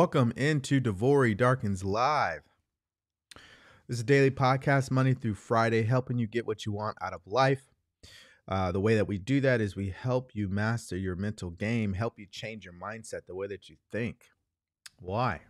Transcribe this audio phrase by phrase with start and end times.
[0.00, 2.40] Welcome into DeVory Darkins Live.
[3.86, 7.12] This is a daily podcast, Monday through Friday, helping you get what you want out
[7.12, 7.60] of life.
[8.48, 11.92] Uh, the way that we do that is we help you master your mental game,
[11.92, 14.24] help you change your mindset, the way that you think.
[14.98, 15.42] Why?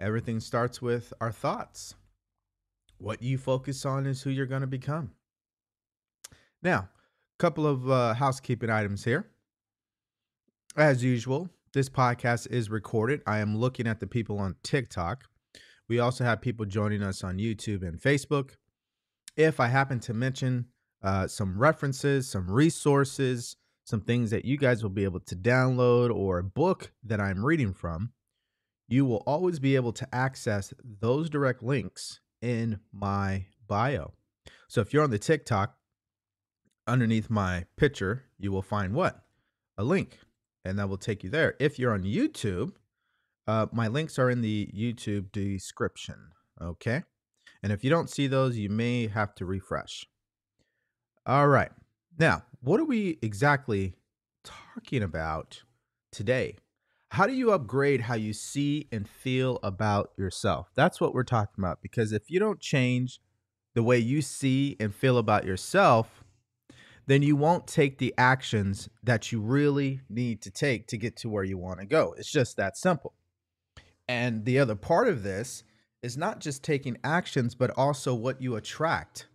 [0.00, 1.94] Everything starts with our thoughts.
[2.98, 5.12] What you focus on is who you're going to become.
[6.64, 9.28] Now, a couple of uh, housekeeping items here.
[10.76, 13.22] As usual, this podcast is recorded.
[13.26, 15.24] I am looking at the people on TikTok.
[15.88, 18.56] We also have people joining us on YouTube and Facebook.
[19.36, 20.66] If I happen to mention
[21.02, 26.14] uh, some references, some resources, some things that you guys will be able to download,
[26.14, 28.12] or a book that I'm reading from,
[28.88, 34.12] you will always be able to access those direct links in my bio.
[34.68, 35.76] So if you're on the TikTok,
[36.86, 39.22] underneath my picture, you will find what?
[39.78, 40.18] A link
[40.64, 41.54] and that will take you there.
[41.58, 42.72] If you're on YouTube,
[43.46, 46.16] uh, my links are in the YouTube description.
[46.60, 47.02] Okay.
[47.62, 50.06] And if you don't see those, you may have to refresh.
[51.26, 51.70] All right.
[52.18, 53.94] Now, what are we exactly
[54.44, 55.62] talking about
[56.12, 56.56] today?
[57.10, 60.70] How do you upgrade how you see and feel about yourself?
[60.76, 61.82] That's what we're talking about.
[61.82, 63.20] Because if you don't change
[63.74, 66.24] the way you see and feel about yourself,
[67.10, 71.28] then you won't take the actions that you really need to take to get to
[71.28, 72.14] where you want to go.
[72.16, 73.14] It's just that simple.
[74.08, 75.64] And the other part of this
[76.04, 79.26] is not just taking actions, but also what you attract.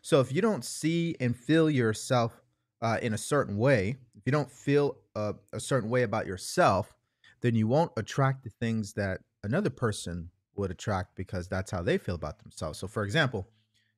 [0.00, 2.40] So if you don't see and feel yourself
[2.80, 6.96] uh, in a certain way, if you don't feel a, a certain way about yourself,
[7.42, 11.98] then you won't attract the things that another person would attract because that's how they
[11.98, 12.78] feel about themselves.
[12.78, 13.46] So, for example,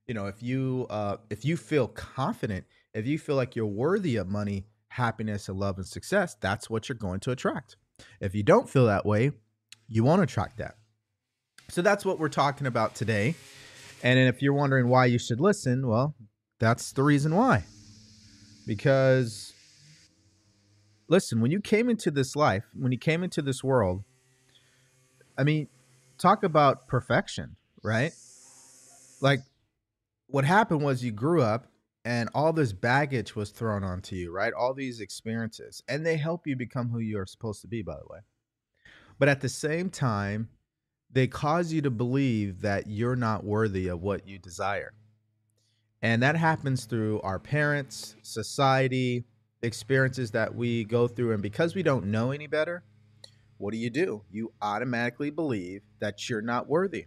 [0.08, 4.16] you know, if you uh, if you feel confident if you feel like you're worthy
[4.16, 7.76] of money, happiness, and love and success, that's what you're going to attract.
[8.20, 9.32] If you don't feel that way,
[9.88, 10.76] you won't attract that.
[11.68, 13.34] So that's what we're talking about today.
[14.02, 16.14] And if you're wondering why you should listen, well,
[16.58, 17.64] that's the reason why.
[18.66, 19.52] Because
[21.08, 24.04] listen, when you came into this life, when you came into this world,
[25.36, 25.68] I mean,
[26.18, 28.12] talk about perfection, right?
[29.20, 29.40] Like
[30.28, 31.66] what happened was you grew up
[32.04, 34.52] and all this baggage was thrown onto you, right?
[34.52, 37.96] All these experiences, and they help you become who you are supposed to be, by
[37.96, 38.20] the way.
[39.18, 40.48] But at the same time,
[41.12, 44.94] they cause you to believe that you're not worthy of what you desire.
[46.02, 49.26] And that happens through our parents, society,
[49.62, 51.32] experiences that we go through.
[51.32, 52.84] And because we don't know any better,
[53.58, 54.22] what do you do?
[54.30, 57.06] You automatically believe that you're not worthy.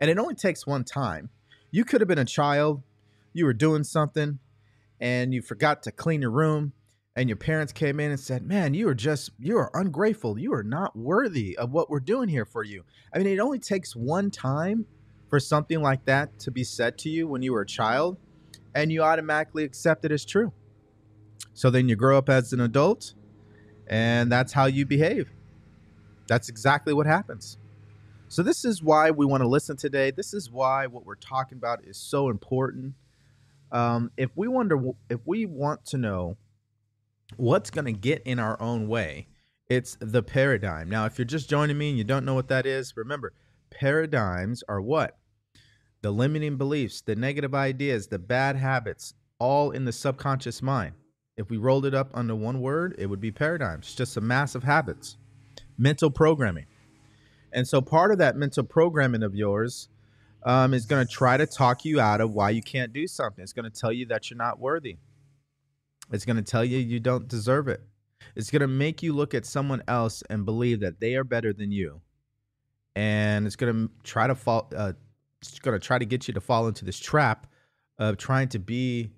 [0.00, 1.28] And it only takes one time.
[1.70, 2.82] You could have been a child
[3.38, 4.38] you were doing something
[5.00, 6.72] and you forgot to clean your room
[7.16, 10.38] and your parents came in and said, "Man, you are just you are ungrateful.
[10.38, 13.58] You are not worthy of what we're doing here for you." I mean, it only
[13.58, 14.86] takes one time
[15.28, 18.18] for something like that to be said to you when you were a child
[18.74, 20.52] and you automatically accept it as true.
[21.54, 23.14] So then you grow up as an adult
[23.88, 25.30] and that's how you behave.
[26.28, 27.58] That's exactly what happens.
[28.28, 30.10] So this is why we want to listen today.
[30.10, 32.94] This is why what we're talking about is so important
[33.72, 34.78] um, if we wonder
[35.08, 36.36] if we want to know
[37.36, 39.28] what's going to get in our own way,
[39.68, 40.88] it's the paradigm.
[40.88, 43.32] Now, if you're just joining me and you don't know what that is, remember
[43.70, 45.18] paradigms are what
[46.00, 50.94] the limiting beliefs, the negative ideas, the bad habits, all in the subconscious mind.
[51.36, 53.94] If we rolled it up under one word, it would be paradigms.
[53.94, 55.16] Just a mass of habits,
[55.76, 56.66] mental programming.
[57.52, 59.88] And so part of that mental programming of yours
[60.48, 63.42] um, is going to try to talk you out of why you can't do something.
[63.42, 64.96] It's going to tell you that you're not worthy.
[66.10, 67.82] It's going to tell you you don't deserve it.
[68.34, 71.52] It's going to make you look at someone else and believe that they are better
[71.52, 72.00] than you.
[72.96, 74.70] And it's going to try to fall.
[74.74, 74.94] Uh,
[75.42, 77.46] it's going to try to get you to fall into this trap
[77.98, 79.10] of trying to be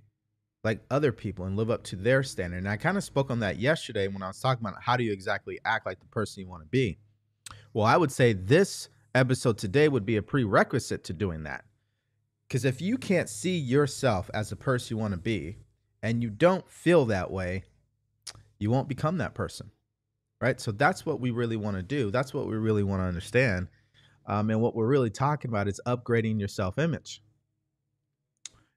[0.65, 2.57] like other people and live up to their standard.
[2.59, 5.05] And I kind of spoke on that yesterday when I was talking about how do
[5.05, 6.99] you exactly act like the person you want to be.
[7.73, 11.65] Well, I would say this episode today would be a prerequisite to doing that.
[12.49, 15.57] Because if you can't see yourself as the person you want to be
[16.03, 17.65] and you don't feel that way,
[18.59, 19.71] you won't become that person.
[20.41, 20.59] Right.
[20.61, 22.11] So that's what we really want to do.
[22.11, 23.69] That's what we really want to understand.
[24.27, 27.23] Um, and what we're really talking about is upgrading your self image.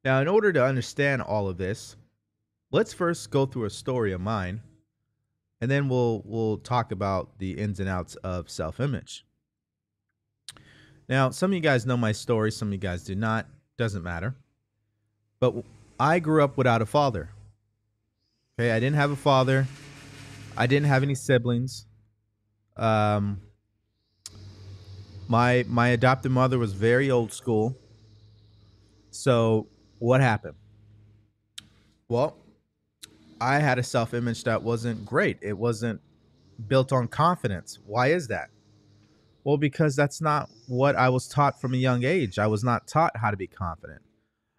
[0.03, 1.95] Now, in order to understand all of this,
[2.71, 4.61] let's first go through a story of mine
[5.63, 9.25] and then we'll we'll talk about the ins and outs of self image.
[11.09, 13.47] Now, some of you guys know my story, some of you guys do not.
[13.77, 14.35] Doesn't matter.
[15.39, 15.55] But
[15.99, 17.29] I grew up without a father.
[18.57, 19.67] Okay, I didn't have a father.
[20.55, 21.85] I didn't have any siblings.
[22.77, 23.41] Um,
[25.27, 27.77] my my adopted mother was very old school.
[29.11, 29.67] So
[29.99, 30.55] what happened?
[32.07, 32.37] Well,
[33.41, 35.37] I had a self image that wasn't great.
[35.41, 36.01] It wasn't
[36.67, 37.79] built on confidence.
[37.85, 38.49] Why is that?
[39.43, 42.39] Well, because that's not what I was taught from a young age.
[42.39, 44.01] I was not taught how to be confident.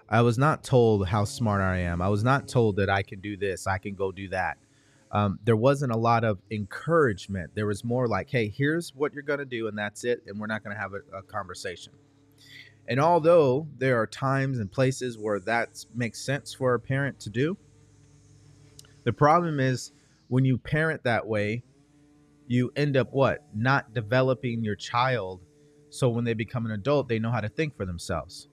[0.08, 2.02] I was not told how smart I am.
[2.02, 4.58] I was not told that I can do this, I can go do that.
[5.10, 7.52] Um, there wasn't a lot of encouragement.
[7.54, 10.22] There was more like, hey, here's what you're going to do, and that's it.
[10.26, 11.92] And we're not going to have a, a conversation.
[12.88, 17.30] And although there are times and places where that makes sense for a parent to
[17.30, 17.56] do,
[19.04, 19.92] the problem is
[20.28, 21.62] when you parent that way,
[22.46, 23.46] you end up what?
[23.54, 25.40] Not developing your child
[25.94, 28.48] so when they become an adult, they know how to think for themselves.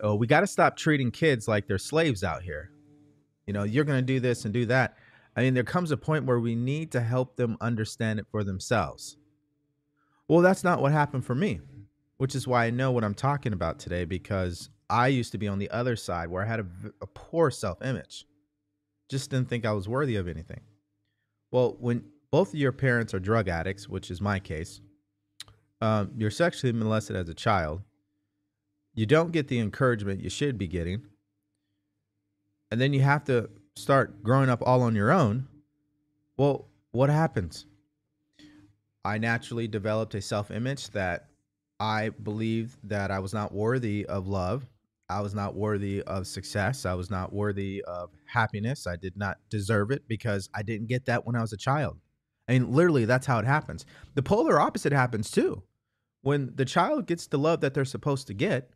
[0.00, 2.70] Oh, we got to stop treating kids like they're slaves out here.
[3.46, 4.96] You know, you're going to do this and do that.
[5.36, 8.44] I mean, there comes a point where we need to help them understand it for
[8.44, 9.18] themselves.
[10.26, 11.60] Well, that's not what happened for me,
[12.16, 15.48] which is why I know what I'm talking about today because I used to be
[15.48, 16.66] on the other side where I had a,
[17.02, 18.24] a poor self image.
[19.10, 20.62] Just didn't think I was worthy of anything.
[21.50, 24.80] Well, when both of your parents are drug addicts, which is my case,
[25.80, 27.82] um, you're sexually molested as a child,
[28.94, 31.02] you don't get the encouragement you should be getting,
[32.70, 35.46] and then you have to start growing up all on your own,
[36.36, 37.66] well, what happens?
[39.04, 41.28] I naturally developed a self image that
[41.80, 44.66] I believed that I was not worthy of love.
[45.08, 46.84] I was not worthy of success.
[46.84, 48.86] I was not worthy of happiness.
[48.86, 51.98] I did not deserve it because I didn't get that when I was a child.
[52.48, 53.84] I mean, literally, that's how it happens.
[54.14, 55.62] The polar opposite happens too.
[56.22, 58.70] When the child gets the love that they're supposed to get,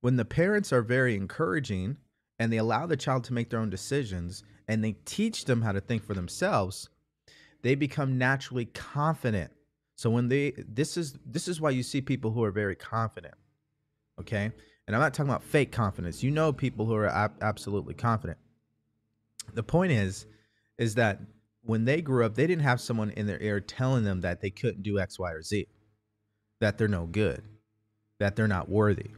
[0.00, 1.96] when the parents are very encouraging
[2.38, 5.72] and they allow the child to make their own decisions and they teach them how
[5.72, 6.88] to think for themselves,
[7.62, 9.50] they become naturally confident.
[9.96, 13.34] So when they this is this is why you see people who are very confident.
[14.20, 14.50] Okay?
[14.86, 16.22] And I'm not talking about fake confidence.
[16.22, 18.38] You know people who are ab- absolutely confident.
[19.54, 20.26] The point is
[20.76, 21.20] is that
[21.64, 24.50] when they grew up, they didn't have someone in their ear telling them that they
[24.50, 25.66] couldn't do X, Y, or Z,
[26.60, 27.42] that they're no good,
[28.20, 29.10] that they're not worthy.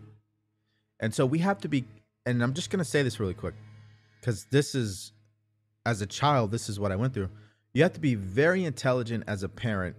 [1.00, 1.84] And so we have to be
[2.26, 3.54] and I'm just going to say this really quick
[4.20, 5.12] because this is,
[5.87, 7.31] as a child, this is what I went through.
[7.72, 9.94] You have to be very intelligent as a parent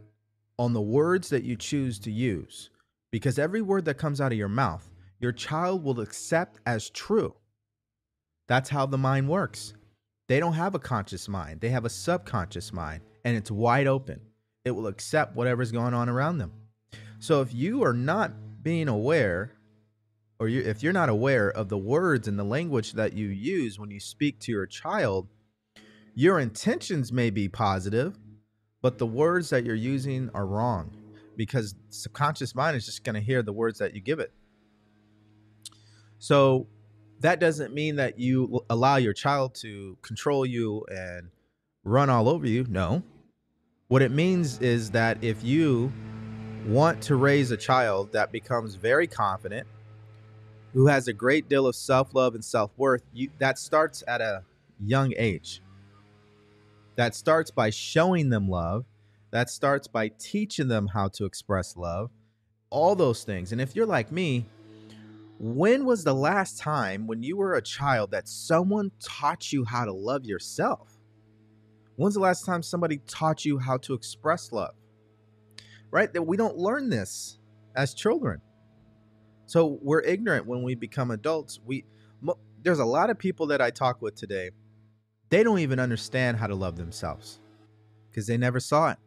[0.59, 2.69] on the words that you choose to use
[3.11, 4.89] because every word that comes out of your mouth,
[5.19, 7.33] your child will accept as true.
[8.48, 9.74] That's how the mind works.
[10.27, 14.22] They don't have a conscious mind, they have a subconscious mind, and it's wide open.
[14.65, 16.51] It will accept whatever's going on around them.
[17.19, 19.53] So if you are not being aware
[20.39, 23.79] or you, if you're not aware of the words and the language that you use
[23.79, 25.27] when you speak to your child,
[26.13, 28.17] your intentions may be positive,
[28.81, 30.96] but the words that you're using are wrong
[31.36, 34.31] because subconscious mind is just going to hear the words that you give it.
[36.19, 36.67] So
[37.21, 41.29] that doesn't mean that you allow your child to control you and
[41.83, 42.65] run all over you.
[42.69, 43.03] No.
[43.88, 45.91] What it means is that if you
[46.65, 49.67] want to raise a child that becomes very confident,
[50.77, 54.43] who has a great deal of self-love and self-worth you, that starts at a
[54.86, 55.62] young age
[56.95, 58.86] that starts by showing them love
[59.31, 62.12] that starts by teaching them how to express love
[62.69, 64.45] all those things and if you're like me
[65.39, 69.86] when was the last time when you were a child that someone taught you how
[69.86, 70.98] to love yourself
[71.96, 74.75] when's the last time somebody taught you how to express love
[75.91, 77.39] right that we don't learn this
[77.75, 78.41] as children
[79.48, 81.60] so we're ignorant when we become adults.
[81.65, 81.86] We
[82.62, 84.51] there's a lot of people that I talk with today.
[85.29, 87.39] They don't even understand how to love themselves
[88.10, 88.98] because they never saw it.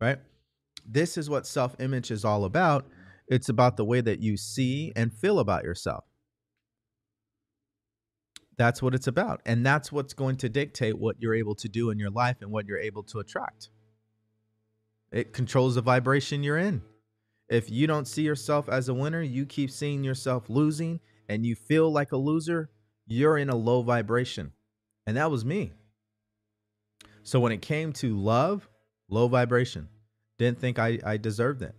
[0.00, 0.18] Right?
[0.84, 2.86] This is what self-image is all about.
[3.28, 6.04] It's about the way that you see and feel about yourself.
[8.56, 9.40] That's what it's about.
[9.46, 12.50] And that's what's going to dictate what you're able to do in your life and
[12.50, 13.70] what you're able to attract.
[15.12, 16.82] It controls the vibration you're in.
[17.48, 21.54] If you don't see yourself as a winner, you keep seeing yourself losing and you
[21.54, 22.70] feel like a loser,
[23.06, 24.52] you're in a low vibration.
[25.06, 25.72] And that was me.
[27.22, 28.68] So when it came to love,
[29.08, 29.88] low vibration.
[30.38, 31.74] Didn't think I, I deserved it.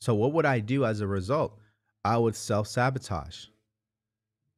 [0.00, 1.58] So what would I do as a result?
[2.04, 3.46] I would self sabotage,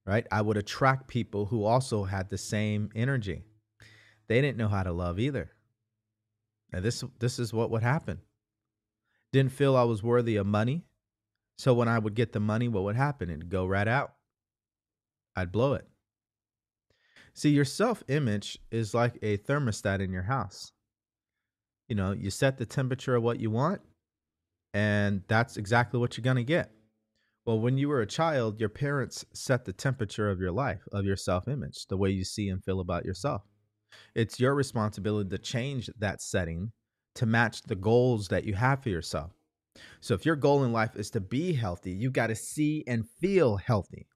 [0.07, 0.27] right?
[0.33, 3.43] I would attract people who also had the same energy.
[4.29, 5.51] They didn't know how to love either.
[6.73, 8.21] And this this is what would happen.
[9.33, 10.85] Didn't feel I was worthy of money.
[11.59, 13.31] So when I would get the money, what would happen?
[13.31, 14.15] It'd go right out.
[15.37, 15.87] I'd blow it.
[17.35, 20.73] See, your self image is like a thermostat in your house.
[21.89, 23.83] you know, you set the temperature of what you want,
[24.75, 26.71] and that's exactly what you're going to get.
[27.45, 31.05] Well, when you were a child, your parents set the temperature of your life, of
[31.05, 33.43] your self image, the way you see and feel about yourself.
[34.15, 36.73] It's your responsibility to change that setting
[37.17, 39.33] to match the goals that you have for yourself.
[40.01, 43.09] So, if your goal in life is to be healthy, you got to see and
[43.21, 44.07] feel healthy,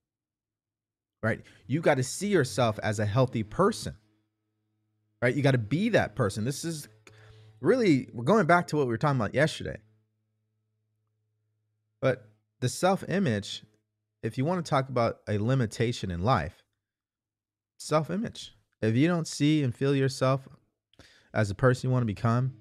[1.23, 1.41] right?
[1.67, 3.97] You got to see yourself as a healthy person,
[5.21, 5.35] right?
[5.35, 6.45] You got to be that person.
[6.45, 6.89] This is
[7.61, 9.79] really, we're going back to what we were talking about yesterday.
[12.01, 12.29] But
[12.61, 13.63] the self image,
[14.23, 16.63] if you want to talk about a limitation in life,
[17.79, 18.53] self image.
[18.83, 20.47] If you don't see and feel yourself
[21.33, 22.55] as the person you want to become,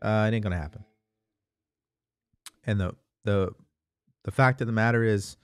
[0.00, 0.84] uh, it ain't gonna happen.
[2.64, 3.52] And the the
[4.24, 5.36] the fact of the matter is,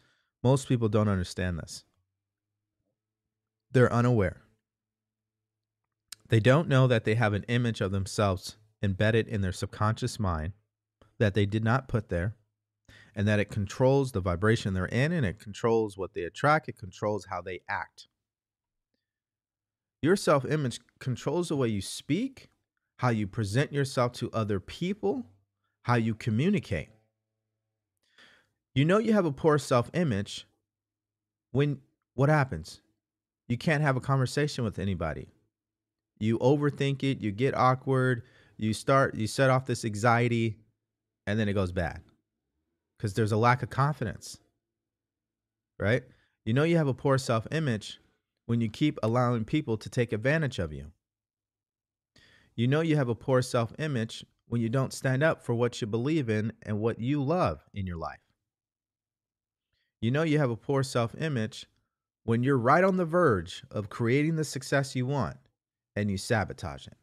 [0.42, 1.85] most people don't understand this.
[3.73, 4.42] They're unaware.
[6.28, 10.52] They don't know that they have an image of themselves embedded in their subconscious mind
[11.18, 12.37] that they did not put there
[13.16, 16.76] and that it controls the vibration they're in and it controls what they attract, it
[16.76, 18.08] controls how they act.
[20.02, 22.50] Your self image controls the way you speak,
[22.99, 25.25] how you present yourself to other people,
[25.82, 26.90] how you communicate.
[28.75, 30.46] You know you have a poor self image
[31.52, 31.80] when
[32.14, 32.82] what happens?
[33.49, 35.28] You can't have a conversation with anybody.
[36.18, 38.25] You overthink it, you get awkward,
[38.58, 40.58] you start, you set off this anxiety,
[41.26, 42.02] and then it goes bad
[42.97, 44.38] because there's a lack of confidence,
[45.79, 46.03] right?
[46.45, 47.99] You know, you have a poor self image
[48.47, 50.93] when you keep allowing people to take advantage of you.
[52.55, 55.81] You know, you have a poor self image when you don't stand up for what
[55.81, 58.21] you believe in and what you love in your life.
[60.00, 61.67] You know, you have a poor self image
[62.25, 65.37] when you're right on the verge of creating the success you want
[65.95, 66.97] and you sabotage it.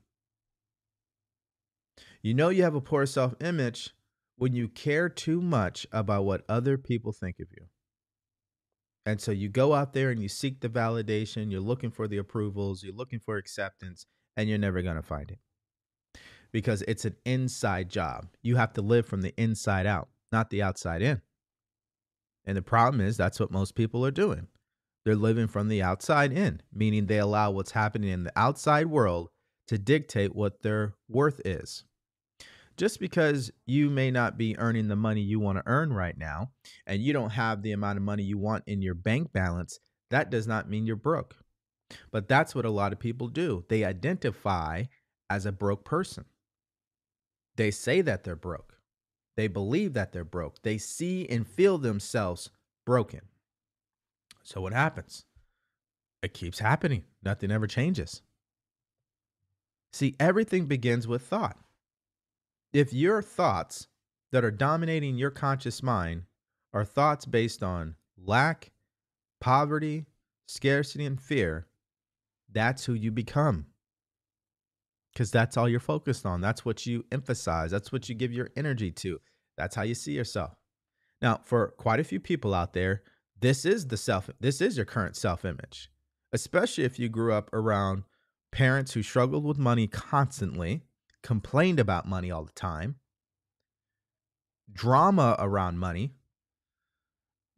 [2.22, 3.94] You know, you have a poor self image
[4.38, 7.68] when you care too much about what other people think of you.
[9.06, 12.18] And so you go out there and you seek the validation, you're looking for the
[12.18, 14.06] approvals, you're looking for acceptance,
[14.38, 15.40] and you're never going to find it.
[16.52, 18.28] Because it's an inside job.
[18.42, 21.22] You have to live from the inside out, not the outside in.
[22.46, 24.48] And the problem is that's what most people are doing.
[25.04, 29.30] They're living from the outside in, meaning they allow what's happening in the outside world
[29.68, 31.84] to dictate what their worth is
[32.77, 36.51] just because you may not be earning the money you want to earn right now
[36.88, 40.30] and you don't have the amount of money you want in your bank balance, that
[40.30, 41.36] does not mean you're broke.
[42.12, 43.65] But that's what a lot of people do.
[43.70, 44.86] They identify
[45.30, 46.25] as a broke person.
[47.56, 48.77] They say that they're broke.
[49.36, 50.62] They believe that they're broke.
[50.63, 52.50] They see and feel themselves
[52.86, 53.22] broken.
[54.44, 55.25] So what happens?
[56.22, 57.03] It keeps happening.
[57.24, 58.22] Nothing ever changes.
[59.92, 61.58] See, everything begins with thought
[62.74, 63.88] if your thoughts
[64.32, 66.24] that are dominating your conscious mind
[66.74, 68.72] are thoughts based on lack,
[69.39, 70.08] poverty,
[70.48, 71.68] scarcity, and fear,
[72.51, 73.68] that's who you become.
[75.13, 76.42] Because that's all you're focused on.
[76.42, 77.70] That's what you emphasize.
[77.70, 79.22] That's what you give your energy to.
[79.56, 80.56] That's how you see yourself.
[81.22, 83.03] Now, for quite a few people out there,
[83.39, 85.92] this is the self, this is your current self image,
[86.32, 88.03] especially if you grew up around
[88.51, 90.84] parents who struggled with money constantly
[91.24, 92.98] complained about money all the time,
[94.72, 96.13] drama around money,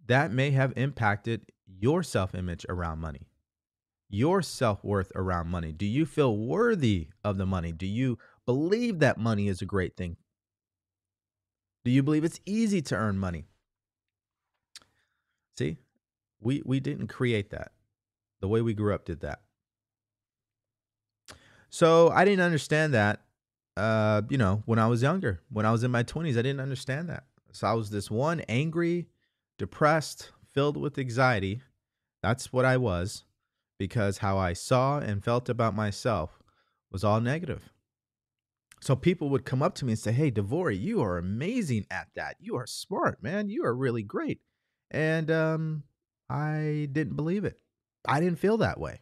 [0.06, 3.28] that may have impacted your self image around money,
[4.08, 5.72] your self worth around money.
[5.72, 7.72] Do you feel worthy of the money?
[7.72, 10.18] Do you believe that money is a great thing?
[11.84, 13.46] Do you believe it's easy to earn money?
[15.58, 15.78] See,
[16.40, 17.72] we, we didn't create that.
[18.42, 19.42] The way we grew up did that.
[21.70, 23.25] So I didn't understand that
[23.78, 26.62] uh, you know, when I was younger, when I was in my 20s, I didn't
[26.62, 27.24] understand that.
[27.52, 29.08] So I was this one angry,
[29.58, 31.62] depressed, filled with anxiety.
[32.22, 33.24] That's what I was
[33.78, 36.40] because how I saw and felt about myself
[36.92, 37.70] was all negative.
[38.82, 42.08] So people would come up to me and say, Hey, DeVory, you are amazing at
[42.16, 42.36] that.
[42.40, 43.50] You are smart, man.
[43.50, 44.40] You are really great.
[44.92, 45.84] And um,
[46.30, 47.58] I didn't believe it.
[48.08, 49.00] I didn't feel that way.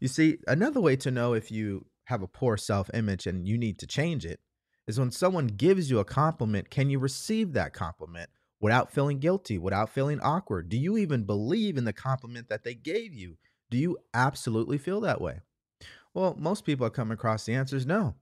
[0.00, 3.58] You see, another way to know if you have a poor self image and you
[3.58, 4.40] need to change it
[4.86, 9.58] is when someone gives you a compliment, can you receive that compliment without feeling guilty,
[9.58, 10.70] without feeling awkward?
[10.70, 13.36] Do you even believe in the compliment that they gave you?
[13.70, 15.40] Do you absolutely feel that way?
[16.14, 18.14] Well, most people I come across the answer is no.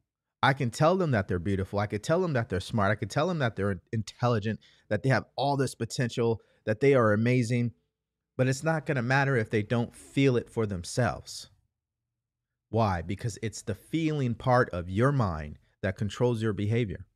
[0.42, 1.78] I can tell them that they're beautiful.
[1.78, 2.90] I could tell them that they're smart.
[2.90, 6.94] I could tell them that they're intelligent, that they have all this potential, that they
[6.94, 7.70] are amazing.
[8.36, 11.50] But it's not going to matter if they don't feel it for themselves.
[12.68, 13.02] Why?
[13.02, 17.06] Because it's the feeling part of your mind that controls your behavior.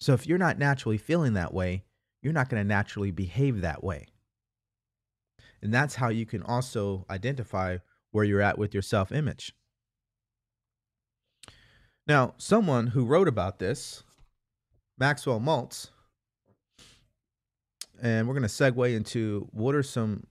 [0.00, 1.84] So if you're not naturally feeling that way,
[2.22, 4.06] you're not going to naturally behave that way.
[5.62, 7.78] And that's how you can also identify
[8.10, 9.52] where you're at with your self image.
[12.06, 14.02] Now, someone who wrote about this,
[14.98, 15.90] Maxwell Maltz,
[18.02, 20.26] and we're going to segue into what are some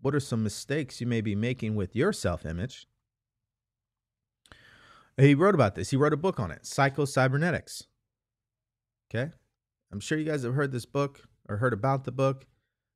[0.00, 2.86] what are some mistakes you may be making with your self-image.
[5.16, 5.90] He wrote about this.
[5.90, 7.84] He wrote a book on it, Psycho Cybernetics.
[9.10, 9.30] Okay?
[9.90, 12.46] I'm sure you guys have heard this book or heard about the book.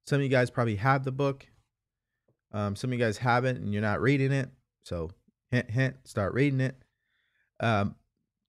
[0.06, 1.46] Some of you guys probably have the book.
[2.52, 4.50] Um, some of you guys haven't and you're not reading it.
[4.82, 5.10] So,
[5.50, 6.76] hint, hint, start reading it.
[7.60, 7.94] Um,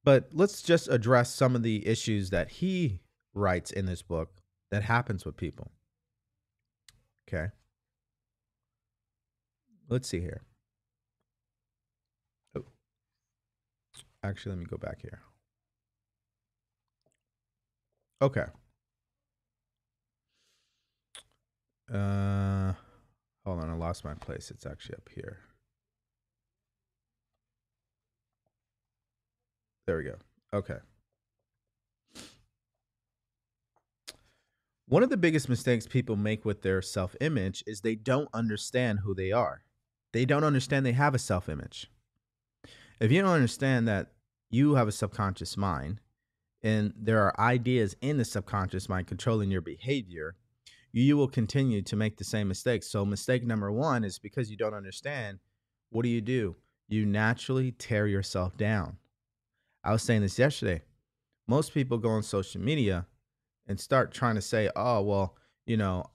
[0.03, 2.99] but let's just address some of the issues that he
[3.33, 5.71] writes in this book that happens with people.
[7.27, 7.51] Okay.
[9.87, 10.41] Let's see here.
[14.23, 15.21] Actually, let me go back here.
[18.21, 18.45] Okay.
[21.91, 22.73] Uh,
[23.43, 24.51] hold on, I lost my place.
[24.51, 25.39] It's actually up here.
[29.87, 30.15] There we go.
[30.53, 30.77] Okay.
[34.87, 38.99] One of the biggest mistakes people make with their self image is they don't understand
[38.99, 39.63] who they are.
[40.13, 41.89] They don't understand they have a self image.
[43.01, 44.11] If you don't understand that
[44.51, 45.99] you have a subconscious mind
[46.61, 50.35] and there are ideas in the subconscious mind controlling your behavior,
[50.91, 52.91] you will continue to make the same mistakes.
[52.91, 55.39] So, mistake number one is because you don't understand,
[55.89, 56.57] what do you do?
[56.89, 58.97] You naturally tear yourself down.
[59.83, 60.83] I was saying this yesterday.
[61.47, 63.07] Most people go on social media
[63.65, 66.05] and start trying to say, "Oh, well, you know,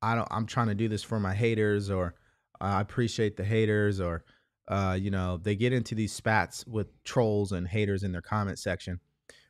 [0.00, 2.14] I don't I'm trying to do this for my haters or
[2.60, 4.24] uh, I appreciate the haters or
[4.68, 8.58] uh, you know, they get into these spats with trolls and haters in their comment
[8.58, 9.00] section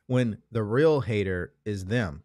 [0.07, 2.23] when the real hater is them.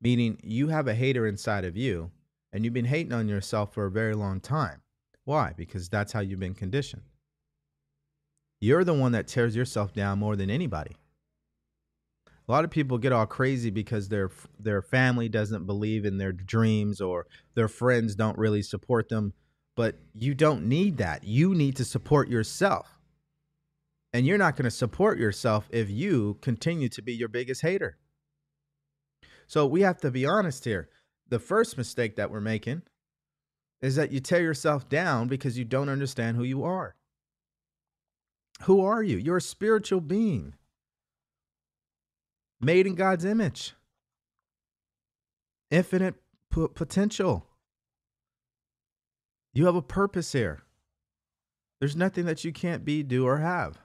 [0.00, 2.10] Meaning you have a hater inside of you
[2.52, 4.82] and you've been hating on yourself for a very long time.
[5.24, 5.52] Why?
[5.56, 7.02] Because that's how you've been conditioned.
[8.60, 10.96] You're the one that tears yourself down more than anybody.
[12.48, 16.32] A lot of people get all crazy because their their family doesn't believe in their
[16.32, 19.32] dreams or their friends don't really support them,
[19.76, 21.22] but you don't need that.
[21.22, 22.98] You need to support yourself.
[24.12, 27.98] And you're not going to support yourself if you continue to be your biggest hater.
[29.46, 30.88] So we have to be honest here.
[31.28, 32.82] The first mistake that we're making
[33.82, 36.96] is that you tear yourself down because you don't understand who you are.
[38.62, 39.18] Who are you?
[39.18, 40.54] You're a spiritual being
[42.60, 43.74] made in God's image,
[45.70, 46.14] infinite
[46.50, 47.46] potential.
[49.56, 50.64] You have a purpose here.
[51.80, 53.78] There's nothing that you can't be, do, or have.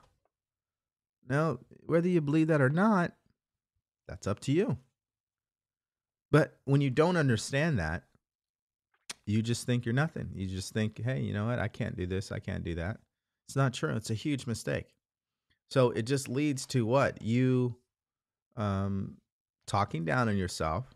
[1.30, 3.14] Now, whether you believe that or not,
[4.06, 4.78] that's up to you.
[6.30, 8.04] But when you don't understand that,
[9.26, 10.32] you just think you're nothing.
[10.36, 11.60] You just think, hey, you know what?
[11.60, 12.34] I can't do this.
[12.34, 12.98] I can't do that.
[13.48, 13.96] It's not true.
[13.96, 14.88] It's a huge mistake.
[15.70, 17.22] So it just leads to what?
[17.22, 17.78] You
[18.58, 19.16] um,
[19.68, 20.94] talking down on yourself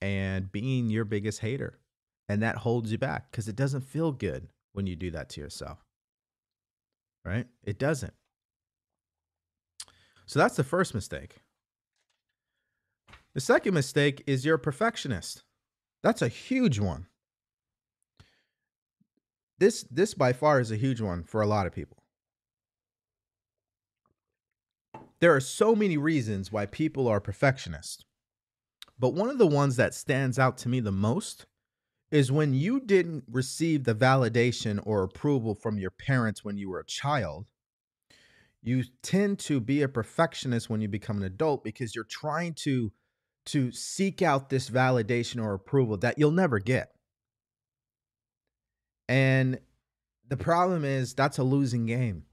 [0.00, 1.78] and being your biggest hater.
[2.28, 5.40] And that holds you back because it doesn't feel good when you do that to
[5.40, 5.84] yourself.
[7.24, 7.46] Right?
[7.62, 8.14] It doesn't.
[10.26, 11.36] So that's the first mistake.
[13.34, 15.42] The second mistake is you're a perfectionist.
[16.02, 17.06] That's a huge one
[19.58, 22.02] this this by far is a huge one for a lot of people.
[25.20, 28.04] There are so many reasons why people are perfectionists.
[28.98, 31.46] But one of the ones that stands out to me the most
[32.14, 36.78] is when you didn't receive the validation or approval from your parents when you were
[36.78, 37.44] a child,
[38.62, 42.92] you tend to be a perfectionist when you become an adult because you're trying to
[43.46, 46.92] to seek out this validation or approval that you'll never get.
[49.08, 49.58] And
[50.28, 52.26] the problem is that's a losing game.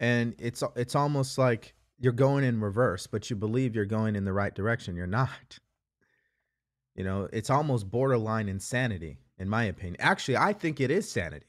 [0.00, 4.24] And it's it's almost like you're going in reverse, but you believe you're going in
[4.24, 4.96] the right direction.
[4.96, 5.60] You're not.
[7.00, 9.96] You know, it's almost borderline insanity, in my opinion.
[10.00, 11.46] Actually, I think it is sanity.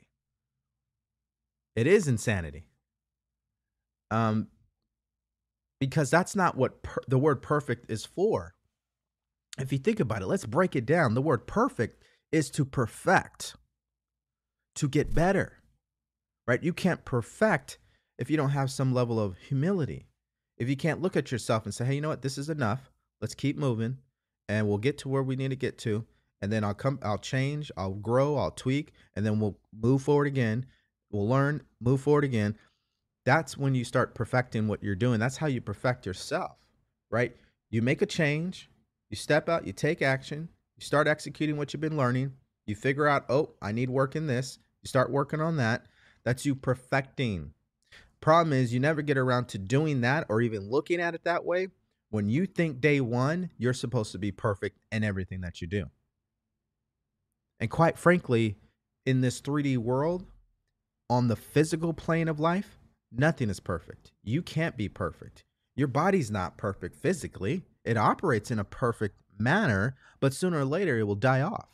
[1.76, 2.64] It is insanity.
[4.12, 4.48] Um,
[5.82, 8.54] because that's not what per- the word perfect is for.
[9.60, 11.16] If you think about it, let's break it down.
[11.16, 13.58] The word perfect is to perfect,
[14.76, 15.58] to get better,
[16.48, 16.64] right?
[16.64, 17.78] You can't perfect
[18.18, 20.08] if you don't have some level of humility.
[20.58, 22.22] If you can't look at yourself and say, hey, you know what?
[22.22, 22.90] This is enough.
[23.20, 23.98] Let's keep moving
[24.52, 26.06] and we'll get to where we need to get to.
[26.42, 30.28] And then I'll come, I'll change, I'll grow, I'll tweak, and then we'll move forward
[30.28, 30.66] again.
[31.10, 32.58] We'll learn, move forward again.
[33.26, 35.20] that's when you start perfecting what you're doing.
[35.20, 36.58] That's how you perfect yourself,
[37.10, 37.36] right?
[37.70, 38.70] You make a change,
[39.10, 42.34] you step out, you take action, you start executing what you've been learning,
[42.66, 45.86] you figure out, oh, I need work in this, you start working on that.
[46.24, 47.54] That's you perfecting.
[48.20, 51.46] Problem is, you never get around to doing that or even looking at it that
[51.46, 51.70] way.
[52.12, 55.86] When you think day one, you're supposed to be perfect in everything that you do.
[57.60, 58.58] And quite frankly,
[59.06, 60.26] in this 3D world,
[61.10, 62.78] on the physical plane of life,
[63.12, 64.12] nothing is perfect.
[64.24, 65.44] You can't be perfect.
[65.76, 67.64] Your body's not perfect physically.
[67.86, 71.70] It operates in a perfect manner, but sooner or later it will die off.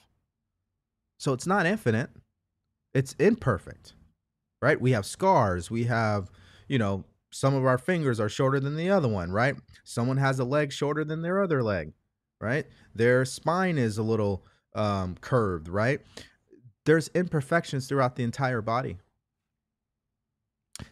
[1.18, 2.12] So it's not infinite,
[2.94, 3.94] it's imperfect,
[4.62, 4.80] right?
[4.80, 5.72] We have scars.
[5.72, 6.30] We have,
[6.68, 9.56] you know, some of our fingers are shorter than the other one, right?
[9.84, 11.94] Someone has a leg shorter than their other leg,
[12.40, 12.66] right?
[12.96, 16.02] Their spine is a little um, curved, right?
[16.86, 18.98] There's imperfections throughout the entire body.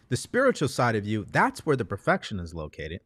[0.08, 3.00] The spiritual side of you, that's where the perfection is located.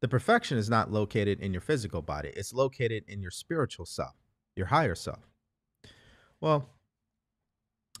[0.00, 4.14] The perfection is not located in your physical body, it's located in your spiritual self,
[4.54, 5.30] your higher self.
[6.40, 6.68] Well,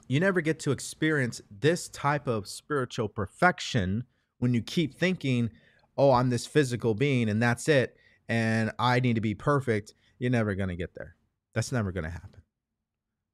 [0.08, 4.04] you never get to experience this type of spiritual perfection
[4.38, 5.50] when you keep thinking,
[5.96, 7.96] oh, I'm this physical being and that's it,
[8.28, 9.94] and I need to be perfect.
[10.18, 11.16] You're never going to get there.
[11.54, 12.42] That's never going to happen.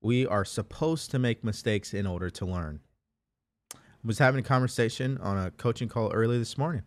[0.00, 2.80] We are supposed to make mistakes in order to learn
[4.02, 6.82] I was having a conversation on a coaching call early this morning.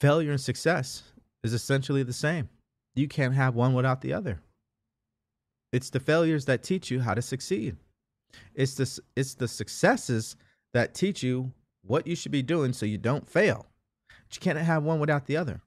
[0.00, 1.02] Failure and success
[1.44, 2.48] is essentially the same.
[2.94, 4.40] You can't have one without the other.
[5.72, 7.76] It's the failures that teach you how to succeed.
[8.54, 10.36] It's the, it's the successes
[10.72, 11.52] that teach you
[11.82, 13.66] what you should be doing so you don't fail.
[14.08, 15.62] But you can't have one without the other.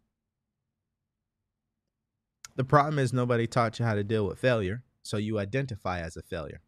[2.55, 6.15] The problem is nobody taught you how to deal with failure, so you identify as
[6.15, 6.61] a failure.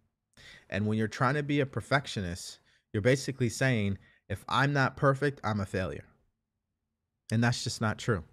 [0.69, 2.60] And when you're trying to be a perfectionist,
[2.91, 6.05] you're basically saying, if I'm not perfect, I'm a failure.
[7.31, 8.23] And that's just not true.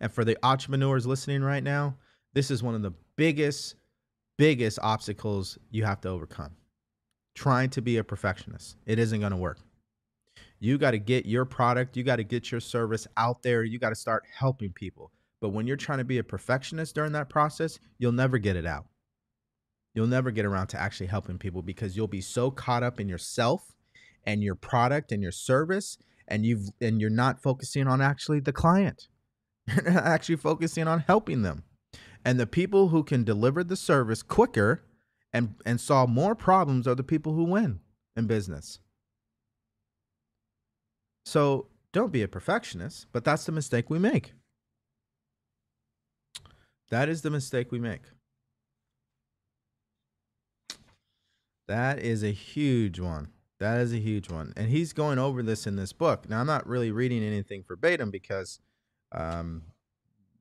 [0.00, 1.96] And for the entrepreneurs listening right now,
[2.32, 3.74] this is one of the biggest,
[4.38, 6.56] biggest obstacles you have to overcome.
[7.34, 9.58] Trying to be a perfectionist, it isn't going to work.
[10.60, 13.78] You got to get your product, you got to get your service out there, you
[13.78, 15.12] got to start helping people.
[15.40, 18.66] But when you're trying to be a perfectionist during that process, you'll never get it
[18.66, 18.86] out.
[19.94, 23.08] You'll never get around to actually helping people because you'll be so caught up in
[23.08, 23.74] yourself
[24.24, 28.52] and your product and your service and you've and you're not focusing on actually the
[28.52, 29.08] client
[29.66, 31.64] you're not actually focusing on helping them
[32.24, 34.84] and the people who can deliver the service quicker
[35.32, 37.80] and and solve more problems are the people who win
[38.16, 38.80] in business
[41.28, 44.32] so don't be a perfectionist but that's the mistake we make
[46.90, 48.02] that is the mistake we make
[51.66, 54.52] that is a huge one that is a huge one.
[54.56, 56.28] And he's going over this in this book.
[56.28, 58.60] Now, I'm not really reading anything verbatim because
[59.12, 59.62] um,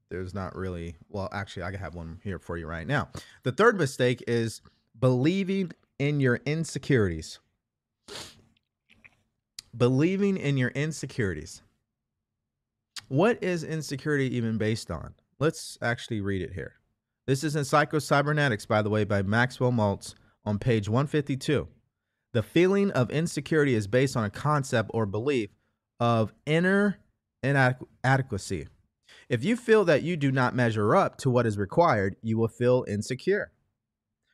[0.10, 3.10] there's not really, well, actually, I have one here for you right now.
[3.43, 4.62] The third mistake is
[5.00, 7.39] believing in your insecurities.
[9.78, 11.62] Believing in your insecurities.
[13.10, 15.13] What is insecurity even based on?
[15.40, 16.74] Let's actually read it here.
[17.28, 21.68] This is in Psycho-Cybernetics, by the way, by Maxwell Maltz on page 152.
[22.34, 25.52] The feeling of insecurity is based on a concept or belief
[26.00, 26.98] of inner
[27.44, 28.68] inadequacy.
[29.30, 32.48] If you feel that you do not measure up to what is required, you will
[32.48, 33.52] feel insecure.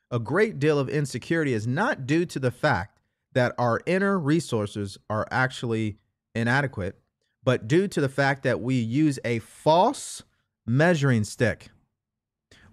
[0.09, 2.92] A great deal of insecurity is not due to the fact
[3.33, 5.97] that our inner resources are actually
[6.35, 6.99] inadequate,
[7.43, 10.23] but due to the fact that we use a false
[10.65, 11.69] measuring stick.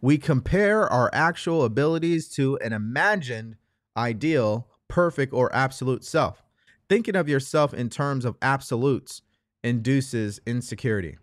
[0.01, 3.57] We compare our actual abilities to an imagined
[3.96, 6.42] ideal perfect, or absolute self.
[6.90, 9.23] Thinking of yourself in terms of absolutes
[9.62, 11.16] induces insecurity.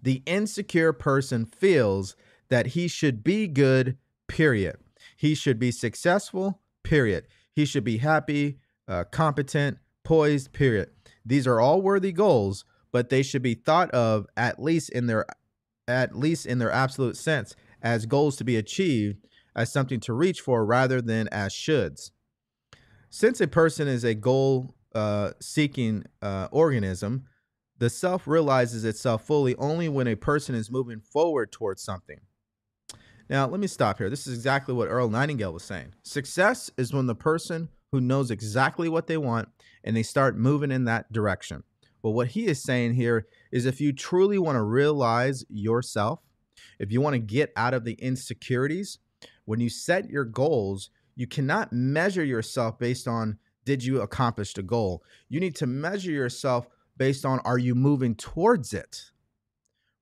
[0.00, 2.16] The insecure person feels
[2.48, 4.76] that he should be good, period.
[5.16, 7.26] He should be successful, period.
[7.52, 8.58] He should be happy,
[8.90, 10.90] uh, competent, poised, period.
[11.24, 15.24] These are all worthy goals, but they should be thought of at least in their
[15.86, 19.26] at least in their absolute sense as goals to be achieved
[19.56, 22.10] as something to reach for rather than as shoulds.
[23.08, 27.24] Since a person is a goal uh, seeking uh, organism,
[27.78, 32.20] the self realizes itself fully only when a person is moving forward towards something.
[33.28, 34.10] Now, let me stop here.
[34.10, 35.94] This is exactly what Earl Nightingale was saying.
[36.02, 39.48] Success is when the person who knows exactly what they want
[39.84, 41.64] and they start moving in that direction.
[42.02, 46.20] Well, what he is saying here is if you truly want to realize yourself,
[46.78, 48.98] if you want to get out of the insecurities,
[49.44, 54.62] when you set your goals, you cannot measure yourself based on did you accomplish the
[54.62, 55.02] goal?
[55.28, 59.10] You need to measure yourself based on are you moving towards it?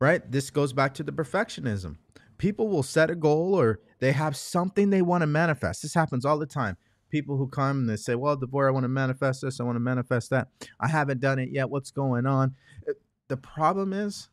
[0.01, 0.31] Right?
[0.31, 1.97] This goes back to the perfectionism.
[2.37, 5.83] People will set a goal or they have something they want to manifest.
[5.83, 6.77] This happens all the time.
[7.11, 9.77] People who come and they say, Well, DeVory, I want to manifest this, I want
[9.77, 10.49] to manifest that.
[10.81, 11.71] I haven't done it yet.
[11.71, 12.55] What's going on?
[12.89, 12.93] Uh,
[13.29, 14.29] the problem is,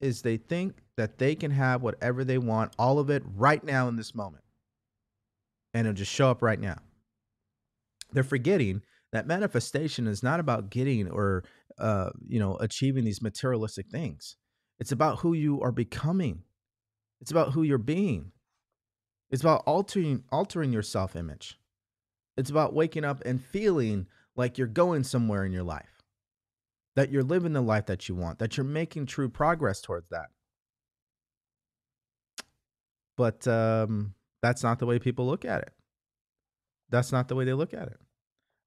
[0.00, 3.88] is they think that they can have whatever they want, all of it right now
[3.88, 4.44] in this moment.
[5.74, 6.78] And it'll just show up right now.
[8.12, 11.44] They're forgetting that manifestation is not about getting or
[11.78, 14.36] uh, you know achieving these materialistic things.
[14.78, 16.42] It's about who you are becoming.
[17.20, 18.32] It's about who you're being.
[19.30, 21.59] It's about altering altering your self-image.
[22.40, 26.02] It's about waking up and feeling like you're going somewhere in your life.
[26.96, 30.30] That you're living the life that you want, that you're making true progress towards that.
[33.16, 35.72] But um, that's not the way people look at it.
[36.88, 37.98] That's not the way they look at it.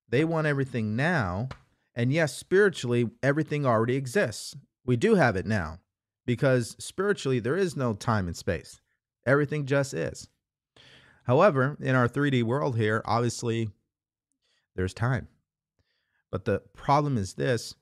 [0.08, 1.50] They want everything now.
[1.96, 4.56] And yes, spiritually, everything already exists.
[4.86, 5.80] We do have it now
[6.26, 8.80] because spiritually, there is no time and space.
[9.26, 10.30] Everything just is.
[11.24, 13.70] However, in our 3D world here, obviously,
[14.76, 15.28] there's time.
[16.32, 17.76] But the problem is this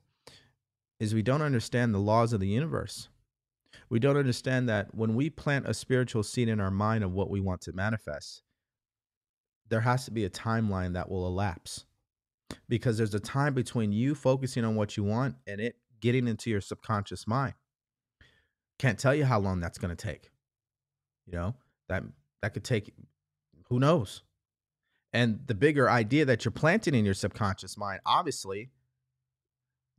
[1.00, 3.08] is we don't understand the laws of the universe.
[3.90, 7.28] We don't understand that when we plant a spiritual seed in our mind of what
[7.28, 8.42] we want to manifest,
[9.68, 11.86] there has to be a timeline that will elapse
[12.68, 16.50] because there's a time between you focusing on what you want and it getting into
[16.50, 17.54] your subconscious mind.
[18.78, 20.30] Can't tell you how long that's going to take.
[21.26, 21.54] You know,
[21.88, 22.02] that
[22.42, 22.92] that could take
[23.72, 24.22] who knows.
[25.14, 28.70] And the bigger idea that you're planting in your subconscious mind, obviously,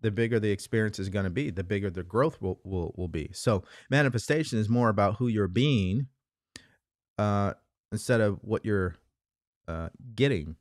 [0.02, 3.08] the bigger the experience is going to be, the bigger the growth will, will, will
[3.08, 3.30] be.
[3.34, 6.08] So manifestation is more about who you're being
[7.18, 7.54] uh,
[7.92, 8.96] instead of what you're
[9.68, 10.56] uh, getting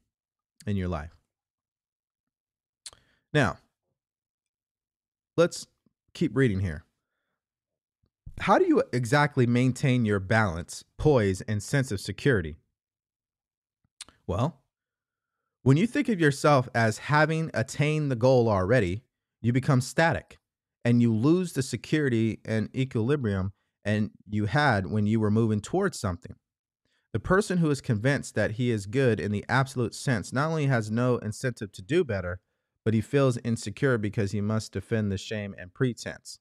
[0.66, 1.10] in your life.
[3.34, 3.58] Now,
[5.36, 5.66] let's
[6.14, 6.84] keep reading here.
[8.40, 12.56] How do you exactly maintain your balance, poise, and sense of security?
[14.32, 14.62] Well,
[15.62, 19.02] when you think of yourself as having attained the goal already,
[19.42, 20.38] you become static
[20.86, 23.52] and you lose the security and equilibrium
[23.84, 26.34] and you had when you were moving towards something.
[27.12, 30.64] The person who is convinced that he is good in the absolute sense not only
[30.64, 32.40] has no incentive to do better,
[32.86, 36.38] but he feels insecure because he must defend the shame and pretense.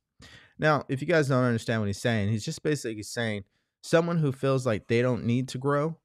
[0.57, 3.43] Now, if you guys don't understand what he's saying, he's just basically saying
[3.83, 5.97] someone who feels like they don't need to grow,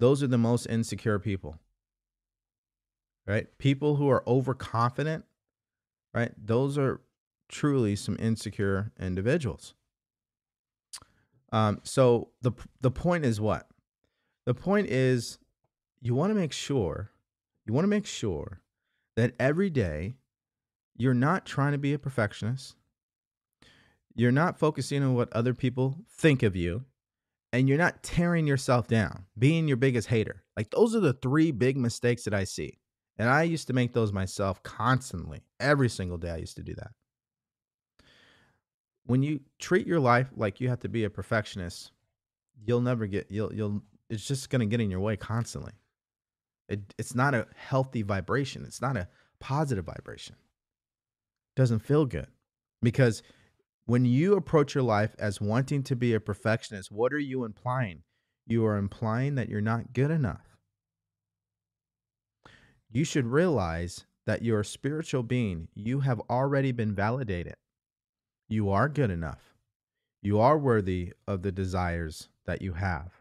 [0.00, 1.58] those are the most insecure people.
[3.26, 3.46] Right?
[3.58, 5.24] People who are overconfident,
[6.12, 6.32] right?
[6.36, 7.00] Those are
[7.48, 9.74] truly some insecure individuals.
[11.52, 13.68] Um, so the the point is what?
[14.46, 15.38] The point is
[16.00, 17.10] you want to make sure
[17.66, 18.62] you want to make sure
[19.16, 20.14] that every day
[20.96, 22.74] you're not trying to be a perfectionist.
[24.14, 26.84] You're not focusing on what other people think of you
[27.52, 30.44] and you're not tearing yourself down, being your biggest hater.
[30.56, 32.78] Like those are the three big mistakes that I see.
[33.18, 35.42] And I used to make those myself constantly.
[35.58, 36.92] Every single day I used to do that.
[39.04, 41.90] When you treat your life like you have to be a perfectionist,
[42.64, 45.72] you'll never get you'll you'll it's just going to get in your way constantly.
[46.68, 48.64] It, it's not a healthy vibration.
[48.64, 49.08] It's not a
[49.40, 50.36] positive vibration.
[50.36, 52.28] It doesn't feel good
[52.82, 53.22] because
[53.86, 58.02] when you approach your life as wanting to be a perfectionist, what are you implying?
[58.46, 60.56] You are implying that you're not good enough.
[62.90, 65.68] You should realize that you're a spiritual being.
[65.74, 67.54] You have already been validated.
[68.48, 69.54] You are good enough.
[70.22, 73.12] You are worthy of the desires that you have.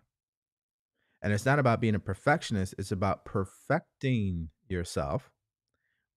[1.22, 5.32] And it's not about being a perfectionist, it's about perfecting yourself,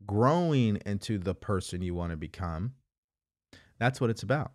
[0.07, 2.75] growing into the person you want to become,
[3.83, 4.53] that's what it's about.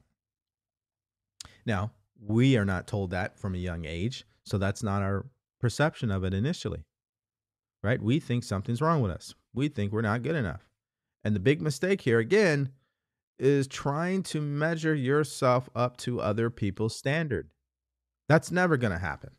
[1.66, 5.26] Now, we are not told that from a young age, so that's not our
[5.60, 6.86] perception of it initially.
[7.84, 8.02] Right?
[8.02, 9.36] We think something's wrong with us.
[9.54, 10.70] We think we're not good enough.
[11.24, 12.70] And the big mistake here again
[13.38, 17.50] is trying to measure yourself up to other people's standard.
[18.30, 19.32] That's never going to happen.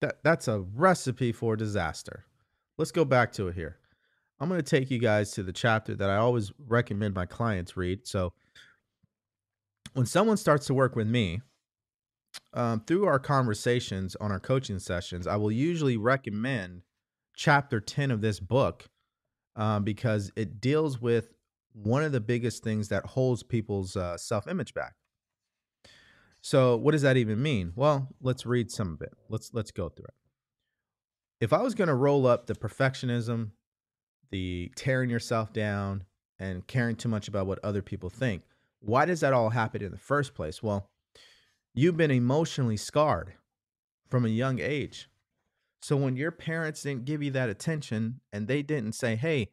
[0.00, 2.24] That that's a recipe for disaster.
[2.76, 3.78] Let's go back to it here.
[4.38, 7.76] I'm going to take you guys to the chapter that I always recommend my clients
[7.76, 8.06] read.
[8.06, 8.32] So,
[9.94, 11.40] when someone starts to work with me,
[12.52, 16.82] um, through our conversations on our coaching sessions, I will usually recommend
[17.34, 18.88] chapter 10 of this book
[19.56, 21.32] um, because it deals with
[21.72, 24.94] one of the biggest things that holds people's uh, self image back.
[26.40, 27.72] So, what does that even mean?
[27.74, 29.12] Well, let's read some of it.
[29.28, 30.14] Let's let's go through it.
[31.40, 33.50] if I was going to roll up the perfectionism,
[34.30, 36.04] the tearing yourself down,
[36.38, 38.42] and caring too much about what other people think,
[38.80, 40.62] why does that all happen in the first place?
[40.62, 40.90] Well,
[41.74, 43.32] you've been emotionally scarred
[44.08, 45.08] from a young age.
[45.80, 49.50] So when your parents didn't give you that attention and they didn't say, hey,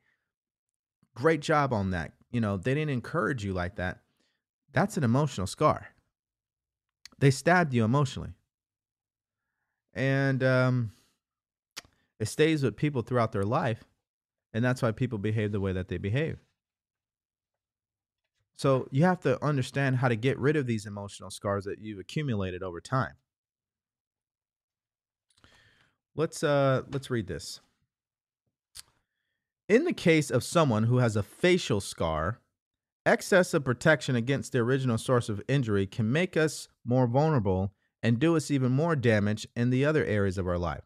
[1.16, 4.00] great job on that, you know, they didn't encourage you like that,
[4.74, 5.88] that's an emotional scar.
[7.20, 8.34] They stabbed you emotionally.
[9.94, 10.92] And um,
[12.20, 13.84] it stays with people throughout their life.
[14.54, 16.38] And that's why people behave the way that they behave.
[18.56, 22.00] So you have to understand how to get rid of these emotional scars that you've
[22.00, 23.14] accumulated over time.
[26.16, 27.60] Let's uh let's read this.
[29.68, 32.40] In the case of someone who has a facial scar,
[33.06, 38.20] excess of protection against the original source of injury can make us more vulnerable and
[38.20, 40.84] do us even more damage in the other areas of our life.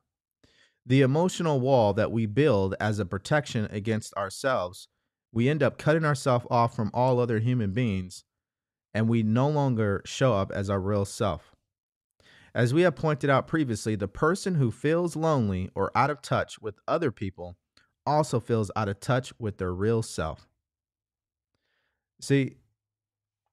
[0.87, 4.87] The emotional wall that we build as a protection against ourselves,
[5.33, 8.23] we end up cutting ourselves off from all other human beings
[8.93, 11.53] and we no longer show up as our real self.
[12.55, 16.57] As we have pointed out previously, the person who feels lonely or out of touch
[16.59, 17.57] with other people
[18.05, 20.47] also feels out of touch with their real self.
[22.21, 22.55] See,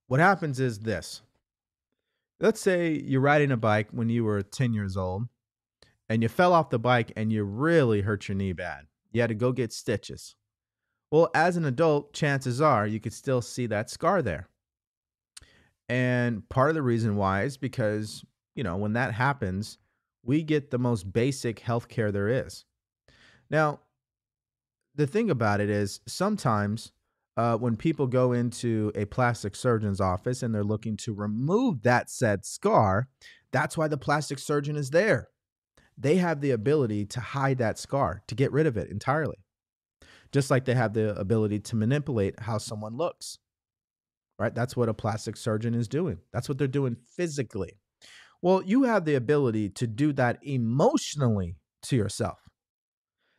[0.07, 1.20] what happens is this.
[2.38, 5.27] Let's say you're riding a bike when you were 10 years old
[6.14, 8.87] and you fell off the bike and you really hurt your knee bad.
[9.11, 10.37] You had to go get stitches.
[11.11, 14.48] Well, as an adult, chances are you could still see that scar there.
[15.88, 18.24] And part of the reason why is because
[18.55, 19.79] you know, when that happens,
[20.22, 22.64] we get the most basic health care there is.
[23.50, 23.81] Now,
[24.94, 26.92] the thing about it is sometimes
[27.37, 32.09] uh, when people go into a plastic surgeon's office and they're looking to remove that
[32.09, 33.09] said scar,
[33.50, 35.31] that's why the plastic surgeon is there.
[35.96, 39.37] They have the ability to hide that scar, to get rid of it entirely.
[40.33, 43.38] Just like they have the ability to manipulate how someone looks.
[44.38, 44.54] Right?
[44.54, 46.18] That's what a plastic surgeon is doing.
[46.33, 47.78] That's what they're doing physically.
[48.42, 52.40] Well, you have the ability to do that emotionally to yourself.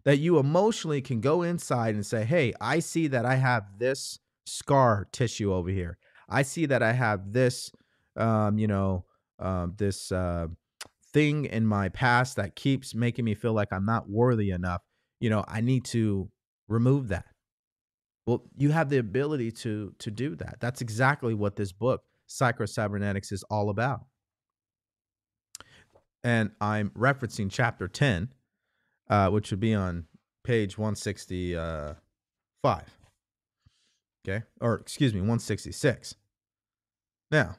[0.06, 4.20] That you emotionally can go inside and say, hey, I see that I have this
[4.46, 5.98] scar tissue over here.
[6.30, 7.72] I see that I have this,
[8.16, 9.06] um, you know,
[9.40, 10.48] um, this uh,
[11.16, 14.82] thing in my past that keeps making me feel like I'm not worthy enough.
[15.20, 16.30] You know, I need to
[16.68, 17.26] remove that.
[18.28, 20.58] Well, you have the ability to to do that.
[20.60, 24.02] That's exactly what this book, Psycho-Cybernetics, is all about
[26.26, 28.34] and I'm referencing chapter 10,
[29.12, 30.06] uh, which would be on
[30.44, 31.98] page 165.
[34.28, 34.44] Okay.
[34.60, 36.16] Or, excuse me, 166.
[37.30, 37.58] Now,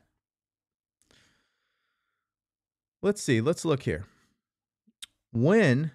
[3.06, 3.40] let's see.
[3.40, 4.04] Let's look here.
[5.32, 5.92] When,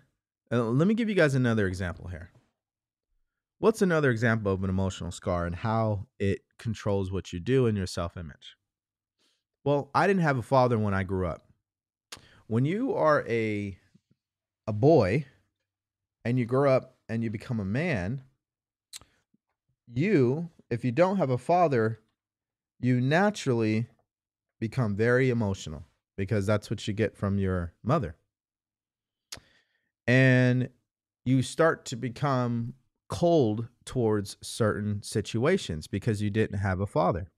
[0.51, 2.31] uh, let me give you guys another example here.
[3.59, 7.75] What's another example of an emotional scar and how it controls what you do in
[7.75, 8.55] your self image?
[9.63, 11.43] Well, I didn't have a father when I grew up
[12.51, 13.77] when you are a
[14.67, 15.25] a boy
[16.25, 18.23] and you grow up and you become a man,
[19.87, 22.01] you, if you don't have a father,
[22.81, 23.87] you naturally
[24.59, 25.85] become very emotional
[26.17, 28.15] because that's what you get from your mother.
[30.07, 30.69] And
[31.25, 32.73] you start to become
[33.07, 37.29] cold towards certain situations because you didn't have a father.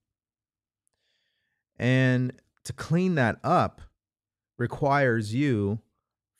[1.78, 3.82] And to clean that up,
[4.57, 5.80] requires you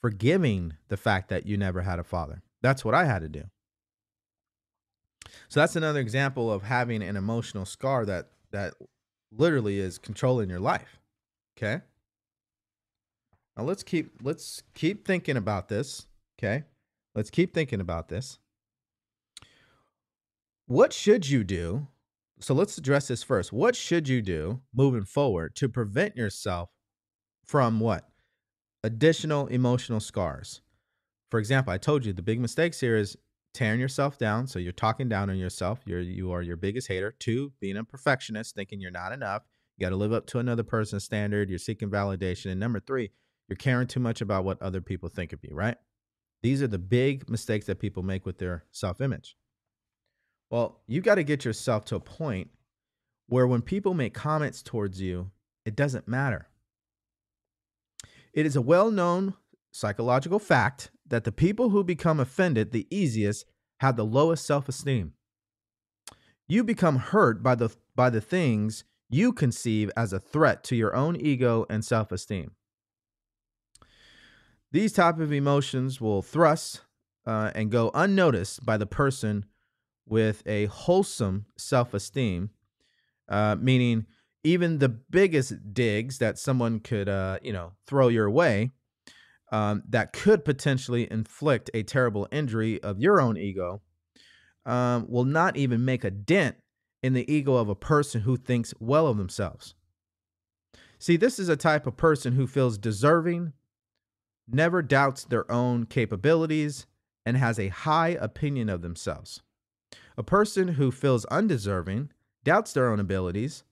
[0.02, 2.42] forgiving the fact that you never had a father.
[2.62, 3.44] That's what I had to do.
[5.50, 8.76] So that's another example of having an emotional scar that that
[9.32, 11.00] literally is controlling your life.
[11.58, 11.82] Okay?
[13.58, 16.08] Now let's keep let's keep thinking about this,
[16.40, 16.64] okay?
[17.16, 18.40] Let's keep thinking about this.
[20.66, 21.88] What should you do?
[22.40, 23.54] So let's address this first.
[23.54, 26.70] What should you do moving forward to prevent yourself
[27.46, 28.10] from what?
[28.84, 30.62] Additional emotional scars.
[31.30, 33.16] For example, I told you the big mistakes here is
[33.54, 34.48] tearing yourself down.
[34.48, 35.80] So you're talking down on yourself.
[35.86, 37.14] You're you are your biggest hater.
[37.20, 39.44] Two, being a perfectionist, thinking you're not enough.
[39.78, 41.50] You got to live up to another person's standard.
[41.50, 42.52] You're seeking validation.
[42.52, 43.12] And number three,
[43.48, 45.78] you're caring too much about what other people think of you, right?
[46.42, 49.36] These are the big mistakes that people make with their self image.
[50.50, 52.50] Well, you got to get yourself to a point
[53.28, 55.32] where when people make comments towards you,
[55.66, 56.48] it doesn't matter.
[58.34, 59.36] It is a well known
[59.72, 63.46] psychological fact that the people who become offended the easiest
[63.80, 65.14] have the lowest self esteem.
[66.48, 70.96] You become hurt by the, by the things you conceive as a threat to your
[70.96, 72.52] own ego and self esteem.
[74.74, 76.82] These type of emotions will thrust
[77.28, 79.46] uh, and go unnoticed by the person
[80.08, 82.50] with a wholesome self-esteem,
[83.30, 84.08] uh, meaning
[84.44, 88.72] even the biggest digs that someone could, uh, you know, throw your way,
[89.52, 93.84] um, that could potentially inflict a terrible injury of your own ego,
[94.66, 96.56] um, will not even make a dent
[97.04, 99.76] in the ego of a person who thinks well of themselves.
[100.98, 103.54] See, this is a type of person who feels deserving,
[104.48, 106.86] never doubts their own capabilities,
[107.26, 109.42] and has a high opinion of themselves.
[110.18, 112.10] A person who feels undeserving,
[112.44, 113.64] doubts their own abilities,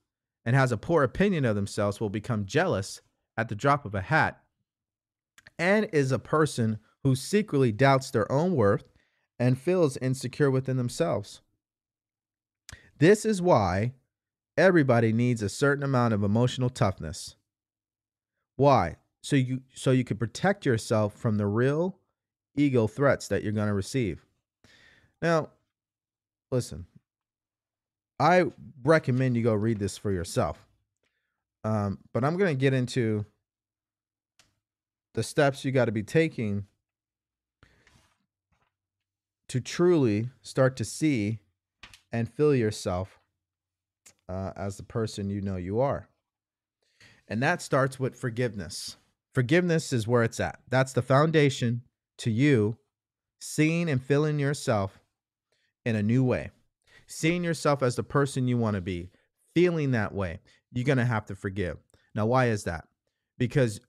[0.46, 3.02] and has a poor opinion of themselves will become jealous
[3.38, 4.42] at the drop of a hat
[5.60, 8.92] and is a person who secretly doubts their own worth
[9.40, 11.42] and feels insecure within themselves.
[12.98, 13.94] This is why
[14.58, 17.36] everybody needs a certain amount of emotional toughness.
[18.56, 18.98] Why?
[19.22, 21.98] So you so you can protect yourself from the real
[22.56, 24.26] ego threats that you're going to receive.
[25.22, 25.50] Now,
[26.52, 26.86] listen,
[28.20, 28.46] I
[28.84, 30.66] recommend you go read this for yourself.
[31.64, 33.26] Um, but I'm going to get into
[35.14, 36.66] the steps you got to be taking
[39.50, 41.40] to truly start to see
[42.12, 43.20] and feel yourself
[44.30, 46.08] uh, as the person you know you are.
[47.28, 48.98] And that starts with forgiveness.
[49.34, 50.60] Forgiveness is where it's at.
[50.70, 51.84] That's the foundation
[52.20, 52.78] to you
[53.40, 55.00] seeing and feeling yourself
[55.86, 56.52] in a new way.
[57.08, 59.10] Seeing yourself as the person you want to be,
[59.54, 60.40] feeling that way,
[60.72, 61.78] you're going to have to forgive.
[62.16, 62.86] Now, why is that?
[63.38, 63.82] Because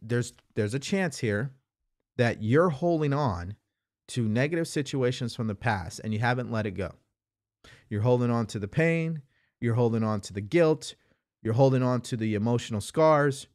[0.00, 1.50] there's there's a chance here
[2.16, 3.56] that you're holding on
[4.06, 6.92] to negative situations from the past and you haven't let it go.
[7.88, 9.22] You're holding on to the pain,
[9.60, 10.94] you're holding on to the guilt,
[11.42, 13.46] you're holding on to the emotional scars,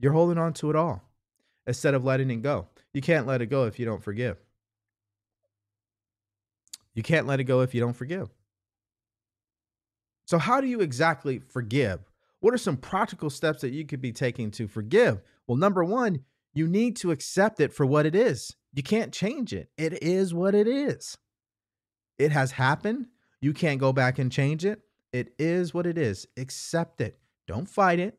[0.00, 1.02] you're holding on to it all
[1.66, 2.66] instead of letting it go.
[2.92, 4.38] You can't let it go if you don't forgive.
[6.94, 8.28] You can't let it go if you don't forgive.
[10.24, 12.00] So, how do you exactly forgive?
[12.40, 15.22] What are some practical steps that you could be taking to forgive?
[15.46, 16.24] Well, number one,
[16.54, 18.54] you need to accept it for what it is.
[18.74, 19.70] You can't change it.
[19.76, 21.16] It is what it is.
[22.18, 23.06] It has happened.
[23.40, 24.80] You can't go back and change it.
[25.12, 26.26] It is what it is.
[26.36, 27.18] Accept it.
[27.46, 28.18] Don't fight it.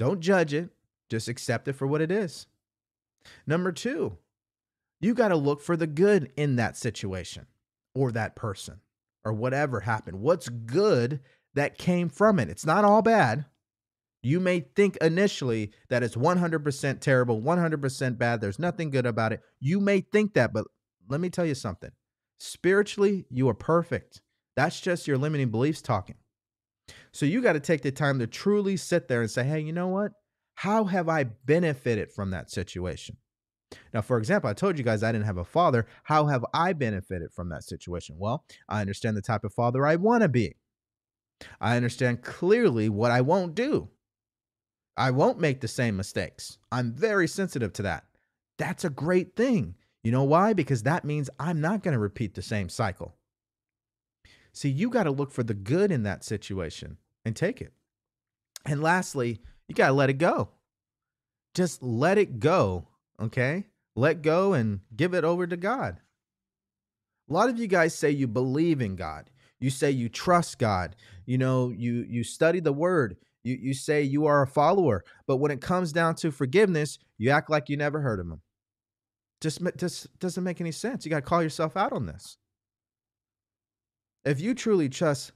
[0.00, 0.70] Don't judge it.
[1.10, 2.46] Just accept it for what it is.
[3.46, 4.16] Number two,
[4.98, 7.44] you got to look for the good in that situation
[7.94, 8.80] or that person
[9.26, 10.22] or whatever happened.
[10.22, 11.20] What's good
[11.52, 12.48] that came from it?
[12.48, 13.44] It's not all bad.
[14.22, 18.40] You may think initially that it's 100% terrible, 100% bad.
[18.40, 19.42] There's nothing good about it.
[19.58, 20.64] You may think that, but
[21.10, 21.90] let me tell you something.
[22.38, 24.22] Spiritually, you are perfect.
[24.56, 26.16] That's just your limiting beliefs talking.
[27.12, 29.72] So you got to take the time to truly sit there and say, hey, you
[29.72, 30.12] know what?
[30.54, 33.16] How have I benefited from that situation?
[33.94, 35.86] Now, for example, I told you guys I didn't have a father.
[36.04, 38.16] How have I benefited from that situation?
[38.18, 40.56] Well, I understand the type of father I want to be.
[41.60, 43.88] I understand clearly what I won't do.
[44.96, 46.58] I won't make the same mistakes.
[46.70, 48.04] I'm very sensitive to that.
[48.58, 49.76] That's a great thing.
[50.02, 50.52] You know why?
[50.52, 53.14] Because that means I'm not going to repeat the same cycle.
[54.52, 57.72] See, you got to look for the good in that situation and take it.
[58.66, 60.50] And lastly, you got to let it go.
[61.54, 62.88] Just let it go,
[63.20, 63.66] okay?
[63.96, 65.98] Let go and give it over to God.
[67.28, 69.30] A lot of you guys say you believe in God.
[69.60, 70.96] You say you trust God.
[71.26, 73.16] You know, you you study the word.
[73.44, 77.30] You you say you are a follower, but when it comes down to forgiveness, you
[77.30, 78.40] act like you never heard of him.
[79.40, 81.04] Just just doesn't make any sense.
[81.04, 82.36] You got to call yourself out on this.
[84.24, 85.32] If you truly trust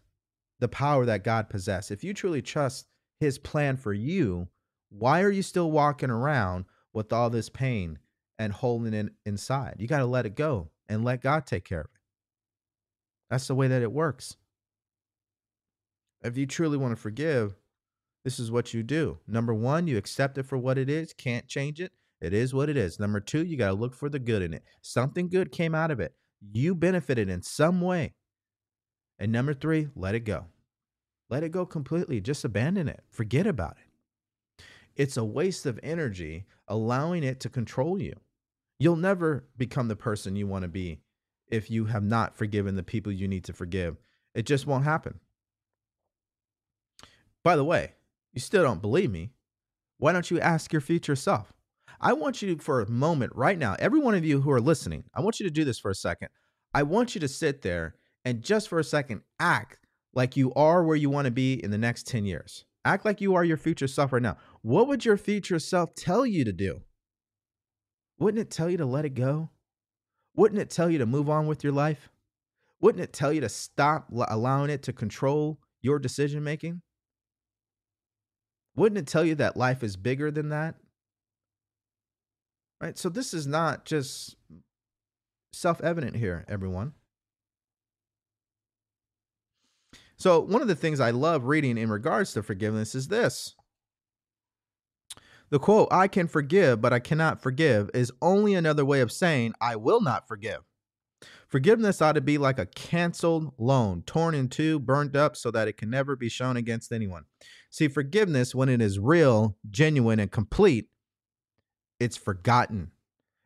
[0.61, 2.87] the power that God possesses, if you truly trust
[3.19, 4.49] his plan for you,
[4.91, 7.99] why are you still walking around with all this pain
[8.39, 9.77] and holding it inside?
[9.79, 12.01] You got to let it go and let God take care of it.
[13.31, 14.37] That's the way that it works.
[16.23, 17.57] If you truly want to forgive,
[18.25, 19.19] this is what you do.
[19.27, 21.93] Number one, you accept it for what it is, can't change it.
[22.21, 22.99] It is what it is.
[22.99, 24.63] Number two, you got to look for the good in it.
[24.81, 26.15] Something good came out of it.
[26.53, 28.15] You benefited in some way.
[29.19, 30.47] And number three, let it go.
[31.31, 32.21] Let it go completely.
[32.21, 33.03] Just abandon it.
[33.11, 34.65] Forget about it.
[34.97, 38.15] It's a waste of energy allowing it to control you.
[38.79, 41.01] You'll never become the person you want to be
[41.49, 43.97] if you have not forgiven the people you need to forgive.
[44.35, 45.21] It just won't happen.
[47.43, 47.93] By the way,
[48.33, 49.31] you still don't believe me,
[49.99, 51.53] why don't you ask your future self?
[52.01, 55.05] I want you for a moment right now, every one of you who are listening,
[55.15, 56.29] I want you to do this for a second.
[56.73, 57.95] I want you to sit there
[58.25, 59.79] and just for a second act
[60.15, 62.65] like you are where you want to be in the next 10 years.
[62.85, 64.37] Act like you are your future self right now.
[64.63, 66.83] What would your future self tell you to do?
[68.19, 69.51] Wouldn't it tell you to let it go?
[70.37, 72.11] Wouldn't it tell you to move on with your life?
[72.81, 76.83] Wouldn't it tell you to stop allowing it to control your decision making?
[78.77, 80.75] Wouldn't it tell you that life is bigger than that?
[82.81, 82.99] Right?
[82.99, 84.37] So this is not just
[85.53, 86.93] self-evident here, everyone.
[90.25, 93.57] So, one of the things I love reading in regards to forgiveness is this.
[95.51, 99.53] The quote, I can forgive, but I cannot forgive, is only another way of saying
[99.61, 100.61] I will not forgive.
[101.47, 105.69] Forgiveness ought to be like a canceled loan, torn in two, burned up so that
[105.69, 107.27] it can never be shown against anyone.
[107.69, 110.89] See, forgiveness, when it is real, genuine, and complete,
[112.01, 112.93] it's forgotten.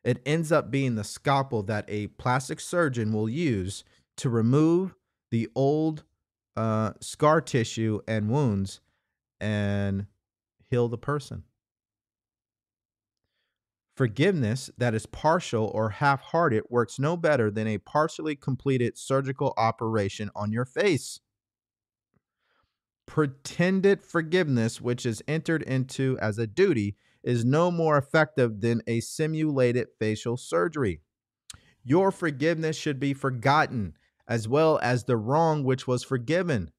[0.04, 3.82] It ends up being the scalpel that a plastic surgeon will use
[4.18, 4.94] to remove
[5.32, 6.04] the old
[6.58, 8.80] uh, scar tissue and wounds
[9.40, 10.06] and
[10.68, 11.44] heal the person.
[13.94, 19.54] Forgiveness that is partial or half hearted works no better than a partially completed surgical
[19.56, 21.20] operation on your face.
[23.06, 28.98] Pretended forgiveness, which is entered into as a duty, is no more effective than a
[28.98, 31.02] simulated facial surgery.
[31.84, 33.94] Your forgiveness should be forgotten
[34.28, 36.70] as well as the wrong which was forgiven.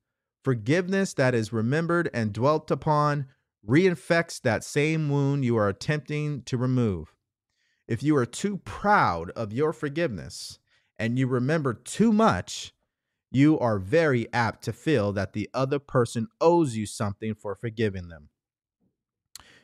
[0.44, 3.26] Forgiveness that is remembered and dwelt upon
[3.68, 7.16] reinfects that same wound you are attempting to remove.
[7.88, 10.60] If you are too proud of your forgiveness
[10.98, 12.74] and you remember too much,
[13.32, 18.10] you are very apt to feel that the other person owes you something for forgiving
[18.10, 18.30] them.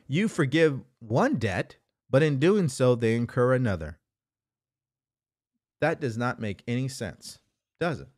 [0.08, 1.76] You forgive one debt,
[2.10, 3.98] but in doing so, they incur another.
[5.80, 7.38] That does not make any sense
[7.78, 8.08] does it?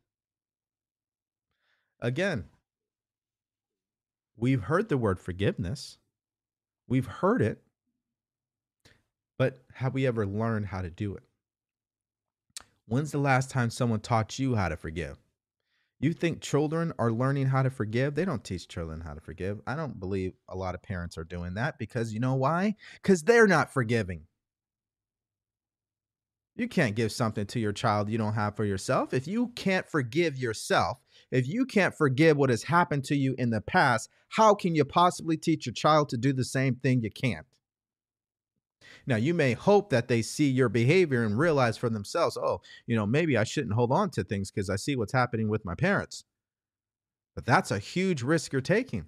[2.00, 2.44] Again,
[4.36, 5.98] we've heard the word forgiveness,
[6.86, 7.62] we've heard it,
[9.36, 11.24] but have we ever learned how to do it?
[12.86, 15.18] When's the last time someone taught you how to forgive?
[16.00, 18.14] You think children are learning how to forgive?
[18.14, 19.61] They don't teach children how to forgive.
[19.66, 22.76] I don't believe a lot of parents are doing that because you know why?
[23.02, 24.28] Because they're not forgiving.
[26.59, 29.14] You can't give something to your child you don't have for yourself.
[29.14, 30.98] If you can't forgive yourself,
[31.30, 34.84] if you can't forgive what has happened to you in the past, how can you
[34.84, 37.46] possibly teach your child to do the same thing you can't?
[39.06, 42.96] Now, you may hope that they see your behavior and realize for themselves, oh, you
[42.96, 45.76] know, maybe I shouldn't hold on to things because I see what's happening with my
[45.76, 46.24] parents.
[47.36, 49.06] But that's a huge risk you're taking.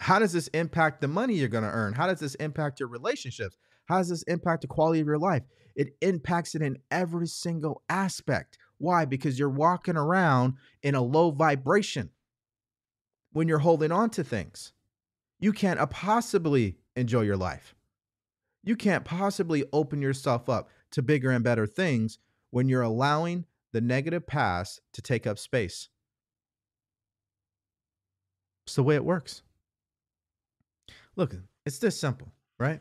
[0.00, 1.92] How does this impact the money you're going to earn?
[1.92, 3.56] How does this impact your relationships?
[3.88, 5.42] How does this impact the quality of your life?
[5.74, 8.58] It impacts it in every single aspect.
[8.78, 9.04] Why?
[9.04, 12.10] Because you're walking around in a low vibration
[13.32, 14.72] when you're holding on to things.
[15.40, 17.74] You can't uh, possibly enjoy your life.
[18.64, 22.18] You can't possibly open yourself up to bigger and better things
[22.50, 25.88] when you're allowing the negative past to take up space.
[28.66, 29.42] It's the way it works.
[31.16, 31.34] Look,
[31.64, 32.80] it's this simple, right?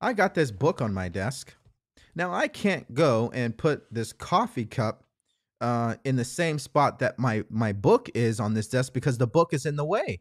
[0.00, 1.54] I got this book on my desk.
[2.14, 5.04] Now I can't go and put this coffee cup
[5.60, 9.26] uh, in the same spot that my my book is on this desk because the
[9.26, 10.20] book is in the way.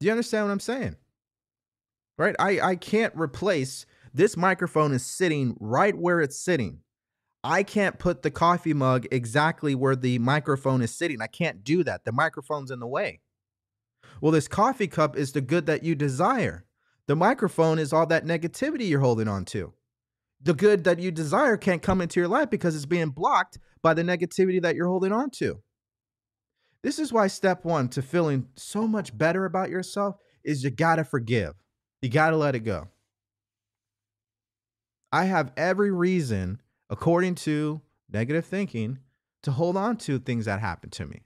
[0.00, 0.96] Do you understand what I'm saying?
[2.18, 2.34] Right?
[2.38, 6.80] I I can't replace this microphone is sitting right where it's sitting.
[7.44, 11.20] I can't put the coffee mug exactly where the microphone is sitting.
[11.20, 12.04] I can't do that.
[12.04, 13.20] The microphone's in the way.
[14.20, 16.64] Well, this coffee cup is the good that you desire.
[17.08, 19.72] The microphone is all that negativity you're holding on to.
[20.40, 23.94] The good that you desire can't come into your life because it's being blocked by
[23.94, 25.60] the negativity that you're holding on to.
[26.82, 31.04] This is why step one to feeling so much better about yourself is you gotta
[31.04, 31.54] forgive.
[32.00, 32.88] You gotta let it go.
[35.12, 38.98] I have every reason, according to negative thinking,
[39.42, 41.22] to hold on to things that happened to me.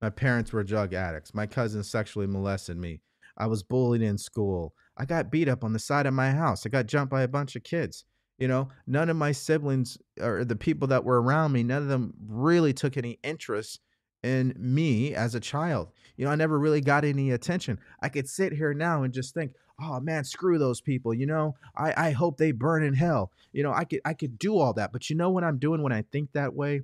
[0.00, 1.34] My parents were drug addicts.
[1.34, 3.00] My cousin sexually molested me.
[3.36, 4.74] I was bullied in school.
[4.96, 6.66] I got beat up on the side of my house.
[6.66, 8.04] I got jumped by a bunch of kids.
[8.38, 11.88] You know, none of my siblings or the people that were around me, none of
[11.88, 13.80] them really took any interest
[14.22, 15.88] in me as a child.
[16.16, 17.78] You know, I never really got any attention.
[18.00, 21.12] I could sit here now and just think, oh man, screw those people.
[21.14, 23.32] You know, I, I hope they burn in hell.
[23.52, 24.92] You know, I could I could do all that.
[24.92, 26.82] But you know what I'm doing when I think that way?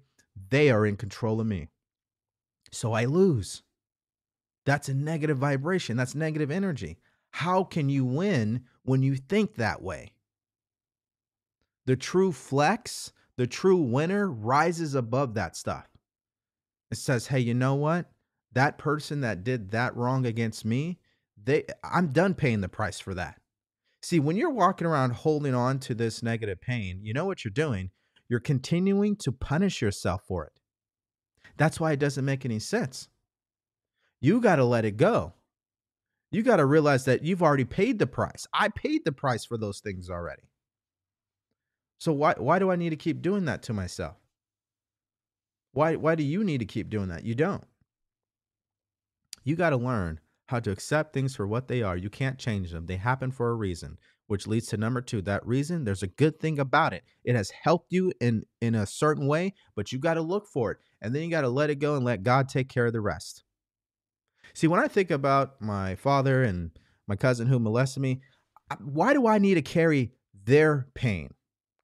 [0.51, 1.69] They are in control of me.
[2.71, 3.63] So I lose.
[4.69, 5.97] That's a negative vibration.
[5.97, 6.99] That's negative energy.
[7.31, 10.12] How can you win when you think that way?
[11.87, 15.89] The true flex, the true winner rises above that stuff.
[16.91, 18.12] It says, "Hey, you know what?
[18.53, 20.99] That person that did that wrong against me,
[21.43, 23.41] they I'm done paying the price for that.
[24.03, 27.53] See, when you're walking around holding on to this negative pain, you know what you're
[27.53, 27.91] doing?
[28.29, 30.61] You're continuing to punish yourself for it.
[31.57, 33.09] That's why it doesn't make any sense.
[34.21, 35.35] You got to let it go.
[36.31, 38.47] You got to realize that you've already paid the price.
[38.53, 40.43] I paid the price for those things already.
[41.99, 44.16] So why why do I need to keep doing that to myself?
[45.73, 47.25] Why why do you need to keep doing that?
[47.25, 47.64] You don't.
[49.45, 51.97] You got to learn how to accept things for what they are.
[51.97, 52.87] You can't change them.
[52.87, 55.23] They happen for a reason, which leads to number 2.
[55.23, 57.05] That reason, there's a good thing about it.
[57.25, 60.73] It has helped you in in a certain way, but you got to look for
[60.73, 62.93] it and then you got to let it go and let God take care of
[62.93, 63.45] the rest.
[64.55, 66.71] See, when I think about my father and
[67.07, 68.21] my cousin who molested me,
[68.81, 70.13] why do I need to carry
[70.45, 71.33] their pain?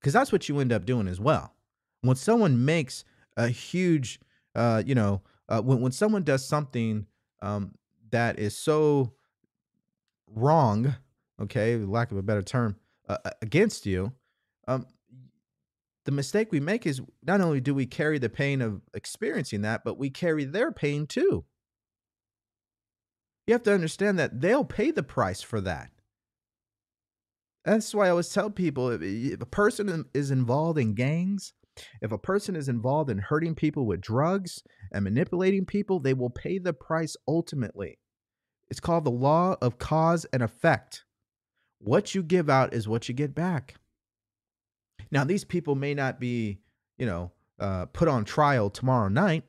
[0.00, 1.54] Because that's what you end up doing as well.
[2.02, 3.04] When someone makes
[3.36, 4.20] a huge,
[4.54, 7.06] uh, you know, uh, when when someone does something
[7.42, 7.72] um,
[8.10, 9.14] that is so
[10.26, 10.94] wrong,
[11.40, 12.76] okay, lack of a better term,
[13.08, 14.12] uh, against you,
[14.68, 14.86] um,
[16.04, 19.84] the mistake we make is not only do we carry the pain of experiencing that,
[19.84, 21.44] but we carry their pain too.
[23.46, 25.90] You have to understand that they'll pay the price for that.
[27.64, 31.52] That's why I always tell people if a person is involved in gangs,
[32.00, 36.30] if a person is involved in hurting people with drugs and manipulating people, they will
[36.30, 37.98] pay the price ultimately.
[38.68, 41.04] It's called the law of cause and effect.
[41.78, 43.74] What you give out is what you get back.
[45.10, 46.60] Now, these people may not be,
[46.96, 49.44] you know, uh, put on trial tomorrow night,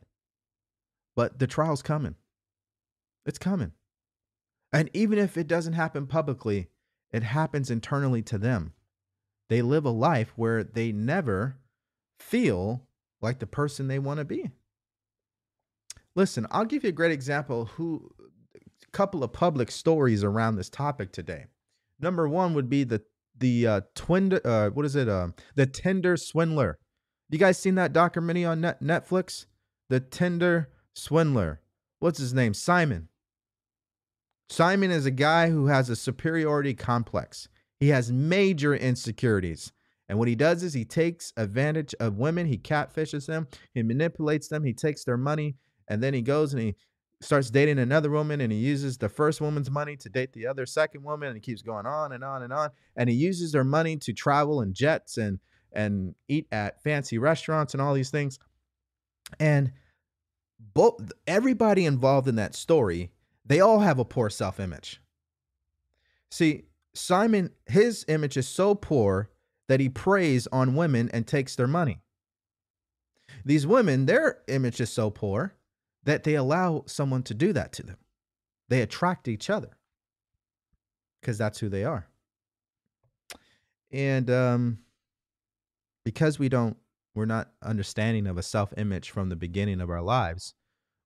[1.15, 2.15] but the trial's coming.
[3.25, 3.71] It's coming.
[4.75, 6.67] And even if it doesn't happen publicly,
[7.13, 8.73] it happens internally to them.
[9.47, 11.57] They live a life where they never
[12.19, 12.85] feel
[13.21, 14.51] like the person they want to be.
[16.13, 18.11] Listen, I'll give you a great example who
[18.55, 18.59] a
[18.91, 21.45] couple of public stories around this topic today.
[21.99, 23.01] Number 1 would be the
[23.37, 26.79] the uh twin uh what is it uh the Tinder swindler.
[27.29, 29.45] You guys seen that documentary on net- Netflix?
[29.89, 31.61] The Tinder swindler.
[31.99, 32.53] What's his name?
[32.53, 33.07] Simon.
[34.49, 37.47] Simon is a guy who has a superiority complex.
[37.79, 39.71] He has major insecurities.
[40.07, 44.47] And what he does is he takes advantage of women, he catfishes them, he manipulates
[44.47, 45.55] them, he takes their money,
[45.87, 46.75] and then he goes and he
[47.21, 50.65] starts dating another woman and he uses the first woman's money to date the other
[50.65, 52.69] second woman and he keeps going on and on and on.
[52.95, 55.39] And he uses their money to travel in jets and
[55.71, 58.39] and eat at fancy restaurants and all these things.
[59.39, 59.73] And
[60.73, 63.11] both everybody involved in that story
[63.45, 65.01] they all have a poor self image.
[66.31, 69.29] See, Simon, his image is so poor
[69.67, 72.01] that he preys on women and takes their money.
[73.43, 75.55] These women, their image is so poor
[76.03, 77.97] that they allow someone to do that to them.
[78.69, 79.77] They attract each other
[81.21, 82.07] because that's who they are.
[83.91, 84.79] And um,
[86.03, 86.77] because we don't,
[87.13, 90.53] we're not understanding of a self image from the beginning of our lives,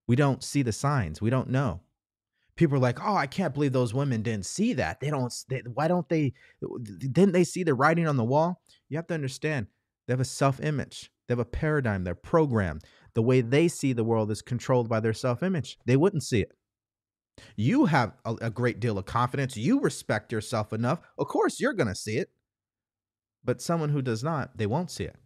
[0.06, 1.20] we don't see the signs.
[1.20, 1.80] We don't know
[2.60, 5.00] people are like, "Oh, I can't believe those women didn't see that.
[5.00, 5.32] They don't.
[5.48, 6.34] They, why don't they?
[6.98, 9.66] Didn't they see the writing on the wall?" You have to understand.
[10.06, 11.10] They have a self-image.
[11.26, 12.04] They have a paradigm.
[12.04, 12.84] They're programmed.
[13.14, 13.70] The way they mm.
[13.70, 15.78] see the world is controlled by their self-image.
[15.86, 16.52] They wouldn't see it.
[17.56, 19.56] You have a, a great deal of confidence.
[19.56, 21.00] You respect yourself enough.
[21.18, 22.28] Of course, you're going to see it.
[23.42, 25.16] But someone who does not, they won't see it.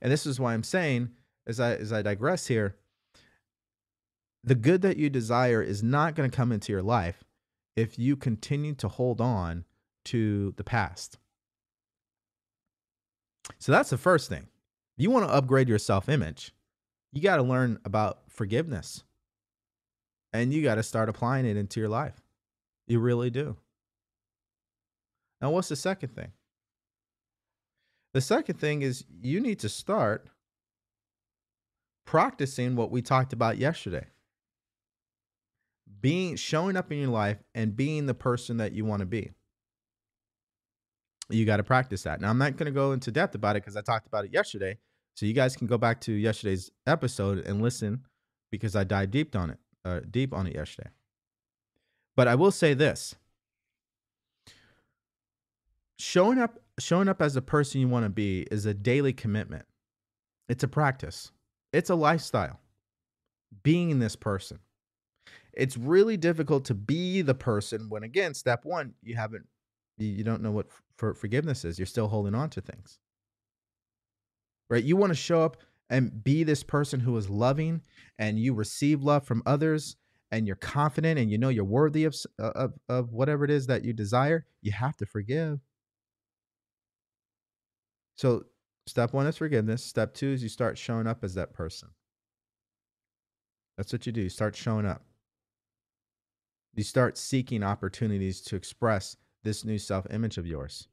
[0.00, 1.10] And this is why I'm saying,
[1.46, 2.76] as I as I digress here,
[4.46, 7.24] the good that you desire is not going to come into your life
[7.74, 9.64] if you continue to hold on
[10.04, 11.18] to the past.
[13.58, 14.42] So that's the first thing.
[14.96, 16.54] If You want to upgrade your self image,
[17.12, 19.02] you got to learn about forgiveness
[20.32, 22.20] and you got to start applying it into your life.
[22.86, 23.56] You really do.
[25.40, 26.32] Now, what's the second thing?
[28.14, 30.28] The second thing is you need to start
[32.04, 34.06] practicing what we talked about yesterday
[36.06, 39.32] being showing up in your life and being the person that you want to be.
[41.28, 42.20] You got to practice that.
[42.20, 44.32] Now, I'm not going to go into depth about it because I talked about it
[44.32, 44.78] yesterday.
[45.14, 48.04] So you guys can go back to yesterday's episode and listen
[48.52, 50.90] because I dive deep on it, uh, deep on it yesterday.
[52.14, 53.16] But I will say this:
[55.98, 59.64] showing up, showing up as the person you want to be is a daily commitment.
[60.48, 61.32] It's a practice.
[61.72, 62.60] It's a lifestyle.
[63.64, 64.60] Being this person
[65.56, 69.46] it's really difficult to be the person when again step one you haven't
[69.98, 72.98] you don't know what for forgiveness is you're still holding on to things
[74.68, 75.56] right you want to show up
[75.88, 77.80] and be this person who is loving
[78.18, 79.96] and you receive love from others
[80.30, 83.66] and you're confident and you know you're worthy of, uh, of, of whatever it is
[83.68, 85.60] that you desire, you have to forgive.
[88.16, 88.44] So,
[88.86, 89.84] step one is forgiveness.
[89.84, 91.90] Step two is you start showing up as that person.
[93.76, 94.22] That's what you do.
[94.22, 95.02] You start showing up.
[96.76, 100.88] You start seeking opportunities to express this new self image of yours.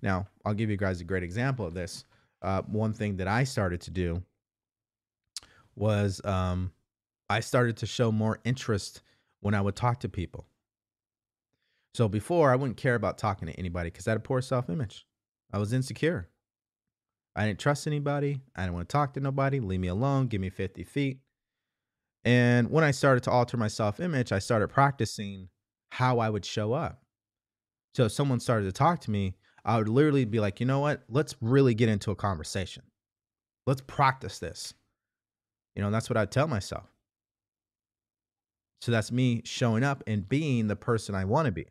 [0.00, 2.04] Now, I'll give you guys a great example of this.
[2.40, 4.22] Uh, one thing that I started to do
[5.74, 6.72] was um,
[7.28, 9.02] I started to show more interest
[9.40, 10.46] when I would talk to people.
[11.94, 14.70] So before, I wouldn't care about talking to anybody because I had a poor self
[14.70, 15.06] image.
[15.52, 16.28] I was insecure.
[17.34, 18.40] I didn't trust anybody.
[18.54, 19.58] I didn't want to talk to nobody.
[19.58, 20.28] Leave me alone.
[20.28, 21.18] Give me 50 feet.
[22.24, 25.48] And when I started to alter my self image, I started practicing
[25.90, 27.02] how I would show up.
[27.94, 30.80] So if someone started to talk to me, I would literally be like, you know
[30.80, 31.02] what?
[31.08, 32.84] Let's really get into a conversation.
[33.66, 34.74] Let's practice this.
[35.74, 36.84] You know, that's what I'd tell myself.
[38.80, 41.66] So that's me showing up and being the person I want to be.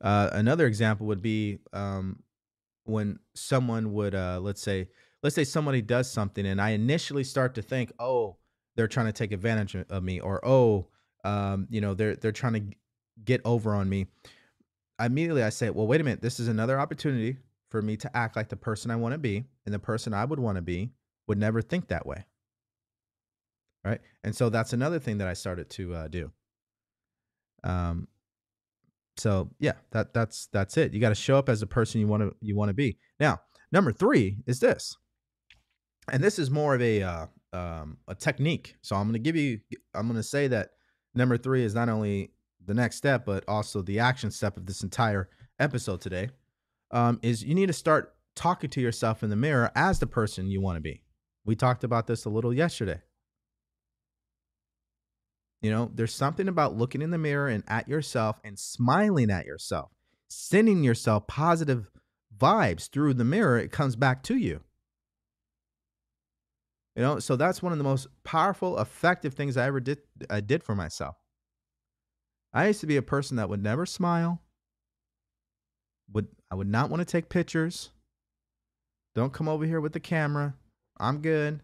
[0.00, 2.20] Uh, another example would be um,
[2.84, 4.88] when someone would, uh, let's say,
[5.22, 8.38] let's say somebody does something, and I initially start to think, oh,
[8.76, 10.88] they're trying to take advantage of me, or oh,
[11.24, 12.76] um, you know, they're they're trying to
[13.24, 14.06] get over on me
[15.06, 17.36] immediately I say, well, wait a minute, this is another opportunity
[17.70, 20.24] for me to act like the person I want to be, and the person I
[20.24, 20.90] would want to be
[21.26, 22.24] would never think that way.
[23.84, 24.00] Right.
[24.22, 26.30] And so that's another thing that I started to uh, do.
[27.64, 28.06] Um,
[29.16, 30.92] so yeah, that that's that's it.
[30.92, 32.98] You got to show up as the person you want to you want to be.
[33.18, 33.40] Now,
[33.72, 34.96] number three is this,
[36.10, 38.76] and this is more of a uh, um, a technique.
[38.82, 39.60] So I'm going to give you.
[39.94, 40.70] I'm going to say that
[41.14, 42.32] number three is not only
[42.64, 45.28] the next step, but also the action step of this entire
[45.58, 46.30] episode today,
[46.90, 50.50] um, is you need to start talking to yourself in the mirror as the person
[50.50, 51.02] you want to be.
[51.44, 53.00] We talked about this a little yesterday.
[55.60, 59.46] You know, there's something about looking in the mirror and at yourself and smiling at
[59.46, 59.92] yourself,
[60.28, 61.88] sending yourself positive
[62.36, 63.58] vibes through the mirror.
[63.58, 64.60] It comes back to you.
[66.96, 70.40] You know, so that's one of the most powerful, effective things I ever did I
[70.40, 71.16] did for myself.
[72.52, 74.42] I used to be a person that would never smile.
[76.12, 77.90] Would I would not want to take pictures.
[79.14, 80.54] Don't come over here with the camera.
[80.98, 81.60] I'm good.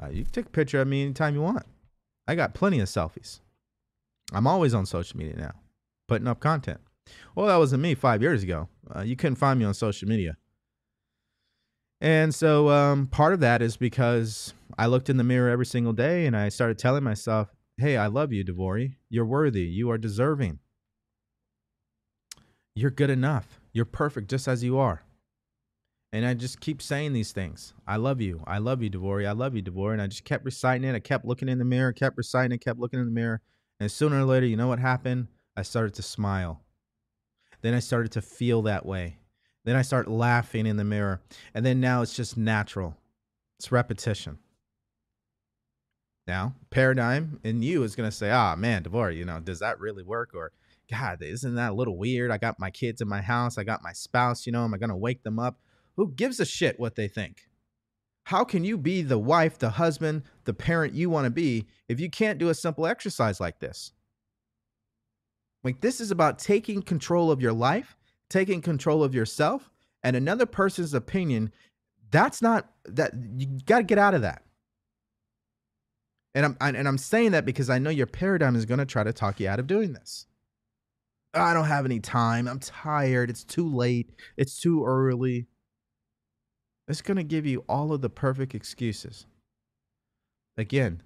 [0.00, 1.66] Uh, you can take a picture of me anytime you want.
[2.26, 3.40] I got plenty of selfies.
[4.32, 5.52] I'm always on social media now,
[6.06, 6.80] putting up content.
[7.34, 8.68] Well, that wasn't me five years ago.
[8.94, 10.36] Uh, you couldn't find me on social media.
[12.00, 15.92] And so um, part of that is because I looked in the mirror every single
[15.92, 18.96] day and I started telling myself, Hey, I love you, DeVory.
[19.08, 19.62] You're worthy.
[19.62, 20.58] You are deserving.
[22.74, 23.60] You're good enough.
[23.72, 25.02] You're perfect just as you are.
[26.12, 27.72] And I just keep saying these things.
[27.86, 28.42] I love you.
[28.46, 29.26] I love you, DeVory.
[29.26, 29.92] I love you, DeVory.
[29.92, 30.94] And I just kept reciting it.
[30.94, 33.40] I kept looking in the mirror, kept reciting it, kept looking in the mirror.
[33.78, 35.28] And sooner or later, you know what happened?
[35.56, 36.62] I started to smile.
[37.62, 39.19] Then I started to feel that way.
[39.64, 41.20] Then I start laughing in the mirror.
[41.54, 42.96] And then now it's just natural.
[43.58, 44.38] It's repetition.
[46.26, 49.80] Now, paradigm in you is going to say, ah, man, DeVory, you know, does that
[49.80, 50.30] really work?
[50.34, 50.52] Or,
[50.90, 52.30] God, isn't that a little weird?
[52.30, 53.58] I got my kids in my house.
[53.58, 55.58] I got my spouse, you know, am I going to wake them up?
[55.96, 57.48] Who gives a shit what they think?
[58.24, 61.98] How can you be the wife, the husband, the parent you want to be if
[61.98, 63.92] you can't do a simple exercise like this?
[65.64, 67.96] Like, this is about taking control of your life,
[68.30, 69.70] taking control of yourself,
[70.02, 71.52] and another person's opinion.
[72.10, 74.42] That's not that you got to get out of that.
[76.34, 79.04] And I'm and I'm saying that because I know your paradigm is going to try
[79.04, 80.26] to talk you out of doing this.
[81.34, 82.48] I don't have any time.
[82.48, 83.30] I'm tired.
[83.30, 84.10] It's too late.
[84.36, 85.46] It's too early.
[86.88, 89.26] It's going to give you all of the perfect excuses.
[90.56, 91.02] Again,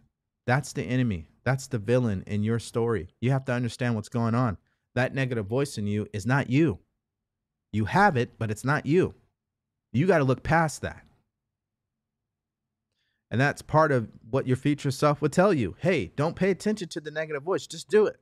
[0.46, 1.26] that's the enemy.
[1.44, 3.08] That's the villain in your story.
[3.20, 4.56] You have to understand what's going on.
[4.94, 6.78] That negative voice in you is not you.
[7.74, 9.14] You have it, but it's not you.
[9.92, 11.04] You got to look past that.
[13.32, 15.74] And that's part of what your future self would tell you.
[15.80, 18.20] Hey, don't pay attention to the negative voice, just do it.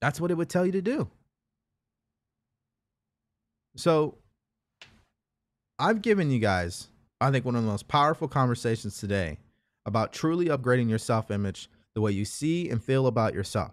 [0.00, 1.10] That's what it would tell you to do.
[3.76, 4.18] So,
[5.78, 6.88] I've given you guys,
[7.20, 9.38] I think, one of the most powerful conversations today
[9.86, 13.70] about truly upgrading your self image, the way you see and feel about yourself.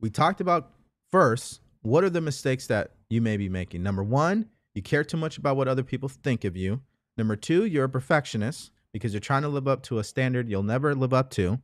[0.00, 0.70] We talked about
[1.10, 3.82] first, what are the mistakes that you may be making?
[3.82, 6.80] Number one, you care too much about what other people think of you.
[7.16, 10.62] Number two, you're a perfectionist because you're trying to live up to a standard you'll
[10.62, 11.60] never live up to.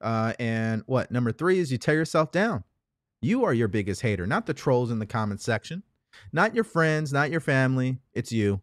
[0.00, 1.10] Uh, and what?
[1.10, 2.64] Number three is you tear yourself down.
[3.20, 5.82] You are your biggest hater, not the trolls in the comment section,
[6.32, 7.98] not your friends, not your family.
[8.12, 8.60] It's you.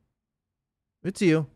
[1.03, 1.47] It's you.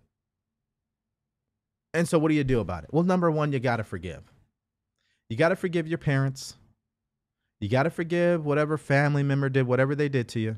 [1.94, 2.90] And so, what do you do about it?
[2.92, 4.24] Well, number one, you got to forgive.
[5.30, 6.56] You got to forgive your parents.
[7.60, 10.58] You got to forgive whatever family member did whatever they did to you.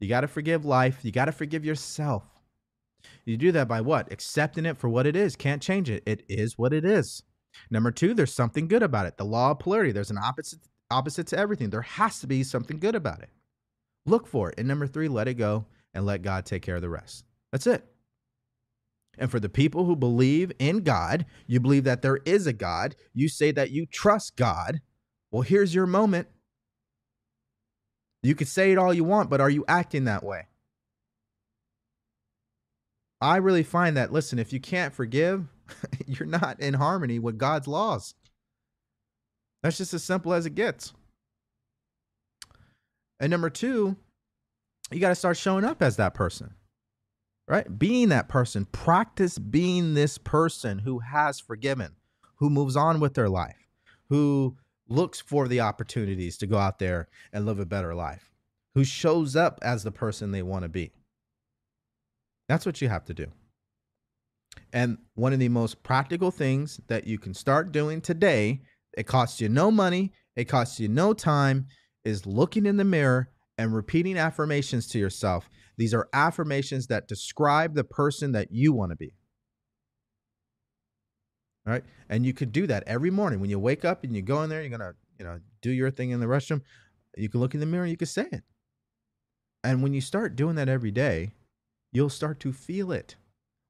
[0.00, 1.00] You got to forgive life.
[1.02, 2.24] You got to forgive yourself.
[3.24, 4.12] You do that by what?
[4.12, 5.36] Accepting it for what it is.
[5.36, 6.02] Can't change it.
[6.06, 7.22] It is what it is.
[7.70, 9.16] Number two, there's something good about it.
[9.16, 9.92] The law of polarity.
[9.92, 10.60] There's an opposite
[10.90, 11.70] opposite to everything.
[11.70, 13.30] There has to be something good about it.
[14.06, 14.58] Look for it.
[14.58, 17.24] And number three, let it go and let God take care of the rest.
[17.52, 17.84] That's it.
[19.18, 22.94] And for the people who believe in God, you believe that there is a God,
[23.12, 24.80] you say that you trust God.
[25.30, 26.28] Well, here's your moment.
[28.22, 30.46] You could say it all you want, but are you acting that way?
[33.20, 35.46] I really find that, listen, if you can't forgive,
[36.06, 38.14] you're not in harmony with God's laws.
[39.62, 40.92] That's just as simple as it gets.
[43.20, 43.96] And number two,
[44.90, 46.54] you got to start showing up as that person,
[47.48, 47.78] right?
[47.78, 48.66] Being that person.
[48.66, 51.96] Practice being this person who has forgiven,
[52.36, 53.68] who moves on with their life,
[54.08, 54.56] who
[54.88, 58.30] looks for the opportunities to go out there and live a better life,
[58.74, 60.92] who shows up as the person they want to be.
[62.48, 63.26] That's what you have to do.
[64.72, 68.62] And one of the most practical things that you can start doing today,
[68.96, 71.66] it costs you no money, it costs you no time,
[72.04, 73.28] is looking in the mirror
[73.58, 75.50] and repeating affirmations to yourself.
[75.76, 79.14] These are affirmations that describe the person that you want to be.
[81.68, 81.84] Right.
[82.08, 84.48] And you could do that every morning when you wake up and you go in
[84.48, 86.62] there, you're going to, you know, do your thing in the restroom.
[87.14, 88.42] You can look in the mirror, you can say it.
[89.62, 91.32] And when you start doing that every day,
[91.92, 93.16] you'll start to feel it.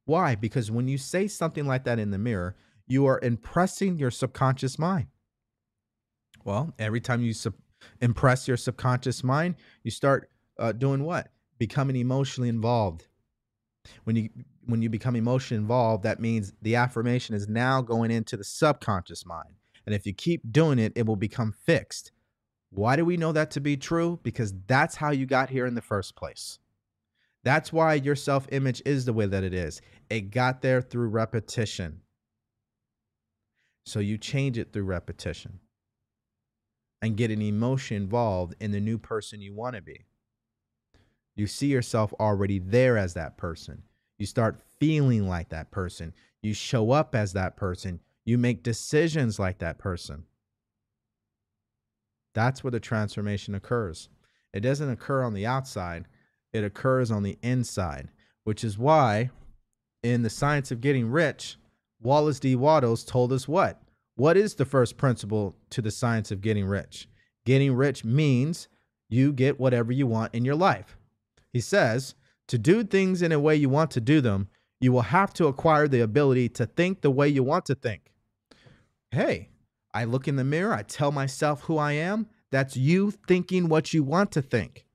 [0.05, 0.37] Why?
[0.37, 2.55] Because when you say something like that in the mirror,
[2.87, 5.09] you are impressing your subconscious mind.
[6.45, 7.55] Well, every time you sub-
[8.01, 11.33] impress your subconscious mind, you start uh, doing what?
[11.59, 13.09] Becoming emotionally involved.
[14.05, 14.31] When you
[14.69, 19.25] when you become emotionally involved, that means the affirmation is now going into the subconscious
[19.25, 19.55] mind.
[19.87, 22.13] And if you keep doing it, it will become fixed.
[22.71, 24.21] Why do we know that to be true?
[24.23, 26.59] Because that's how you got here in the first place.
[27.45, 29.81] That's why your self image is the way that it is.
[30.11, 32.03] It got there through repetition.
[33.87, 35.61] So you change it through repetition
[37.01, 40.05] and get an emotion involved in the new person you want to be.
[41.37, 43.85] You see yourself already there as that person.
[44.19, 46.13] You start feeling like that person.
[46.43, 48.01] You show up as that person.
[48.25, 50.25] You make decisions like that person.
[52.35, 54.09] That's where the transformation occurs.
[54.53, 56.07] It doesn't occur on the outside,
[56.53, 58.09] it occurs on the inside,
[58.45, 59.31] which is why
[60.03, 61.57] in The Science of Getting Rich,
[62.01, 62.55] Wallace D.
[62.55, 63.83] Wattles told us what?
[64.15, 67.09] What is the first principle to the science of getting rich?
[67.45, 68.69] Getting rich means
[69.09, 70.97] you get whatever you want in your life.
[71.53, 72.15] He says,
[72.49, 74.49] to do things in a way you want to do them,
[74.81, 78.13] you will have to acquire the ability to think the way you want to think.
[79.11, 79.51] Hey,
[79.95, 82.27] I look in the mirror, I tell myself who I am.
[82.51, 84.87] That's you thinking what you want to think.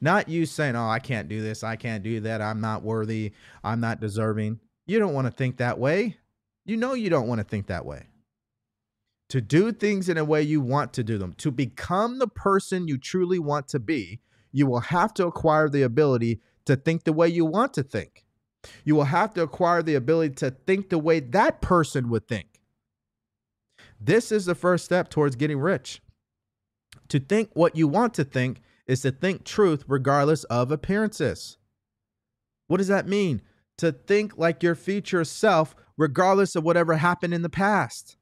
[0.00, 3.32] Not you saying, oh, I can't do this, I can't do that, I'm not worthy,
[3.64, 4.60] I'm not deserving.
[4.86, 6.18] You don't want to think that way.
[6.64, 8.06] You know you don't want to think that way.
[9.30, 12.86] To do things in a way you want to do them, to become the person
[12.86, 14.20] you truly want to be,
[14.52, 18.24] you will have to acquire the ability to think the way you want to think.
[18.84, 22.60] You will have to acquire the ability to think the way that person would think.
[24.00, 26.02] This is the first step towards getting rich.
[27.08, 31.56] To think what you want to think is to think truth regardless of appearances.
[32.66, 33.42] What does that mean?
[33.78, 38.16] To think like your future self regardless of whatever happened in the past.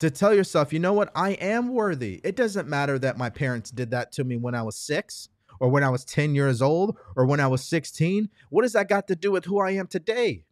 [0.00, 2.20] To tell yourself, you know what, I am worthy.
[2.24, 5.28] It doesn't matter that my parents did that to me when I was six,
[5.60, 8.28] or when I was 10 years old, or when I was 16.
[8.48, 10.44] What does that got to do with who I am today?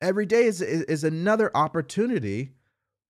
[0.00, 2.52] Every day is, is, is another opportunity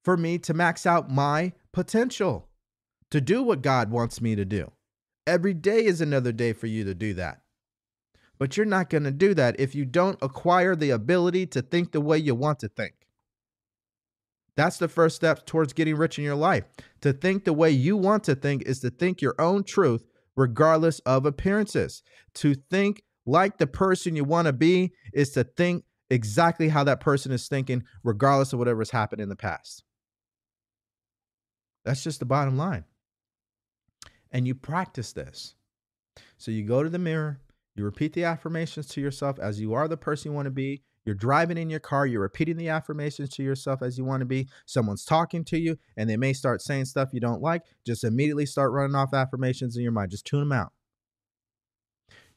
[0.05, 2.49] for me to max out my potential
[3.11, 4.71] to do what God wants me to do.
[5.27, 7.41] Every day is another day for you to do that.
[8.39, 11.93] But you're not going to do that if you don't acquire the ability to think
[11.93, 12.95] the way you want to think.
[14.57, 16.65] That's the first step towards getting rich in your life.
[17.03, 20.99] To think the way you want to think is to think your own truth, regardless
[21.01, 22.03] of appearances.
[22.35, 27.01] To think like the person you want to be is to think exactly how that
[27.01, 29.83] person is thinking, regardless of whatever has happened in the past.
[31.85, 32.85] That's just the bottom line
[34.37, 35.55] and you practice this.
[36.37, 37.41] So you go to the mirror,
[37.75, 40.83] you repeat the affirmations to yourself as you are the person you want to be.
[41.07, 44.27] You're driving in your car, you're repeating the affirmations to yourself as you want to
[44.27, 44.49] be.
[44.67, 47.63] Someone's talking to you and they may start saying stuff you don't like.
[47.87, 50.11] Just immediately start running off affirmations in your mind.
[50.11, 50.73] Just tune them out.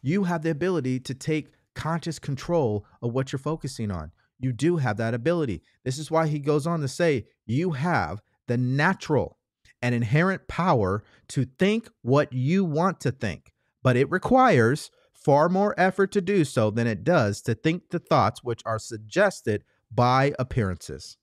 [0.03, 4.11] You have the ability to take conscious control of what you're focusing on.
[4.39, 5.63] You do have that ability.
[5.83, 9.37] This is why he goes on to say, you have the natural
[9.81, 13.51] and inherent power to think what you want to think,
[13.81, 14.91] but it requires
[15.23, 18.79] far more effort to do so than it does to think the thoughts which are
[18.79, 21.17] suggested by appearances.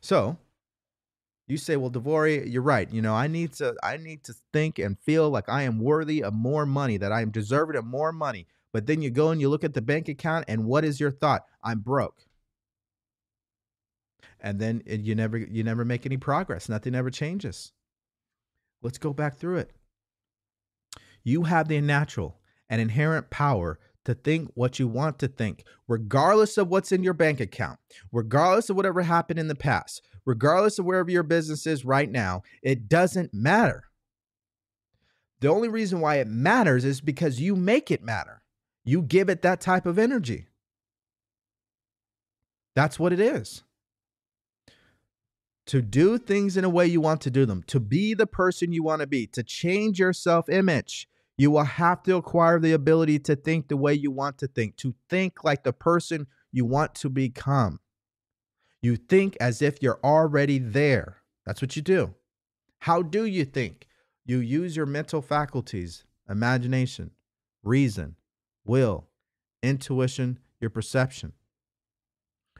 [0.00, 0.38] So,
[1.46, 2.90] you say, "Well, DeVory, you're right.
[2.92, 6.22] You know, I need to I need to think and feel like I am worthy
[6.22, 9.40] of more money, that I am deserving of more money." But then you go and
[9.40, 11.44] you look at the bank account and what is your thought?
[11.62, 12.26] I'm broke.
[14.40, 16.68] And then eh, you never you never make any progress.
[16.68, 17.72] Nothing ever changes.
[18.82, 19.72] Let's go back through it.
[21.24, 22.38] You have the natural
[22.68, 27.14] and inherent power to think what you want to think, regardless of what's in your
[27.14, 27.78] bank account,
[28.10, 32.42] regardless of whatever happened in the past, regardless of wherever your business is right now.
[32.62, 33.84] It doesn't matter.
[35.40, 38.42] The only reason why it matters is because you make it matter.
[38.84, 40.48] You give it that type of energy.
[42.74, 43.62] That's what it is.
[45.68, 48.72] To do things in a way you want to do them, to be the person
[48.72, 51.06] you want to be, to change your self image,
[51.36, 54.76] you will have to acquire the ability to think the way you want to think,
[54.78, 57.80] to think like the person you want to become.
[58.80, 61.18] You think as if you're already there.
[61.44, 62.14] That's what you do.
[62.80, 63.86] How do you think?
[64.24, 67.10] You use your mental faculties, imagination,
[67.62, 68.16] reason,
[68.64, 69.06] will,
[69.62, 71.34] intuition, your perception.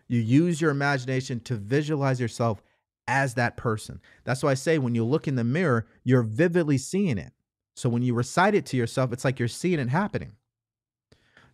[0.08, 2.62] You use your imagination to visualize yourself
[3.08, 4.00] as that person.
[4.24, 7.32] That's why I say when you look in the mirror, you're vividly seeing it.
[7.74, 10.32] So when you recite it to yourself, it's like you're seeing it happening.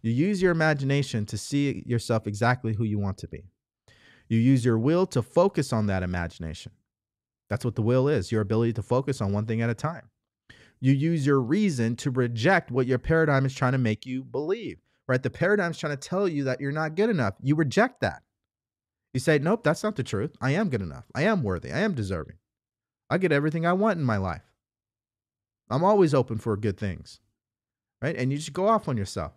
[0.03, 3.45] You use your imagination to see yourself exactly who you want to be.
[4.29, 6.73] You use your will to focus on that imagination.
[7.49, 10.11] That's what the will is your ability to focus on one thing at a time.
[10.81, 14.79] You use your reason to reject what your paradigm is trying to make you believe,
[15.07, 15.23] right?
[15.23, 17.35] The paradigm is trying to tell you that you're not good enough.
[17.41, 18.23] You reject that.
[19.15, 20.37] You say, nope, that's not the truth.
[20.41, 21.05] I am good enough.
[21.15, 21.73] I am worthy.
[21.73, 22.37] I am deserving.
[23.09, 24.43] I get everything I want in my life.
[25.71, 27.21] I'm always open for good things,
[28.03, 28.17] right?
[28.17, 29.33] And you just go off on yourself.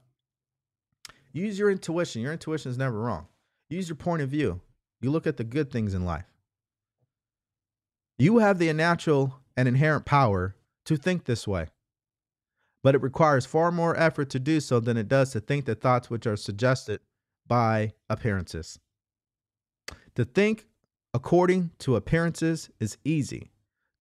[1.32, 2.23] Use your intuition.
[2.23, 3.28] Your intuition is never wrong.
[3.69, 4.61] Use your point of view.
[4.99, 6.25] You look at the good things in life.
[8.17, 10.55] You have the natural and inherent power
[10.86, 11.67] to think this way,
[12.82, 15.75] but it requires far more effort to do so than it does to think the
[15.75, 16.99] thoughts which are suggested
[17.45, 18.80] by appearances.
[20.15, 20.65] To think
[21.13, 23.51] according to appearances is easy.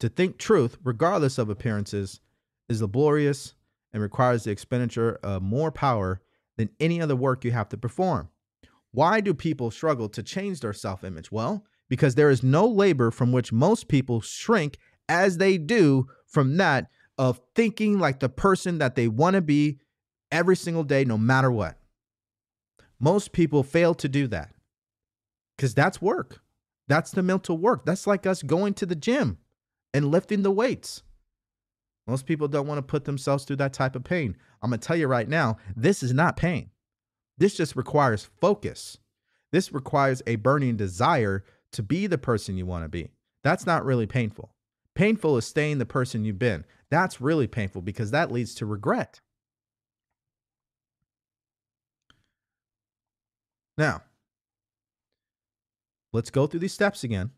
[0.01, 2.21] To think truth, regardless of appearances,
[2.69, 3.55] is laborious
[3.93, 6.21] and requires the expenditure of more power
[6.57, 8.29] than any other work you have to perform.
[8.93, 11.31] Why do people struggle to change their self image?
[11.31, 14.79] Well, because there is no labor from which most people shrink
[15.09, 19.79] as they do from that of thinking like the person that they want to be
[20.33, 21.79] every single day, no matter what.
[22.99, 24.56] Most people fail to do that
[25.57, 26.41] because that's work.
[26.89, 27.85] That's the mental work.
[27.85, 29.39] That's like us going to the gym
[29.93, 31.03] and lifting the weights.
[32.07, 34.37] Most people don't want to put themselves through that type of pain.
[34.63, 36.71] I'm going to tell you right now, this is not pain.
[37.39, 38.99] This just requires focus.
[39.51, 43.11] This requires a burning desire to be the person you want to be.
[43.43, 44.53] That's not really painful.
[44.95, 46.65] Painful is staying the person you've been.
[46.91, 49.21] That's really painful because that leads to regret.
[53.77, 54.03] Now,
[56.17, 57.31] let's go through these steps again.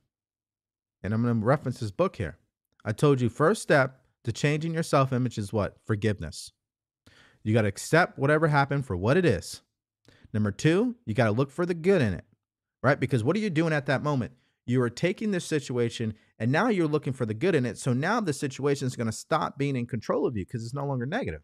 [1.03, 2.39] And I'm going to reference this book here.
[2.85, 5.77] I told you first step to changing your self image is what?
[5.85, 6.53] Forgiveness.
[7.43, 9.63] You got to accept whatever happened for what it is.
[10.33, 12.25] Number two, you got to look for the good in it,
[12.83, 12.99] right?
[12.99, 14.33] Because what are you doing at that moment?
[14.67, 17.79] You are taking this situation and now you're looking for the good in it.
[17.79, 20.75] So now the situation is going to stop being in control of you because it's
[20.75, 21.41] no longer negative.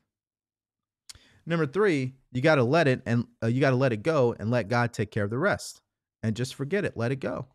[1.46, 4.36] Number three, you got to let it and uh, you got to let it go
[4.38, 5.80] and let God take care of the rest
[6.24, 6.96] and just forget it.
[6.96, 7.46] Let it go.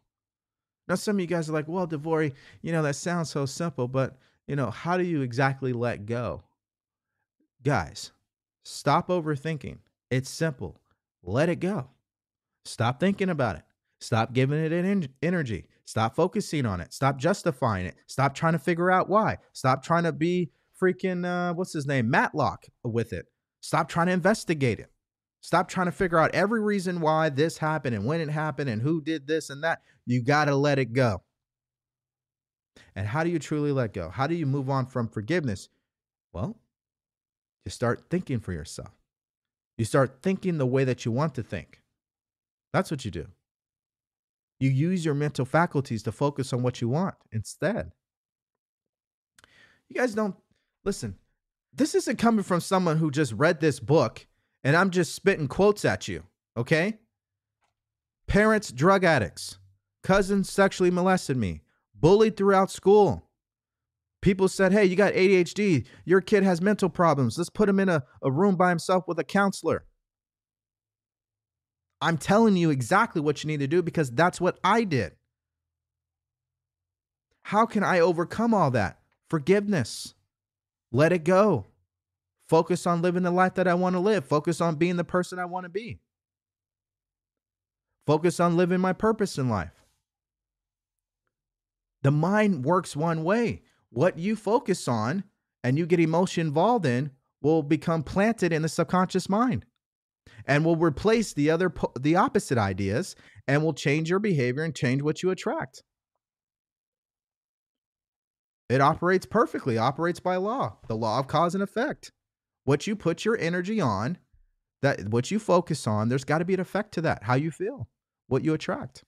[0.87, 3.87] Now, some of you guys are like, well, DeVory, you know, that sounds so simple,
[3.87, 4.17] but,
[4.47, 6.43] you know, how do you exactly let go?
[7.63, 8.11] Guys,
[8.63, 9.79] stop overthinking.
[10.11, 10.79] It's simple.
[11.23, 11.89] Let it go.
[12.63, 13.63] Stop thinking about it.
[14.01, 15.65] Stop giving it an energy.
[15.85, 16.93] Stop focusing on it.
[16.93, 17.95] Stop justifying it.
[18.05, 19.37] Stop trying to figure out why.
[19.53, 22.07] Stop trying to be freaking, uh, what's his name?
[22.07, 23.25] Matlock with it.
[23.61, 24.91] Stop trying to investigate it.
[25.41, 28.81] Stop trying to figure out every reason why this happened and when it happened and
[28.81, 29.81] who did this and that.
[30.05, 31.21] You got to let it go.
[32.95, 34.09] And how do you truly let go?
[34.09, 35.69] How do you move on from forgiveness?
[36.33, 36.57] Well,
[37.65, 38.91] you start thinking for yourself.
[39.77, 41.81] You start thinking the way that you want to think.
[42.73, 43.27] That's what you do.
[44.59, 47.91] You use your mental faculties to focus on what you want instead.
[49.87, 50.35] You guys don't
[50.83, 51.15] listen.
[51.73, 54.27] This isn't coming from someone who just read this book
[54.63, 56.23] And I'm just spitting quotes at you,
[56.57, 56.99] okay?
[58.27, 59.57] Parents, drug addicts.
[60.03, 61.61] Cousins sexually molested me.
[61.95, 63.29] Bullied throughout school.
[64.21, 65.85] People said, hey, you got ADHD.
[66.03, 67.37] Your kid has mental problems.
[67.37, 69.85] Let's put him in a, a room by himself with a counselor.
[72.01, 75.13] I'm telling you exactly what you need to do because that's what I did.
[77.43, 78.99] How can I overcome all that?
[79.29, 80.13] Forgiveness.
[80.91, 81.65] Let it go.
[82.49, 84.25] Focus on living the life that I want to live.
[84.25, 85.99] Focus on being the person I want to be.
[88.07, 89.85] Focus on living my purpose in life.
[92.01, 93.61] The mind works one way.
[93.91, 95.25] What you focus on
[95.63, 99.65] and you get emotion involved in will become planted in the subconscious mind
[100.45, 103.15] and will replace the other the opposite ideas
[103.47, 105.83] and will change your behavior and change what you attract.
[108.69, 112.11] It operates perfectly, operates by law, the law of cause and effect.
[112.69, 114.19] What you put your energy on,
[114.83, 117.49] that what you focus on, there's got to be an effect to that, how you
[117.49, 117.89] feel,
[118.27, 119.03] what you attract.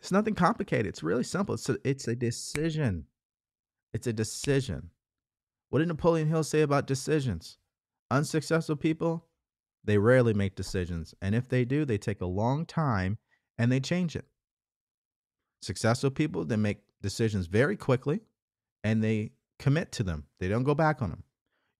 [0.00, 0.86] It's nothing complicated.
[0.86, 1.54] It's really simple.
[1.54, 3.04] It's a, it's a decision.
[3.92, 4.90] It's a decision.
[5.70, 7.56] What did Napoleon Hill say about decisions?
[8.10, 9.24] Unsuccessful people,
[9.84, 11.14] they rarely make decisions.
[11.22, 13.18] And if they do, they take a long time
[13.58, 14.24] and they change it.
[15.60, 18.22] Successful people, they make decisions very quickly
[18.82, 19.30] and they
[19.62, 20.24] commit to them.
[20.40, 21.22] They don't go back on them.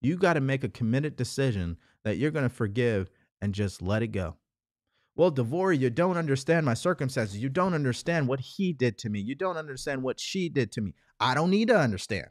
[0.01, 3.11] You got to make a committed decision that you're going to forgive
[3.41, 4.37] and just let it go.
[5.17, 7.39] Well, DeVory, you don't understand my circumstances.
[7.39, 9.21] You don't understand what he did to me.
[9.21, 10.95] You don't understand what she did to me.
[11.21, 12.29] I don't need to understand.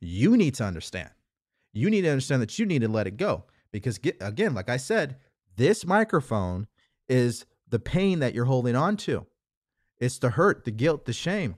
[0.00, 1.10] You need to understand.
[1.72, 3.44] You need to understand that you need to let it go.
[3.70, 5.16] Because, again, like I said,
[5.56, 6.68] this microphone
[7.08, 9.26] is the pain that you're holding on to.
[9.98, 11.56] It's the hurt, the guilt, the shame.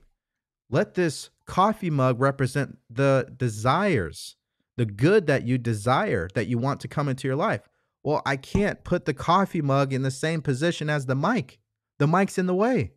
[0.69, 4.35] Let this coffee mug represent the desires,
[4.75, 7.61] the good that you desire, that you want to come into your life.
[8.03, 11.59] Well, I can't put the coffee mug in the same position as the mic.
[11.99, 12.93] The mic's in the way.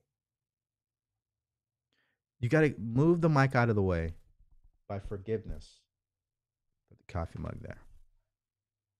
[2.40, 4.14] You got to move the mic out of the way
[4.88, 5.80] by forgiveness.
[6.88, 7.80] Put the coffee mug there.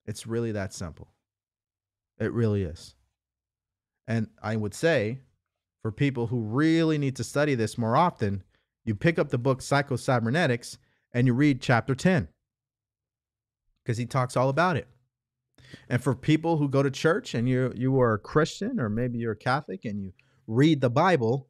[0.06, 1.08] It's really that simple.
[2.18, 2.94] It really is.
[4.06, 5.20] And I would say
[5.82, 8.42] for people who really need to study this more often,
[8.84, 10.78] you pick up the book Psycho-Cybernetics
[11.12, 12.28] and you read chapter 10
[13.82, 14.88] because he talks all about it.
[15.88, 19.18] And for people who go to church and you you are a Christian or maybe
[19.18, 20.12] you're a Catholic and you
[20.46, 21.48] read the Bible,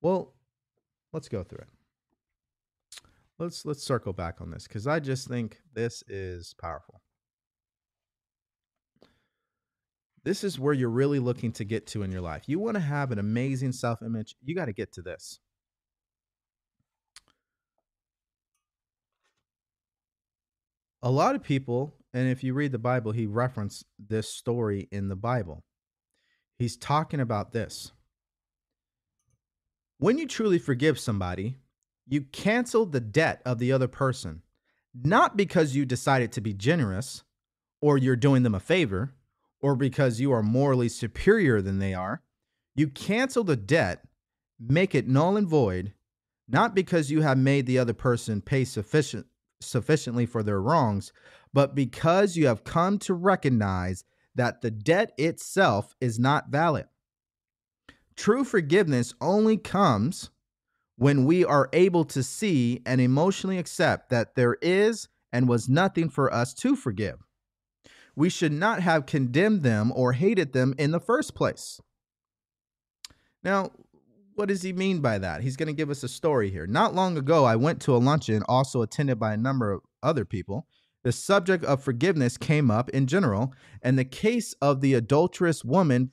[0.00, 0.34] well,
[1.12, 1.68] let's go through it.
[3.38, 7.02] Let's let's circle back on this cuz I just think this is powerful.
[10.24, 12.44] This is where you're really looking to get to in your life.
[12.46, 15.40] You want to have an amazing self-image, you got to get to this.
[21.02, 25.08] A lot of people, and if you read the Bible, he referenced this story in
[25.08, 25.64] the Bible.
[26.58, 27.92] He's talking about this.
[29.98, 31.56] When you truly forgive somebody,
[32.06, 34.42] you cancel the debt of the other person,
[34.94, 37.24] not because you decided to be generous
[37.80, 39.14] or you're doing them a favor
[39.60, 42.22] or because you are morally superior than they are.
[42.74, 44.04] You cancel the debt,
[44.60, 45.94] make it null and void,
[46.48, 49.26] not because you have made the other person pay sufficient
[49.64, 51.12] sufficiently for their wrongs,
[51.52, 56.86] but because you have come to recognize that the debt itself is not valid.
[58.16, 60.30] True forgiveness only comes
[60.96, 66.08] when we are able to see and emotionally accept that there is and was nothing
[66.08, 67.18] for us to forgive.
[68.14, 71.80] We should not have condemned them or hated them in the first place.
[73.42, 73.70] Now,
[74.34, 75.42] what does he mean by that?
[75.42, 76.66] He's going to give us a story here.
[76.66, 80.24] Not long ago, I went to a luncheon, also attended by a number of other
[80.24, 80.66] people.
[81.04, 83.52] The subject of forgiveness came up in general,
[83.82, 86.12] and the case of the adulterous woman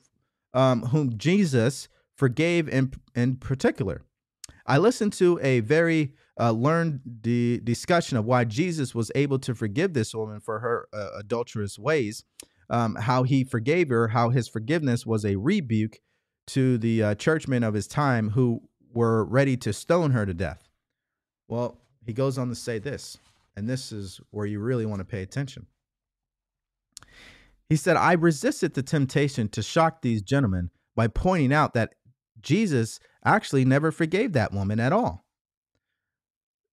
[0.54, 4.02] um, whom Jesus forgave in, in particular.
[4.66, 9.54] I listened to a very uh, learned the discussion of why Jesus was able to
[9.54, 12.24] forgive this woman for her uh, adulterous ways,
[12.70, 16.00] um, how he forgave her, how his forgiveness was a rebuke
[16.50, 18.62] to the uh, churchmen of his time who
[18.94, 20.68] were ready to stone her to death.
[21.48, 23.18] Well, he goes on to say this,
[23.56, 25.68] and this is where you really want to pay attention.
[27.68, 31.94] He said, I resisted the temptation to shock these gentlemen by pointing out that
[32.42, 35.26] Jesus actually never forgave that woman at all.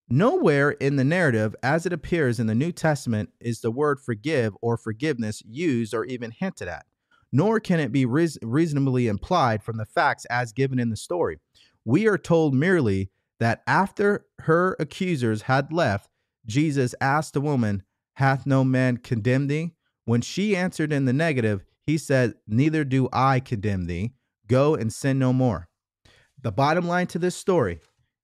[0.09, 4.55] Nowhere in the narrative, as it appears in the New Testament, is the word forgive
[4.61, 6.85] or forgiveness used or even hinted at
[7.31, 11.37] nor can it be reasonably implied from the facts as given in the story.
[11.85, 13.09] We are told merely
[13.39, 16.09] that after her accusers had left,
[16.45, 17.83] Jesus asked the woman,
[18.13, 19.73] Hath no man condemned thee?
[20.05, 24.13] When she answered in the negative, he said, Neither do I condemn thee.
[24.47, 25.67] Go and sin no more.
[26.41, 27.79] The bottom line to this story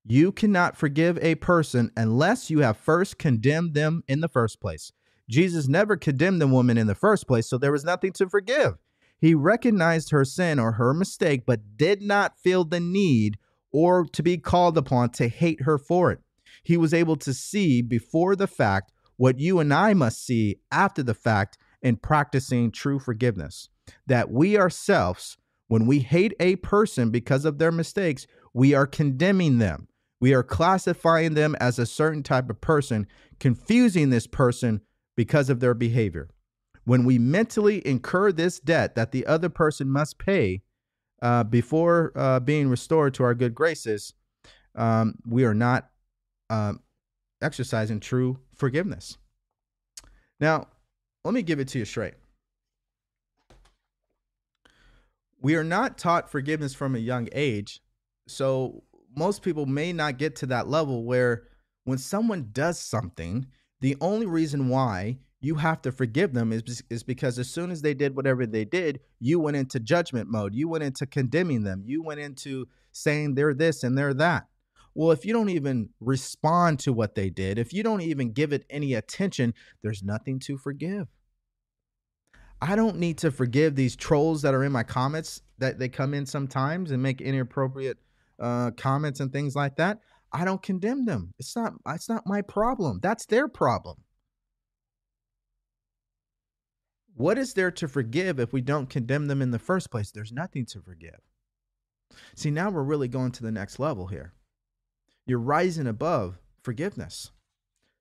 [0.06, 4.92] you cannot forgive a person unless you have first condemned them in the first place.
[5.30, 8.78] Jesus never condemned the woman in the first place, so there was nothing to forgive.
[9.24, 13.38] He recognized her sin or her mistake, but did not feel the need
[13.72, 16.20] or to be called upon to hate her for it.
[16.62, 21.02] He was able to see before the fact what you and I must see after
[21.02, 23.70] the fact in practicing true forgiveness.
[24.06, 25.38] That we ourselves,
[25.70, 29.88] when we hate a person because of their mistakes, we are condemning them.
[30.20, 33.08] We are classifying them as a certain type of person,
[33.40, 34.82] confusing this person
[35.16, 36.28] because of their behavior.
[36.86, 40.62] When we mentally incur this debt that the other person must pay
[41.22, 44.14] uh, before uh, being restored to our good graces,
[44.76, 45.90] um, we are not
[46.50, 46.74] uh,
[47.42, 49.18] exercising true forgiveness.
[50.40, 50.68] Now,
[51.24, 52.16] let me give it to you straight.
[55.42, 57.82] We are not taught forgiveness from a young age.
[58.28, 58.84] So
[59.16, 61.44] most people may not get to that level where
[61.84, 63.48] when someone does something,
[63.82, 67.82] the only reason why you have to forgive them is, is because as soon as
[67.82, 70.56] they did whatever they did, you went into judgment mode.
[70.56, 71.84] You went into condemning them.
[71.86, 74.48] You went into saying they're this and they're that.
[74.95, 78.53] Well, if you don't even respond to what they did, if you don't even give
[78.53, 81.07] it any attention, there's nothing to forgive.
[82.61, 86.14] I don't need to forgive these trolls that are in my comments that they come
[86.14, 87.98] in sometimes and make inappropriate
[88.40, 89.99] uh, comments and things like that.
[90.32, 91.34] I don't condemn them.
[91.38, 93.02] It's not it's not my problem.
[93.03, 93.98] That's their problem.
[97.15, 100.11] What is there to forgive if we don't condemn them in the first place?
[100.11, 101.19] There's nothing to forgive.
[102.35, 104.34] See, now we're really going to the next level here.
[105.26, 107.31] You're rising above forgiveness.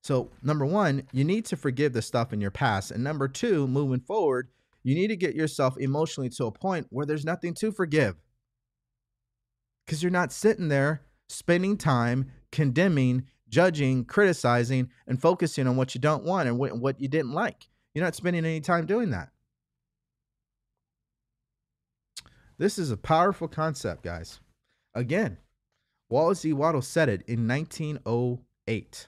[0.03, 2.91] So, number one, you need to forgive the stuff in your past.
[2.91, 4.49] And number two, moving forward,
[4.83, 8.17] you need to get yourself emotionally to a point where there's nothing to forgive.
[9.87, 16.01] Because you're not sitting there spending time condemning, judging, criticizing, and focusing on what you
[16.01, 17.69] don't want and what you didn't like.
[17.95, 19.31] You're not spending any time doing that.
[22.59, 24.41] This is a powerful concept, guys.
[24.95, 25.39] Again,
[26.09, 26.53] Wallace E.
[26.53, 29.07] Waddle said it in 1908.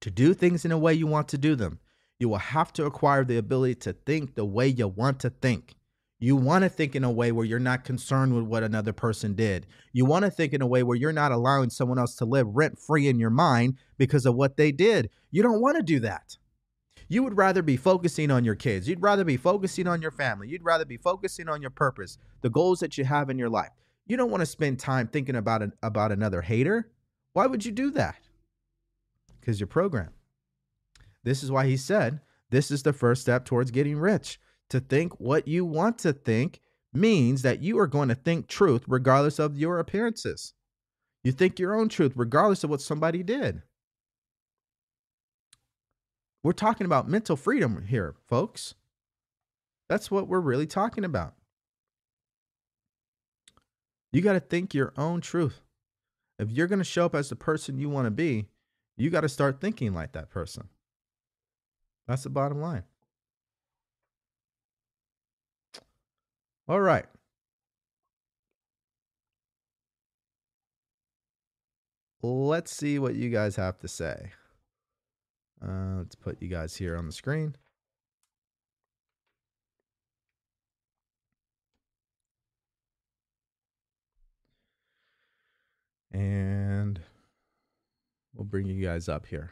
[0.00, 1.80] To do things in a way you want to do them,
[2.18, 5.74] you will have to acquire the ability to think the way you want to think.
[6.20, 9.34] You want to think in a way where you're not concerned with what another person
[9.34, 9.66] did.
[9.92, 12.48] You want to think in a way where you're not allowing someone else to live
[12.48, 15.10] rent free in your mind because of what they did.
[15.30, 16.36] You don't want to do that.
[17.08, 18.86] You would rather be focusing on your kids.
[18.86, 20.48] You'd rather be focusing on your family.
[20.48, 23.70] You'd rather be focusing on your purpose, the goals that you have in your life.
[24.06, 26.90] You don't want to spend time thinking about an, about another hater.
[27.32, 28.16] Why would you do that?
[29.40, 30.12] Because you're programmed.
[31.24, 32.20] This is why he said
[32.50, 34.38] this is the first step towards getting rich
[34.70, 36.60] to think what you want to think
[36.92, 40.54] means that you are going to think truth regardless of your appearances.
[41.22, 43.62] You think your own truth regardless of what somebody did.
[46.42, 48.74] We're talking about mental freedom here, folks.
[49.88, 51.34] That's what we're really talking about.
[54.12, 55.60] You got to think your own truth.
[56.38, 58.48] If you're going to show up as the person you want to be,
[58.96, 60.68] you got to start thinking like that person.
[62.06, 62.84] That's the bottom line.
[66.68, 67.06] All right.
[72.22, 74.32] Let's see what you guys have to say.
[75.62, 77.56] Uh, let's put you guys here on the screen.
[86.12, 87.00] And
[88.34, 89.50] we'll bring you guys up here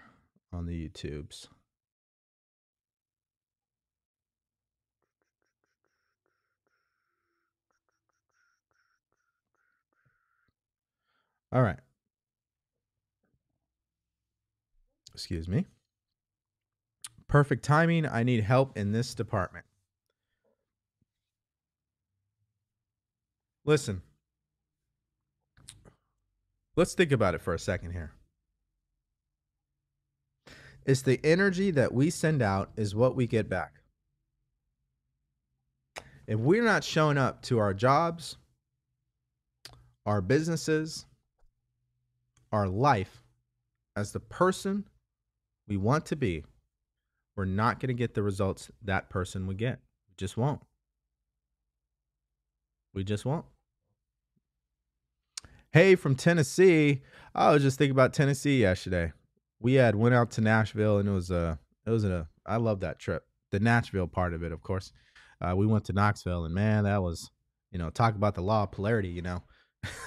[0.53, 1.49] on the YouTubes.
[11.53, 11.79] All right.
[15.15, 15.67] Excuse me.
[17.37, 18.07] Perfect timing.
[18.07, 19.67] I need help in this department.
[23.67, 24.01] Listen,
[26.77, 28.13] let's think about it for a second here.
[30.87, 33.83] It's the energy that we send out is what we get back.
[36.27, 38.39] If we're not showing up to our jobs,
[40.07, 41.05] our businesses,
[42.51, 43.23] our life
[43.95, 44.89] as the person
[45.69, 46.43] we want to be,
[47.37, 49.81] we're not going to get the results that person would get.
[50.09, 50.61] We just won't.
[52.95, 53.45] We just won't.
[55.73, 57.03] Hey, from Tennessee.
[57.35, 59.13] I was just thinking about Tennessee yesterday.
[59.61, 62.81] We had went out to Nashville and it was a It was a I love
[62.81, 63.25] that trip.
[63.51, 64.93] The Nashville part of it, of course.
[65.41, 67.31] Uh, we went to Knoxville, and man, that was
[67.71, 69.09] you know talk about the law of polarity.
[69.09, 69.43] You know,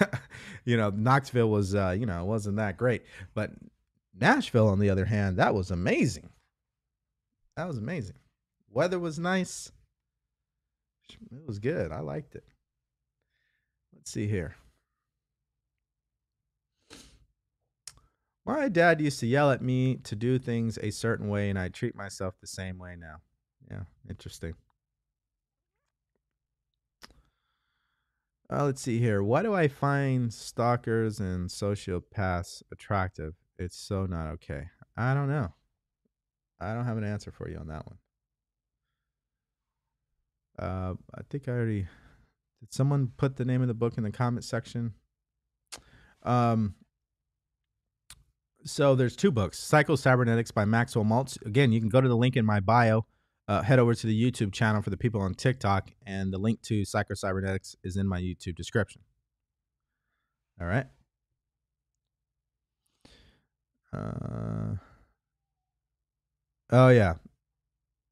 [0.64, 3.04] you know Knoxville was uh, you know wasn't that great,
[3.34, 3.52] but
[4.18, 6.29] Nashville, on the other hand, that was amazing.
[7.60, 8.16] That was amazing.
[8.70, 9.70] Weather was nice.
[11.30, 11.92] It was good.
[11.92, 12.44] I liked it.
[13.94, 14.56] Let's see here.
[18.46, 21.68] My dad used to yell at me to do things a certain way, and I
[21.68, 23.16] treat myself the same way now.
[23.70, 24.54] Yeah, interesting.
[28.50, 29.22] Uh, let's see here.
[29.22, 33.34] Why do I find stalkers and sociopaths attractive?
[33.58, 34.68] It's so not okay.
[34.96, 35.52] I don't know.
[36.60, 37.98] I don't have an answer for you on that one.
[40.58, 41.86] Uh, I think I already
[42.60, 42.74] did.
[42.74, 44.92] Someone put the name of the book in the comment section.
[46.22, 46.74] Um,
[48.64, 52.16] so there's two books psycho cybernetics by maxwell maltz again you can go to the
[52.16, 53.04] link in my bio
[53.48, 56.60] uh, head over to the youtube channel for the people on tiktok and the link
[56.62, 59.00] to psycho cybernetics is in my youtube description
[60.60, 60.86] all right
[63.92, 64.74] uh,
[66.70, 67.14] oh yeah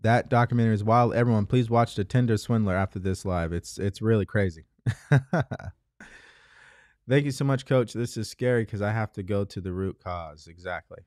[0.01, 4.01] that documentary is wild everyone please watch the tinder swindler after this live it's it's
[4.03, 4.65] really crazy
[7.09, 7.95] Thank you so much, coach.
[7.95, 10.47] This is scary because I have to go to the root cause.
[10.47, 10.99] Exactly.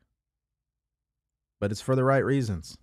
[1.59, 2.75] But it's for the right reasons.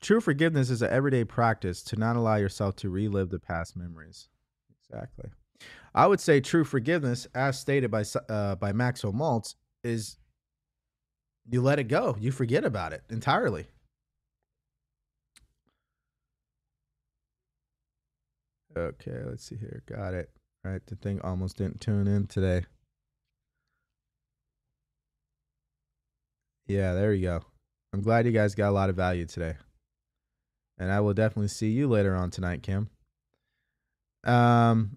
[0.00, 4.28] True forgiveness is an everyday practice to not allow yourself to relive the past memories.
[4.82, 5.30] Exactly.
[5.94, 9.54] I would say true forgiveness, as stated by uh, by Maxwell Maltz,
[9.84, 10.16] is
[11.48, 12.16] you let it go.
[12.18, 13.66] You forget about it entirely.
[18.76, 19.82] Okay, let's see here.
[19.86, 20.30] Got it.
[20.64, 22.64] Right, the thing almost didn't tune in today.
[26.66, 27.42] Yeah, there you go.
[27.92, 29.56] I'm glad you guys got a lot of value today.
[30.78, 32.88] And I will definitely see you later on tonight, Kim.
[34.24, 34.96] Um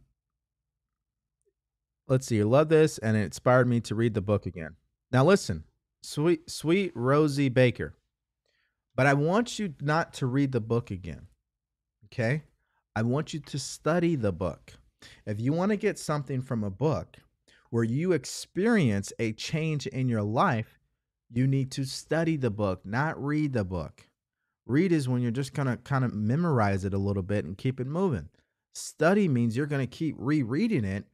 [2.08, 4.78] let's see, love this and it inspired me to read the book again.
[5.12, 5.66] Now listen,
[6.08, 7.94] sweet sweet Rosie Baker.
[8.96, 11.28] But I want you not to read the book again.
[12.06, 12.44] Okay?
[12.96, 14.74] I want you to study the book.
[15.26, 17.18] If you want to get something from a book
[17.70, 20.80] where you experience a change in your life,
[21.30, 24.08] you need to study the book, not read the book.
[24.66, 27.58] Read is when you're just going to kind of memorize it a little bit and
[27.58, 28.30] keep it moving.
[28.74, 31.06] Study means you're going to keep rereading it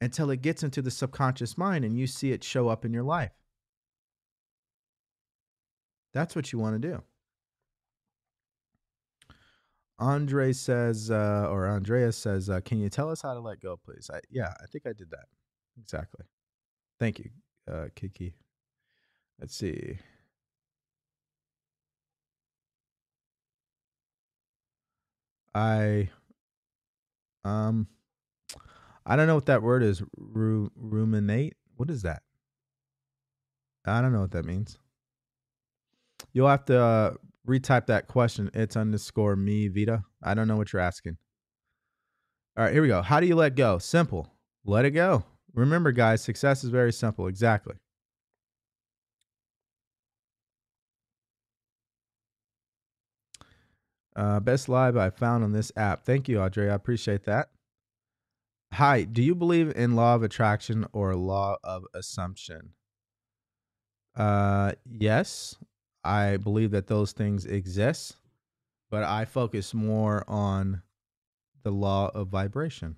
[0.00, 3.04] until it gets into the subconscious mind and you see it show up in your
[3.04, 3.37] life.
[6.14, 7.02] That's what you want to do.
[9.98, 13.76] Andre says, uh, or Andrea says, uh, "Can you tell us how to let go,
[13.76, 15.26] please?" I, yeah, I think I did that
[15.80, 16.24] exactly.
[17.00, 17.30] Thank you,
[17.70, 18.34] uh, Kiki.
[19.40, 19.98] Let's see.
[25.54, 26.10] I
[27.44, 27.88] um
[29.06, 30.02] I don't know what that word is.
[30.16, 31.56] Ru- ruminate.
[31.76, 32.22] What is that?
[33.86, 34.78] I don't know what that means.
[36.32, 37.14] You'll have to uh,
[37.46, 38.50] retype that question.
[38.54, 40.04] It's underscore me Vita.
[40.22, 41.16] I don't know what you're asking.
[42.56, 43.02] All right, here we go.
[43.02, 43.78] How do you let go?
[43.78, 44.32] Simple.
[44.64, 45.24] Let it go.
[45.54, 47.26] Remember, guys, success is very simple.
[47.26, 47.76] Exactly.
[54.14, 56.04] Uh, best live I found on this app.
[56.04, 56.68] Thank you, Audrey.
[56.68, 57.50] I appreciate that.
[58.72, 62.72] Hi, do you believe in law of attraction or law of assumption?
[64.16, 65.56] Uh, yes,
[66.04, 68.16] I believe that those things exist,
[68.90, 70.82] but I focus more on
[71.62, 72.96] the law of vibration.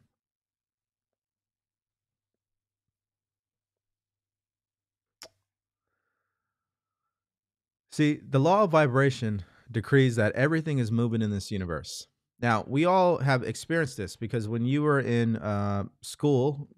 [7.92, 12.06] See, the law of vibration decrees that everything is moving in this universe.
[12.40, 16.68] Now, we all have experienced this because when you were in uh, school,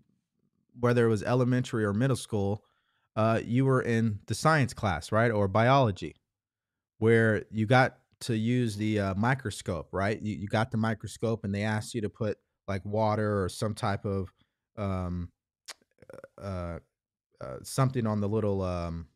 [0.81, 2.65] whether it was elementary or middle school,
[3.17, 6.17] uh, you were in the science class, right, or biology,
[6.99, 10.21] where you got to use the uh, microscope, right?
[10.23, 13.75] You, you got the microscope, and they asked you to put like water or some
[13.75, 14.33] type of
[14.77, 15.29] um,
[16.43, 16.79] uh,
[17.41, 19.07] uh, something on the little um,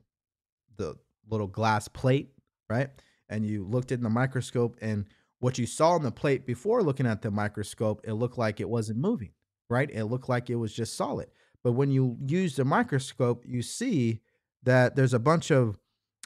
[0.77, 0.97] the
[1.31, 2.31] little glass plate,
[2.68, 2.90] right?
[3.28, 5.06] And you looked in the microscope, and
[5.39, 8.68] what you saw on the plate before looking at the microscope, it looked like it
[8.68, 9.31] wasn't moving,
[9.70, 9.90] right?
[9.93, 11.28] It looked like it was just solid.
[11.67, 14.21] But when you use the microscope, you see
[14.63, 15.81] that there's a bunch of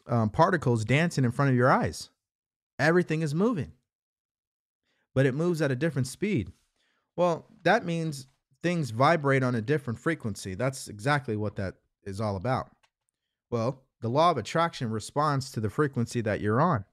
[0.07, 2.11] um, particles dancing in front of your eyes.
[2.79, 3.73] Everything is moving,
[5.15, 6.53] but it moves at a different speed.
[7.17, 8.27] Well, that means
[8.63, 10.55] things vibrate on a different frequency.
[10.55, 12.69] That's exactly what that is all about.
[13.51, 16.85] Well, the law of attraction responds to the frequency that you're on.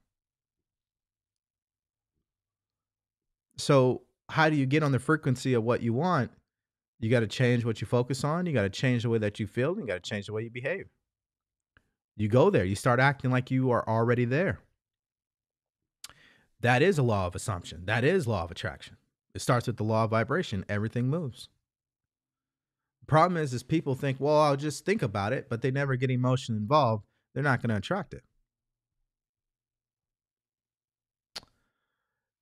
[3.58, 6.30] So, how do you get on the frequency of what you want?
[7.00, 8.46] You got to change what you focus on.
[8.46, 9.78] You got to change the way that you feel.
[9.78, 10.86] You got to change the way you behave.
[12.16, 12.64] You go there.
[12.64, 14.58] You start acting like you are already there.
[16.60, 17.86] That is a law of assumption.
[17.86, 18.96] That is law of attraction.
[19.34, 20.64] It starts with the law of vibration.
[20.68, 21.48] Everything moves.
[23.00, 25.94] The problem is, is people think, well, I'll just think about it, but they never
[25.94, 27.04] get emotion involved.
[27.34, 28.24] They're not going to attract it.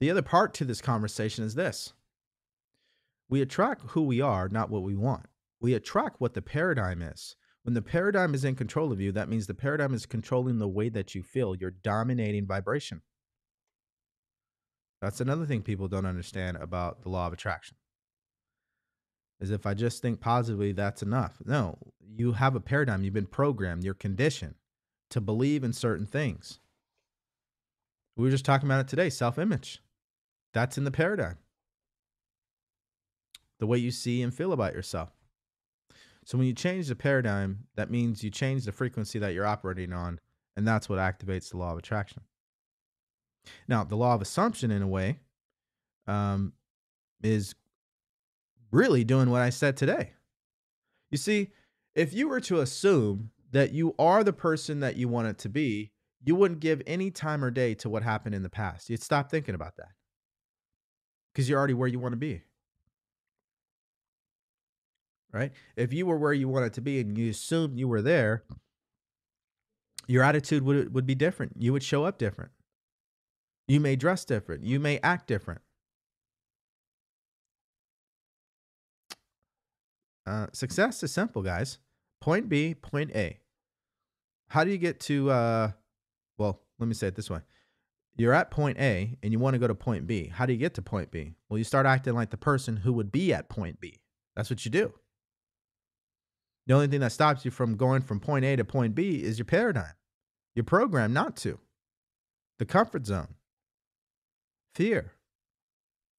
[0.01, 1.93] The other part to this conversation is this
[3.28, 5.27] we attract who we are, not what we want.
[5.61, 7.36] We attract what the paradigm is.
[7.62, 10.69] When the paradigm is in control of you, that means the paradigm is controlling the
[10.69, 11.57] way that you feel.
[11.57, 13.03] You're dominating vibration.
[15.03, 17.77] That's another thing people don't understand about the law of attraction.
[19.40, 21.39] Is if I just think positively, that's enough.
[21.44, 23.03] No, you have a paradigm.
[23.03, 24.55] You've been programmed, you're conditioned
[25.11, 26.61] to believe in certain things.
[28.16, 29.82] We were just talking about it today self image.
[30.55, 31.36] That's in the paradigm.
[33.59, 35.11] The way you see and feel about yourself.
[36.24, 39.93] So when you change the paradigm, that means you change the frequency that you're operating
[39.93, 40.19] on,
[40.57, 42.23] and that's what activates the law of attraction.
[43.69, 45.20] Now, the law of assumption, in a way,
[46.07, 46.53] um,
[47.23, 47.55] is
[48.73, 50.12] really doing what I said today.
[51.11, 51.53] You see,
[51.95, 55.49] if you were to assume that you are the person that you want it to
[55.49, 55.93] be,
[56.24, 58.91] you wouldn't give any time or day to what happened in the past.
[58.91, 59.91] You'd stop thinking about that
[61.33, 62.43] because you're already where you want to be.
[65.32, 65.53] Right?
[65.77, 68.44] If you were where you wanted to be and you assumed you were there,
[70.07, 71.53] your attitude would, would be different.
[71.59, 72.53] You would show up different.
[73.69, 74.65] You may dress different.
[74.65, 75.61] You may act different.
[80.27, 81.78] Uh, success is simple, guys.
[82.20, 83.39] Point B, point A.
[84.48, 85.70] How do you get to, uh,
[86.39, 87.40] well, let me say it this way.
[88.16, 90.28] You're at point A and you want to go to point B.
[90.28, 91.35] How do you get to point B?
[91.48, 94.01] Well, you start acting like the person who would be at point B.
[94.35, 94.94] That's what you do.
[96.66, 99.38] The only thing that stops you from going from point A to point B is
[99.38, 99.93] your paradigm.
[100.55, 101.59] You're programmed not to.
[102.59, 103.34] The comfort zone
[104.74, 105.12] fear,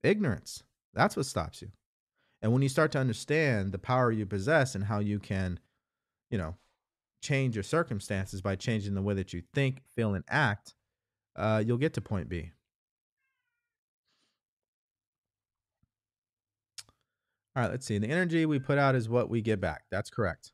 [0.03, 0.63] ignorance.
[0.93, 1.69] That's what stops you.
[2.41, 5.59] And when you start to understand the power you possess and how you can,
[6.29, 6.55] you know,
[7.21, 10.75] change your circumstances by changing the way that you think, feel, and act,
[11.35, 12.51] uh, you'll get to point B.
[17.57, 17.97] All right, let's see.
[17.97, 19.81] The energy we put out is what we get back.
[19.89, 20.51] That's correct.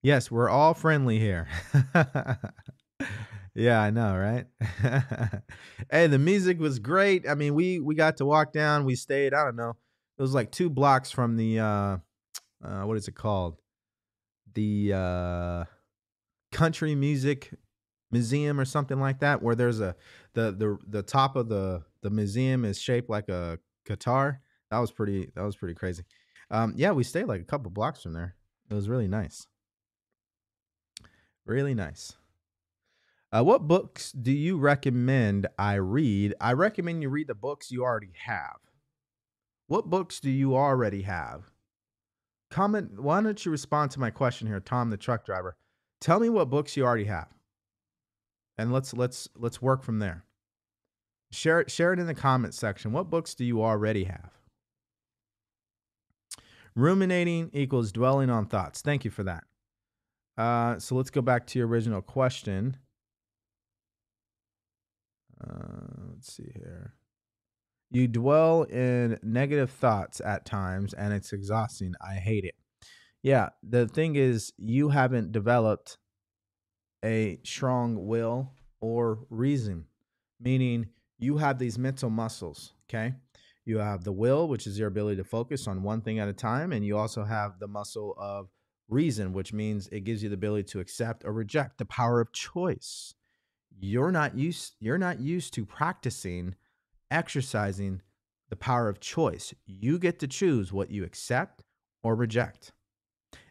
[0.00, 1.48] Yes, we're all friendly here.
[3.54, 4.46] Yeah, I know, right?
[5.90, 7.28] hey, the music was great.
[7.28, 8.86] I mean, we we got to walk down.
[8.86, 9.34] We stayed.
[9.34, 9.76] I don't know.
[10.18, 11.96] It was like two blocks from the uh,
[12.64, 13.60] uh what is it called?
[14.54, 15.64] The uh,
[16.50, 17.52] country music
[18.12, 19.96] museum or something like that, where there's a
[20.34, 24.40] the the the top of the the museum is shaped like a guitar.
[24.70, 25.30] That was pretty.
[25.34, 26.04] That was pretty crazy.
[26.50, 28.34] Um, yeah, we stayed like a couple blocks from there.
[28.70, 29.46] It was really nice.
[31.44, 32.14] Really nice.
[33.32, 36.34] Uh, what books do you recommend I read?
[36.40, 38.58] I recommend you read the books you already have.
[39.66, 41.50] What books do you already have?
[42.50, 43.00] Comment.
[43.00, 45.56] Why don't you respond to my question here, Tom, the truck driver?
[46.02, 47.28] Tell me what books you already have,
[48.58, 50.24] and let's let's let's work from there.
[51.30, 51.70] Share it.
[51.70, 52.92] Share it in the comment section.
[52.92, 54.30] What books do you already have?
[56.74, 58.82] Ruminating equals dwelling on thoughts.
[58.82, 59.44] Thank you for that.
[60.36, 62.76] Uh, so let's go back to your original question.
[65.42, 66.94] Uh, let's see here.
[67.90, 71.92] You dwell in negative thoughts at times and it's exhausting.
[72.00, 72.54] I hate it.
[73.22, 75.98] Yeah, the thing is, you haven't developed
[77.04, 79.86] a strong will or reason,
[80.40, 80.88] meaning
[81.18, 83.14] you have these mental muscles, okay?
[83.64, 86.32] You have the will, which is your ability to focus on one thing at a
[86.32, 88.48] time, and you also have the muscle of
[88.88, 92.32] reason, which means it gives you the ability to accept or reject the power of
[92.32, 93.14] choice
[93.80, 96.54] you're not used you're not used to practicing
[97.10, 98.00] exercising
[98.48, 99.54] the power of choice.
[99.66, 101.62] You get to choose what you accept
[102.02, 102.72] or reject.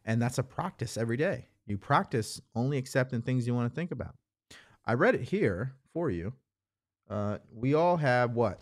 [0.03, 1.48] And that's a practice every day.
[1.65, 4.15] You practice only accepting things you want to think about.
[4.85, 6.33] I read it here for you.
[7.09, 8.61] Uh, we all have what?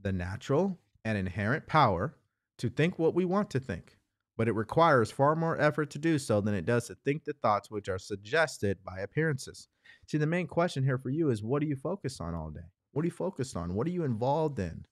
[0.00, 2.14] The natural and inherent power
[2.58, 3.96] to think what we want to think,
[4.36, 7.32] but it requires far more effort to do so than it does to think the
[7.34, 9.68] thoughts which are suggested by appearances.
[10.06, 12.60] See, the main question here for you is what do you focus on all day?
[12.92, 13.74] What are you focused on?
[13.74, 14.84] What are you involved in?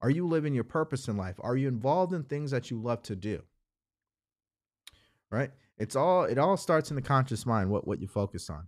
[0.00, 1.36] Are you living your purpose in life?
[1.40, 3.42] Are you involved in things that you love to do?
[5.30, 5.50] Right?
[5.78, 8.66] It's all it all starts in the conscious mind, what what you focus on.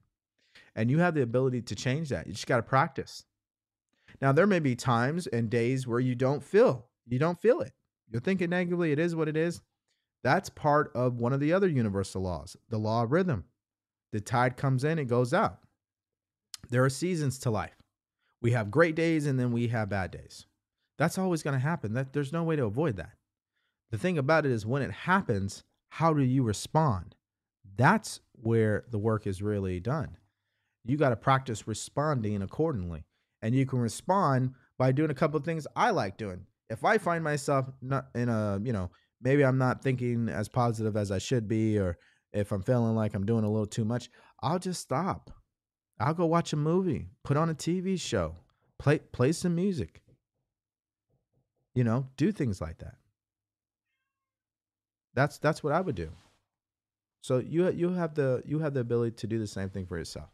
[0.75, 2.27] And you have the ability to change that.
[2.27, 3.25] You just got to practice.
[4.21, 7.73] Now, there may be times and days where you don't feel, you don't feel it.
[8.11, 9.61] You're thinking negatively, it is what it is.
[10.23, 13.45] That's part of one of the other universal laws, the law of rhythm.
[14.13, 15.61] The tide comes in, it goes out.
[16.69, 17.77] There are seasons to life.
[18.43, 20.47] We have great days and then we have bad days.
[20.99, 21.95] That's always going to happen.
[21.95, 23.13] That there's no way to avoid that.
[23.91, 27.15] The thing about it is when it happens, how do you respond?
[27.77, 30.17] That's where the work is really done.
[30.85, 33.05] You got to practice responding accordingly.
[33.43, 36.47] And you can respond by doing a couple of things I like doing.
[36.69, 38.91] If I find myself not in a, you know,
[39.21, 41.99] maybe I'm not thinking as positive as I should be, or
[42.33, 44.09] if I'm feeling like I'm doing a little too much,
[44.43, 45.31] I'll just stop.
[45.99, 48.37] I'll go watch a movie, put on a TV show,
[48.79, 50.01] play play some music.
[51.75, 52.95] You know, do things like that.
[55.15, 56.11] That's that's what I would do.
[57.23, 59.99] So you you have the you have the ability to do the same thing for
[59.99, 60.31] yourself.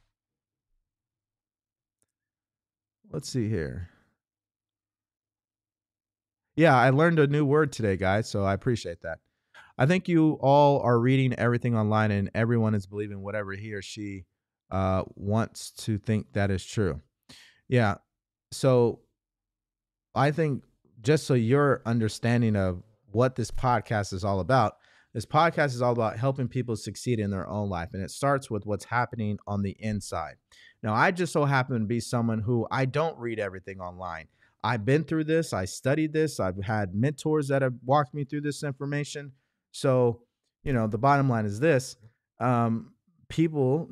[3.11, 3.89] Let's see here.
[6.57, 9.19] Yeah, I learned a new word today, guys, so I appreciate that.
[9.79, 13.83] I think you all are reading everything online and everyone is believing whatever he or
[13.83, 14.25] she
[14.71, 17.03] uh, wants to think that is true.
[17.69, 17.97] Yeah.
[18.53, 19.01] So
[20.15, 20.65] I think
[21.03, 22.83] just so your understanding of
[23.17, 24.75] what this podcast is all about,
[25.15, 27.89] this podcast is all about helping people succeed in their own life.
[27.95, 30.35] And it starts with what's happening on the inside.
[30.83, 34.29] Now, I just so happen to be someone who I don't read everything online.
[34.63, 38.43] I've been through this, I studied this, I've had mentors that have walked me through
[38.43, 39.33] this information.
[39.73, 40.21] So,
[40.63, 41.97] you know, the bottom line is this
[42.39, 42.93] um,
[43.31, 43.89] people,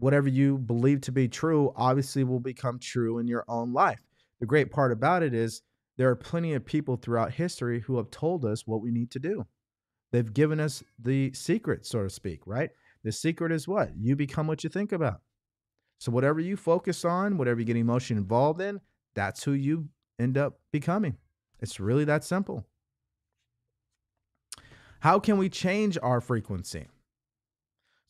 [0.00, 4.00] whatever you believe to be true, obviously will become true in your own life.
[4.40, 5.62] The great part about it is
[5.98, 9.18] there are plenty of people throughout history who have told us what we need to
[9.18, 9.46] do.
[10.12, 12.70] They've given us the secret, so to speak, right?
[13.04, 13.90] The secret is what?
[13.98, 15.20] You become what you think about.
[15.98, 18.80] So, whatever you focus on, whatever you get emotion involved in,
[19.14, 19.88] that's who you
[20.18, 21.16] end up becoming.
[21.60, 22.64] It's really that simple.
[25.00, 26.86] How can we change our frequency?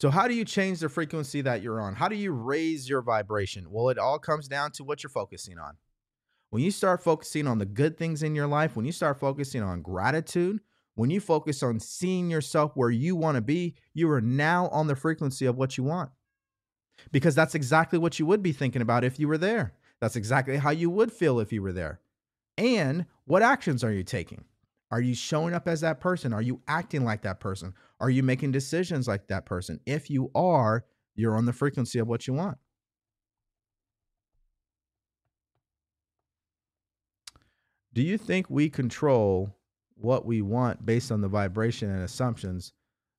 [0.01, 1.95] So, how do you change the frequency that you're on?
[1.95, 3.71] How do you raise your vibration?
[3.71, 5.79] Well, it all comes down to what you're focusing on.
[6.51, 9.63] When you start focusing on the good things in your life, when you start focusing
[9.63, 10.61] on gratitude,
[10.95, 14.87] when you focus on seeing yourself where you want to be, you are now on
[14.87, 16.11] the frequency of what you want.
[17.13, 19.75] Because that's exactly what you would be thinking about if you were there.
[20.01, 22.01] That's exactly how you would feel if you were there.
[22.57, 24.45] And what actions are you taking?
[24.91, 26.33] Are you showing up as that person?
[26.33, 27.75] Are you acting like that person?
[28.01, 29.81] Are you making decisions like that person?
[29.87, 30.85] If you are,
[31.15, 32.59] you're on the frequency of what you want.
[37.99, 39.57] Do you think we control
[39.97, 42.73] what we want based on the vibration and assumptions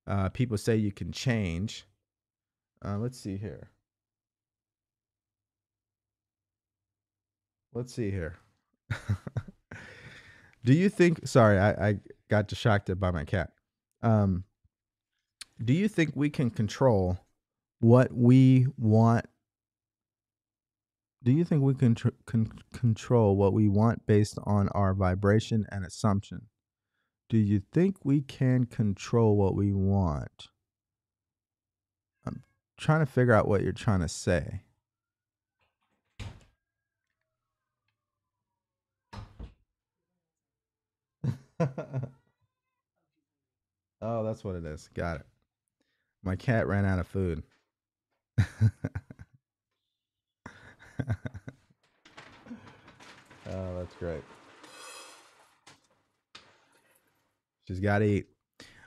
[0.08, 1.86] uh, people say you can change?
[2.82, 3.72] Uh, let's see here.
[7.74, 8.38] Let's see here.
[10.64, 11.28] Do you think?
[11.28, 12.00] Sorry, I, I
[12.30, 13.52] got distracted by my cat.
[14.02, 14.46] Um,
[15.62, 17.20] do you think we can control
[17.82, 19.26] what we want?
[21.22, 25.66] Do you think we can, tr- can control what we want based on our vibration
[25.70, 26.48] and assumption?
[27.28, 30.48] Do you think we can control what we want?
[32.26, 32.44] I'm
[32.78, 34.64] trying to figure out what you're trying to say.
[44.02, 44.90] oh, that's what it is.
[44.94, 45.26] Got it.
[46.24, 47.44] My cat ran out of food.
[53.50, 54.24] oh, that's great.
[57.68, 58.28] She's got to eat.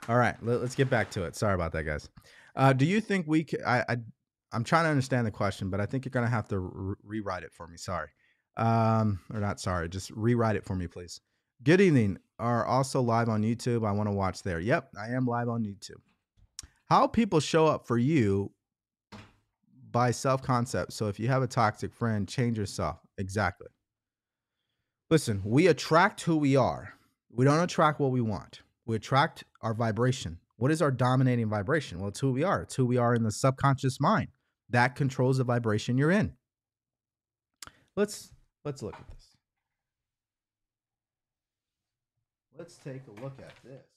[0.09, 1.35] All right, let, us get back to it.
[1.35, 2.09] Sorry about that, guys.
[2.55, 3.47] Uh, do you think we?
[3.65, 3.97] I
[4.51, 7.43] I'm trying to understand the question, but I think you're gonna have to re- rewrite
[7.43, 7.77] it for me.
[7.77, 8.09] Sorry,
[8.57, 9.87] um, or not sorry.
[9.89, 11.21] Just rewrite it for me, please.
[11.63, 12.19] Good evening.
[12.39, 13.87] Are also live on YouTube.
[13.87, 14.59] I want to watch there.
[14.59, 16.01] Yep, I am live on YouTube.
[16.89, 18.51] How people show up for you
[19.93, 20.91] by self concept.
[20.91, 22.99] So if you have a toxic friend, change yourself.
[23.17, 23.67] Exactly.
[25.09, 26.93] Listen, we attract who we are.
[27.31, 28.61] We don't attract what we want.
[28.85, 30.39] We attract our vibration.
[30.57, 31.99] What is our dominating vibration?
[31.99, 32.63] Well, it's who we are.
[32.63, 34.29] It's who we are in the subconscious mind.
[34.69, 36.33] That controls the vibration you're in.
[37.95, 38.33] Let's
[38.65, 39.27] let's look at this.
[42.57, 43.92] Let's take a look at this.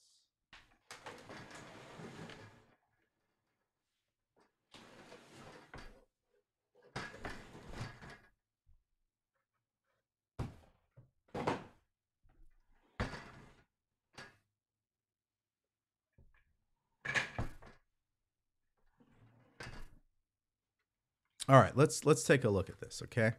[21.49, 23.33] All right, let's let's take a look at this, okay?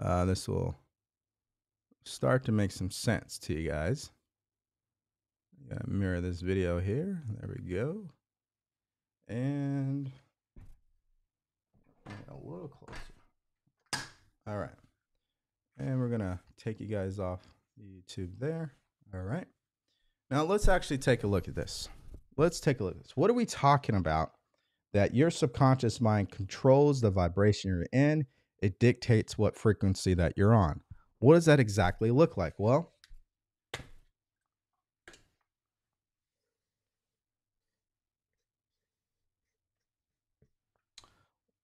[0.00, 0.76] Uh, this will
[2.04, 4.10] start to make some sense to you guys.
[5.70, 7.22] Gotta mirror this video here.
[7.38, 8.08] There we go.
[9.28, 10.10] And
[12.28, 14.06] a little closer.
[14.46, 14.70] All right.
[15.78, 17.40] And we're gonna take you guys off
[17.80, 18.72] YouTube there.
[19.14, 19.46] All right.
[20.30, 21.88] Now let's actually take a look at this.
[22.36, 23.16] Let's take a look at this.
[23.16, 24.32] What are we talking about?
[24.94, 28.26] That your subconscious mind controls the vibration you're in.
[28.62, 30.80] It dictates what frequency that you're on.
[31.18, 32.54] What does that exactly look like?
[32.58, 32.92] Well,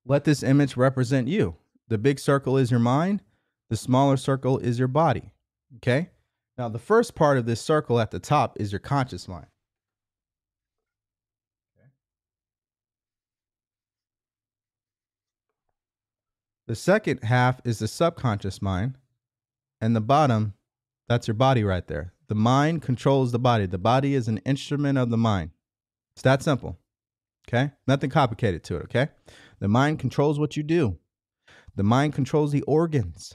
[0.04, 1.54] let this image represent you.
[1.88, 3.22] The big circle is your mind,
[3.68, 5.32] the smaller circle is your body.
[5.76, 6.10] Okay?
[6.58, 9.46] Now, the first part of this circle at the top is your conscious mind.
[16.70, 18.94] The second half is the subconscious mind.
[19.80, 20.54] And the bottom,
[21.08, 22.12] that's your body right there.
[22.28, 23.66] The mind controls the body.
[23.66, 25.50] The body is an instrument of the mind.
[26.12, 26.78] It's that simple.
[27.48, 27.72] Okay?
[27.88, 28.82] Nothing complicated to it.
[28.84, 29.08] Okay?
[29.58, 30.96] The mind controls what you do,
[31.74, 33.34] the mind controls the organs,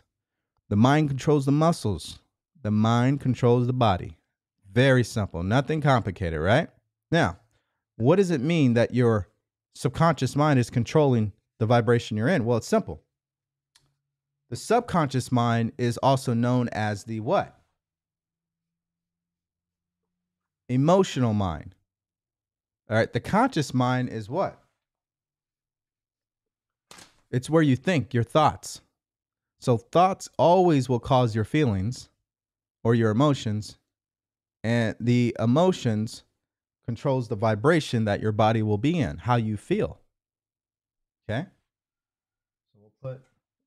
[0.69, 2.19] the mind controls the muscles,
[2.61, 4.17] the mind controls the body.
[4.71, 5.43] Very simple.
[5.43, 6.69] Nothing complicated, right?
[7.11, 7.39] Now,
[7.97, 9.27] what does it mean that your
[9.73, 12.45] subconscious mind is controlling the vibration you're in?
[12.45, 13.01] Well, it's simple.
[14.49, 17.59] The subconscious mind is also known as the what?
[20.69, 21.75] Emotional mind.
[22.89, 24.61] All right, the conscious mind is what?
[27.31, 28.81] It's where you think, your thoughts.
[29.59, 32.09] So thoughts always will cause your feelings
[32.83, 33.79] or your emotions,
[34.63, 36.23] and the emotions
[36.85, 39.99] controls the vibration that your body will be in, how you feel.
[41.27, 41.47] Okay?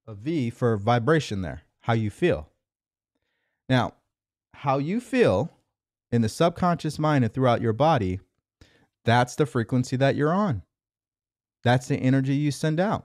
[0.09, 2.49] A V for vibration there, how you feel.
[3.69, 3.93] Now,
[4.55, 5.51] how you feel
[6.11, 8.21] in the subconscious mind and throughout your body,
[9.05, 10.63] that's the frequency that you're on.
[11.63, 13.05] That's the energy you send out.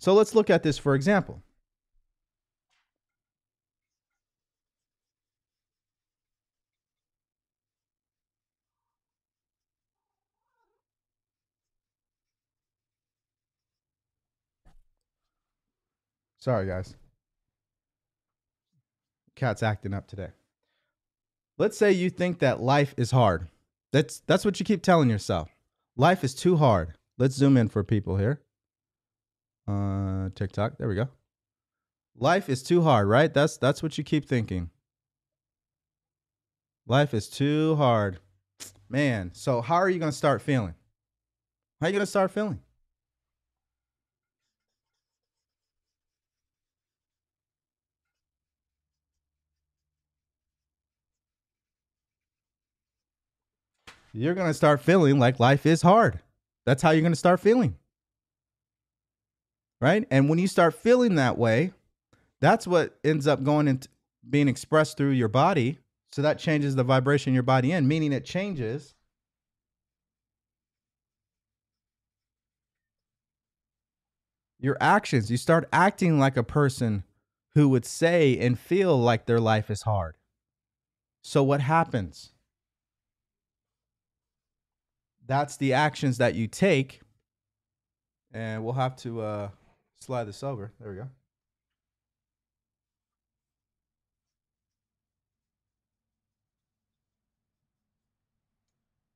[0.00, 1.40] So let's look at this for example.
[16.42, 16.96] Sorry, guys.
[19.36, 20.30] Cat's acting up today.
[21.56, 23.46] Let's say you think that life is hard.
[23.92, 25.50] That's that's what you keep telling yourself.
[25.96, 26.94] Life is too hard.
[27.16, 28.40] Let's zoom in for people here.
[29.68, 30.78] Uh TikTok.
[30.78, 31.10] There we go.
[32.16, 33.32] Life is too hard, right?
[33.32, 34.70] That's that's what you keep thinking.
[36.88, 38.18] Life is too hard.
[38.88, 40.74] Man, so how are you going to start feeling?
[41.80, 42.58] How are you going to start feeling?
[54.12, 56.20] You're going to start feeling like life is hard.
[56.66, 57.76] That's how you're going to start feeling.
[59.80, 60.06] Right?
[60.10, 61.72] And when you start feeling that way,
[62.40, 63.88] that's what ends up going into
[64.28, 65.78] being expressed through your body.
[66.10, 68.94] So that changes the vibration your body in, meaning it changes
[74.58, 75.30] your actions.
[75.30, 77.04] You start acting like a person
[77.54, 80.16] who would say and feel like their life is hard.
[81.22, 82.31] So what happens?
[85.32, 87.00] That's the actions that you take.
[88.34, 89.48] And we'll have to uh,
[89.98, 90.72] slide this over.
[90.78, 91.08] There we go.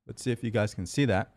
[0.07, 1.36] Let's see if you guys can see that.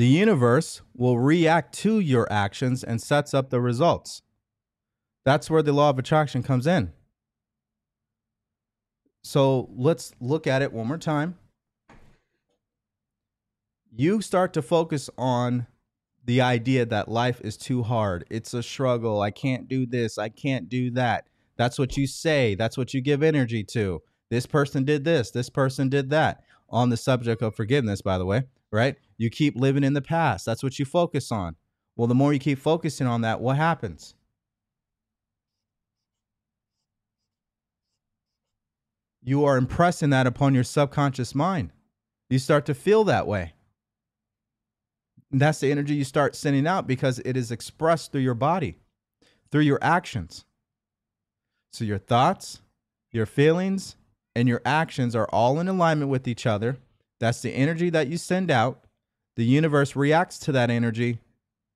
[0.00, 4.22] The universe will react to your actions and sets up the results.
[5.26, 6.94] That's where the law of attraction comes in.
[9.22, 11.36] So let's look at it one more time.
[13.94, 15.66] You start to focus on
[16.24, 18.24] the idea that life is too hard.
[18.30, 19.20] It's a struggle.
[19.20, 20.16] I can't do this.
[20.16, 21.26] I can't do that.
[21.58, 22.54] That's what you say.
[22.54, 24.00] That's what you give energy to.
[24.30, 25.30] This person did this.
[25.30, 26.42] This person did that.
[26.70, 28.96] On the subject of forgiveness, by the way, right?
[29.20, 30.46] You keep living in the past.
[30.46, 31.56] That's what you focus on.
[31.94, 34.14] Well, the more you keep focusing on that, what happens?
[39.22, 41.72] You are impressing that upon your subconscious mind.
[42.30, 43.52] You start to feel that way.
[45.30, 48.76] And that's the energy you start sending out because it is expressed through your body.
[49.50, 50.44] through your actions.
[51.72, 52.62] So your thoughts,
[53.12, 53.96] your feelings,
[54.34, 56.78] and your actions are all in alignment with each other.
[57.18, 58.84] That's the energy that you send out.
[59.36, 61.18] The universe reacts to that energy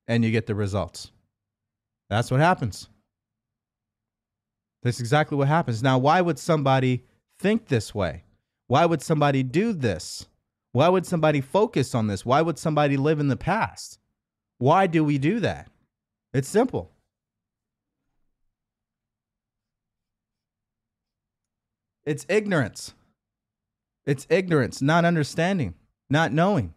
[0.06, 1.10] and you get the results.
[2.10, 2.88] That's what happens.
[4.82, 5.82] That's exactly what happens.
[5.82, 7.04] Now, why would somebody
[7.38, 8.24] think this way?
[8.66, 10.26] Why would somebody do this?
[10.72, 12.26] Why would somebody focus on this?
[12.26, 13.98] Why would somebody live in the past?
[14.58, 15.70] Why do we do that?
[16.32, 16.90] It's simple.
[22.04, 22.92] It's ignorance.
[24.04, 25.74] It's ignorance, not understanding,
[26.10, 26.74] not knowing.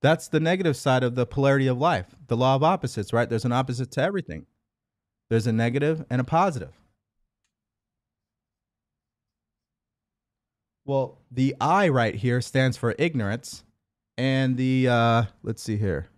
[0.00, 3.28] That's the negative side of the polarity of life, the law of opposites, right?
[3.28, 4.46] There's an opposite to everything.
[5.28, 6.72] There's a negative and a positive.
[10.84, 13.62] Well, the I right here stands for ignorance,
[14.16, 16.08] and the uh, let's see here.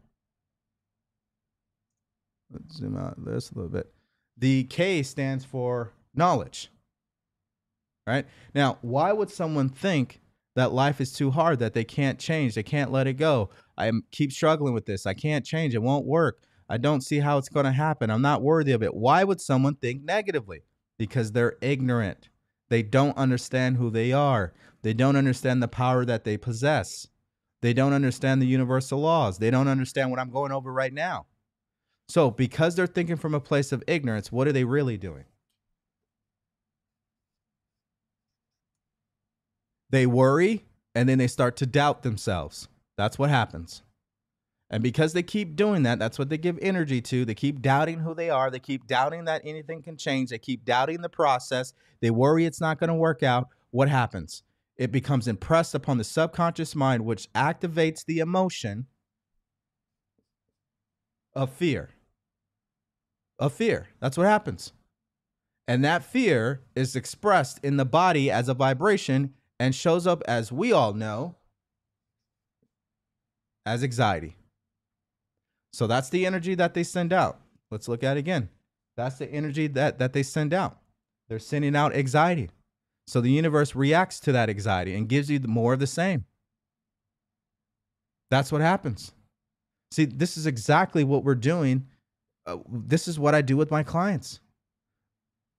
[2.53, 3.93] Let's zoom out this a little bit.
[4.37, 6.71] The K stands for knowledge.
[8.07, 10.21] Right now, why would someone think
[10.57, 13.51] that life is too hard, that they can't change, they can't let it go?
[13.81, 15.07] I keep struggling with this.
[15.07, 15.75] I can't change.
[15.75, 16.43] It won't work.
[16.69, 18.11] I don't see how it's going to happen.
[18.11, 18.95] I'm not worthy of it.
[18.95, 20.63] Why would someone think negatively?
[20.99, 22.29] Because they're ignorant.
[22.69, 24.53] They don't understand who they are.
[24.83, 27.09] They don't understand the power that they possess.
[27.61, 29.39] They don't understand the universal laws.
[29.39, 31.27] They don't understand what I'm going over right now.
[32.09, 35.25] So, because they're thinking from a place of ignorance, what are they really doing?
[39.91, 42.69] They worry and then they start to doubt themselves.
[43.01, 43.81] That's what happens.
[44.69, 47.25] And because they keep doing that, that's what they give energy to.
[47.25, 48.51] They keep doubting who they are.
[48.51, 50.29] They keep doubting that anything can change.
[50.29, 51.73] They keep doubting the process.
[52.03, 53.49] They worry it's not going to work out.
[53.71, 54.43] What happens?
[54.77, 58.85] It becomes impressed upon the subconscious mind, which activates the emotion
[61.35, 61.89] of fear.
[63.39, 63.89] Of fear.
[64.01, 64.75] That's what happens.
[65.67, 70.53] And that fear is expressed in the body as a vibration and shows up, as
[70.53, 71.37] we all know,
[73.67, 74.37] as anxiety.
[75.73, 77.41] So that's the energy that they send out.
[77.71, 78.49] Let's look at it again.
[78.97, 80.79] That's the energy that, that they send out.
[81.29, 82.51] They're sending out anxiety.
[83.07, 86.25] So the universe reacts to that anxiety and gives you more of the same.
[88.31, 89.13] That's what happens.
[89.91, 91.87] See, this is exactly what we're doing.
[92.47, 94.41] Uh, this is what I do with my clients.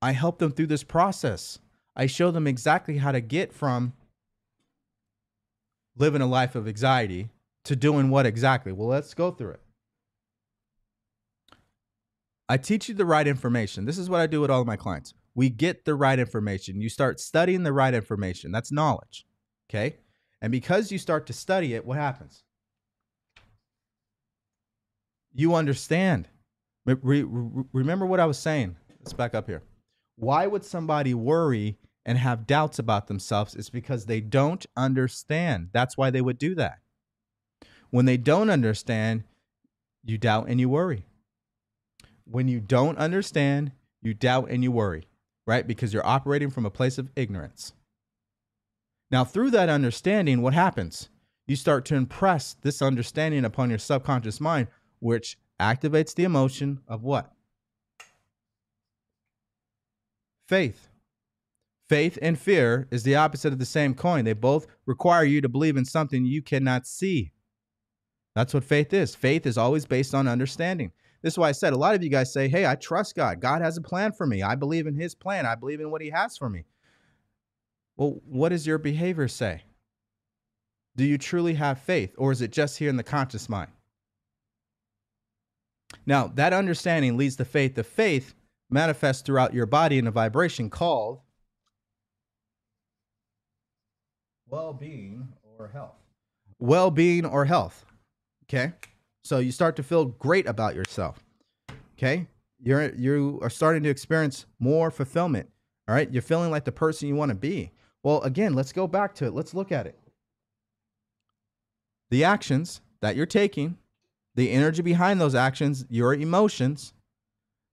[0.02, 1.60] I help them through this process.
[1.96, 3.94] I show them exactly how to get from
[5.98, 7.30] living a life of anxiety
[7.66, 8.72] to doing what exactly?
[8.72, 9.60] Well, let's go through it.
[12.50, 13.86] I teach you the right information.
[13.86, 15.14] This is what I do with all of my clients.
[15.36, 16.82] We get the right information.
[16.82, 18.52] You start studying the right information.
[18.52, 19.26] That's knowledge.
[19.70, 19.96] Okay?
[20.42, 22.44] And because you start to study it, what happens?
[25.34, 26.28] You understand.
[26.86, 28.76] Re- re- remember what I was saying.
[29.00, 29.64] Let's back up here.
[30.18, 33.56] Why would somebody worry and have doubts about themselves?
[33.56, 35.70] It's because they don't understand.
[35.72, 36.80] That's why they would do that.
[37.92, 39.24] When they don't understand,
[40.04, 41.06] you doubt and you worry.
[42.26, 45.08] When you don't understand, you doubt and you worry,
[45.46, 45.68] right?
[45.68, 47.74] Because you're operating from a place of ignorance.
[49.12, 51.10] Now, through that understanding, what happens?
[51.46, 54.68] You start to impress this understanding upon your subconscious mind,
[55.00, 57.34] which activates the emotion of what?
[60.48, 60.88] Faith.
[61.90, 64.24] Faith and fear is the opposite of the same coin.
[64.24, 67.34] They both require you to believe in something you cannot see.
[68.36, 69.14] That's what faith is.
[69.16, 70.92] Faith is always based on understanding.
[71.22, 73.40] This is why I said a lot of you guys say, Hey, I trust God.
[73.40, 74.42] God has a plan for me.
[74.42, 75.46] I believe in his plan.
[75.46, 76.66] I believe in what he has for me.
[77.98, 79.64] Well, what does your behavior say?
[80.96, 83.72] Do you truly have faith, or is it just here in the conscious mind?
[86.06, 87.76] Now, that understanding leads to faith.
[87.76, 88.34] The faith
[88.70, 91.20] manifests throughout your body in a vibration called
[94.48, 95.96] well being or health.
[96.60, 97.86] Well being or health.
[98.54, 98.74] Okay.
[99.24, 101.24] So you start to feel great about yourself.
[101.98, 102.28] Okay.
[102.62, 105.50] You're you are starting to experience more fulfillment.
[105.88, 106.12] All right.
[106.12, 107.72] You're feeling like the person you want to be.
[108.04, 109.34] Well, again, let's go back to it.
[109.34, 109.98] Let's look at it.
[112.10, 113.78] The actions that you're taking,
[114.36, 116.94] the energy behind those actions, your emotions,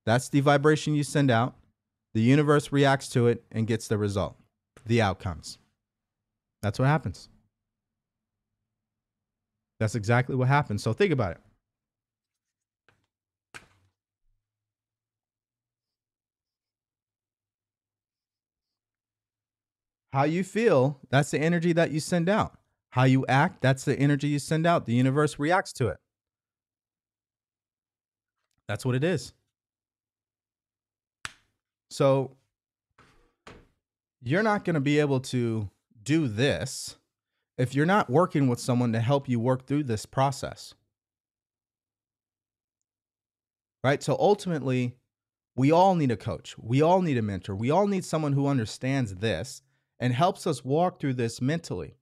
[0.07, 1.55] that's the vibration you send out.
[2.15, 4.37] The universe reacts to it and gets the result,
[4.87, 5.59] the outcomes.
[6.63, 7.29] That's what happens.
[9.79, 10.81] That's exactly what happened.
[10.81, 11.39] So think about it.
[20.13, 22.59] How you feel, that's the energy that you send out.
[22.91, 24.87] How you act, that's the energy you send out.
[24.87, 25.99] The universe reacts to it.
[28.67, 29.33] That's what it is.
[31.91, 32.37] So
[34.23, 35.71] you're not going to be able to
[36.03, 36.98] do this
[37.59, 40.75] if you're not working with someone to help you work through this process.
[43.83, 44.03] Right?
[44.03, 44.97] So ultimately,
[45.57, 46.57] we all need a coach.
[46.57, 47.55] We all need a mentor.
[47.55, 49.63] We all need someone who understands this
[49.99, 51.97] and helps us walk through this mentally.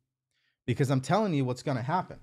[0.66, 2.18] Because I'm telling you what's going to happen.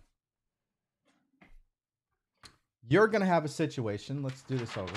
[2.88, 4.22] You're going to have a situation.
[4.22, 4.94] Let's do this over.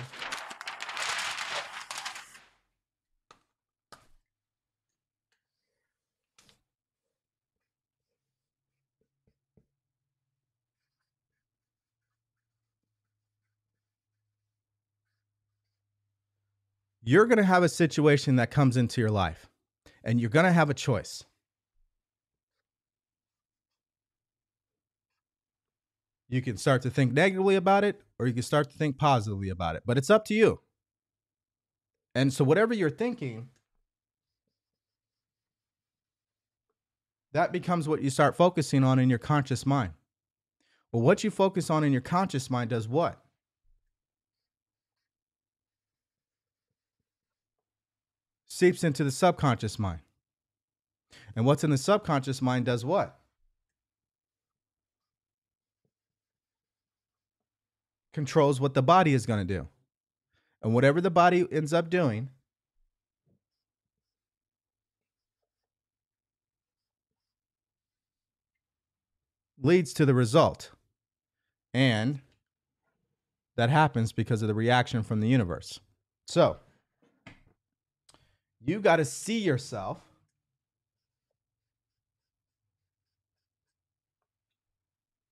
[17.07, 19.49] You're going to have a situation that comes into your life
[20.03, 21.25] and you're going to have a choice.
[26.29, 29.49] You can start to think negatively about it or you can start to think positively
[29.49, 30.59] about it, but it's up to you.
[32.17, 33.51] And so, whatever you're thinking,
[37.33, 39.93] that becomes what you start focusing on in your conscious mind.
[40.91, 43.23] Well, what you focus on in your conscious mind does what?
[48.57, 50.01] Seeps into the subconscious mind.
[51.35, 53.19] And what's in the subconscious mind does what?
[58.15, 59.69] Controls what the body is going to do.
[60.63, 62.31] And whatever the body ends up doing,
[69.61, 70.71] leads to the result.
[71.75, 72.21] And
[73.57, 75.79] that happens because of the reaction from the universe.
[76.27, 76.57] So,
[78.67, 79.99] you got to see yourself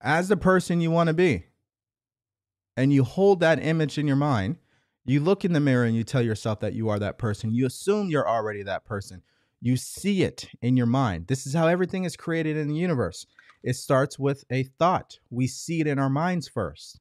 [0.01, 1.47] as the person you want to be.
[2.77, 4.57] And you hold that image in your mind.
[5.05, 7.55] You look in the mirror and you tell yourself that you are that person.
[7.55, 9.23] You assume you're already that person.
[9.61, 11.27] You see it in your mind.
[11.29, 13.27] This is how everything is created in the universe.
[13.63, 15.19] It starts with a thought.
[15.31, 17.01] We see it in our minds first.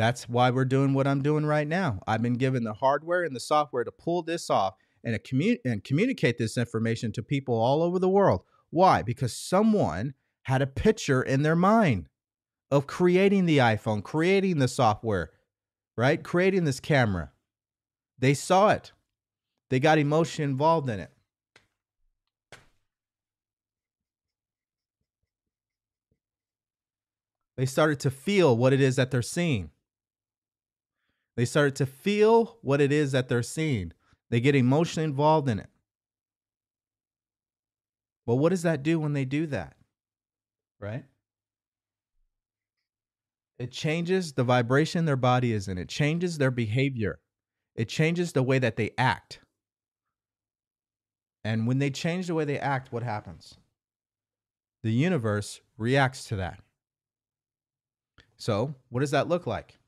[0.00, 2.00] That's why we're doing what I'm doing right now.
[2.06, 5.84] I've been given the hardware and the software to pull this off and, commu- and
[5.84, 8.40] communicate this information to people all over the world.
[8.70, 9.02] Why?
[9.02, 10.14] Because someone
[10.44, 12.08] had a picture in their mind
[12.70, 15.32] of creating the iPhone, creating the software,
[15.98, 16.24] right?
[16.24, 17.32] Creating this camera.
[18.18, 18.92] They saw it,
[19.68, 21.12] they got emotion involved in it.
[27.58, 29.68] They started to feel what it is that they're seeing.
[31.40, 33.94] They start to feel what it is that they're seeing.
[34.28, 35.70] They get emotionally involved in it.
[38.26, 39.74] Well, what does that do when they do that?
[40.80, 41.04] Right?
[43.58, 47.20] It changes the vibration their body is in, it changes their behavior,
[47.74, 49.40] it changes the way that they act.
[51.42, 53.54] And when they change the way they act, what happens?
[54.82, 56.60] The universe reacts to that.
[58.36, 59.79] So, what does that look like?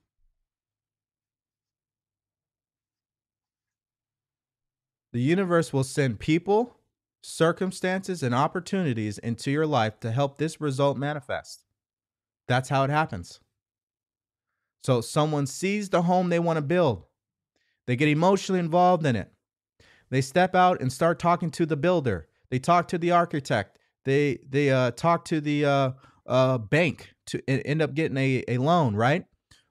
[5.13, 6.79] The universe will send people,
[7.21, 11.65] circumstances, and opportunities into your life to help this result manifest.
[12.49, 13.41] That's how it happens.
[14.85, 17.05] So, someone sees the home they want to build,
[17.87, 19.31] they get emotionally involved in it.
[20.11, 22.29] They step out and start talking to the builder.
[22.51, 23.79] They talk to the architect.
[24.05, 25.91] They they uh, talk to the uh,
[26.27, 29.25] uh, bank to end up getting a, a loan, right?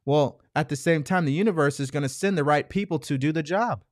[0.05, 3.17] Well, at the same time, the universe is going to send the right people to
[3.17, 3.83] do the job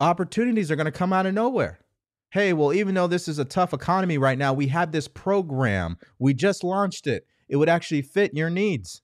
[0.00, 1.80] opportunities are going to come out of nowhere.
[2.30, 5.96] Hey, well, even though this is a tough economy right now, we have this program.
[6.18, 7.26] We just launched it.
[7.48, 9.02] It would actually fit your needs.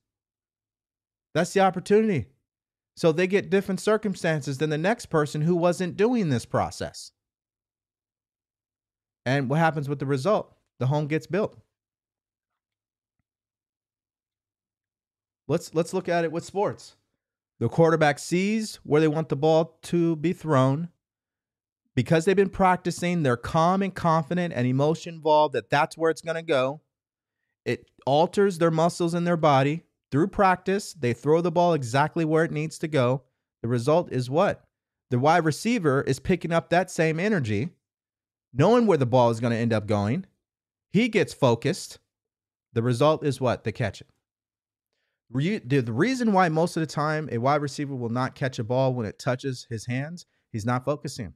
[1.32, 2.26] That's the opportunity.
[2.96, 7.10] So they get different circumstances than the next person who wasn't doing this process.
[9.26, 10.54] And what happens with the result?
[10.78, 11.58] The home gets built.
[15.48, 16.96] Let's let's look at it with sports.
[17.60, 20.88] The quarterback sees where they want the ball to be thrown.
[21.94, 26.22] Because they've been practicing, they're calm and confident and emotion involved that that's where it's
[26.22, 26.80] going to go.
[27.64, 29.84] It alters their muscles in their body.
[30.10, 33.22] Through practice, they throw the ball exactly where it needs to go.
[33.62, 34.64] The result is what?
[35.10, 37.70] The wide receiver is picking up that same energy,
[38.52, 40.26] knowing where the ball is going to end up going.
[40.92, 41.98] He gets focused.
[42.72, 43.64] The result is what?
[43.64, 44.08] They catch it.
[45.30, 48.94] The reason why most of the time a wide receiver will not catch a ball
[48.94, 51.34] when it touches his hands, he's not focusing.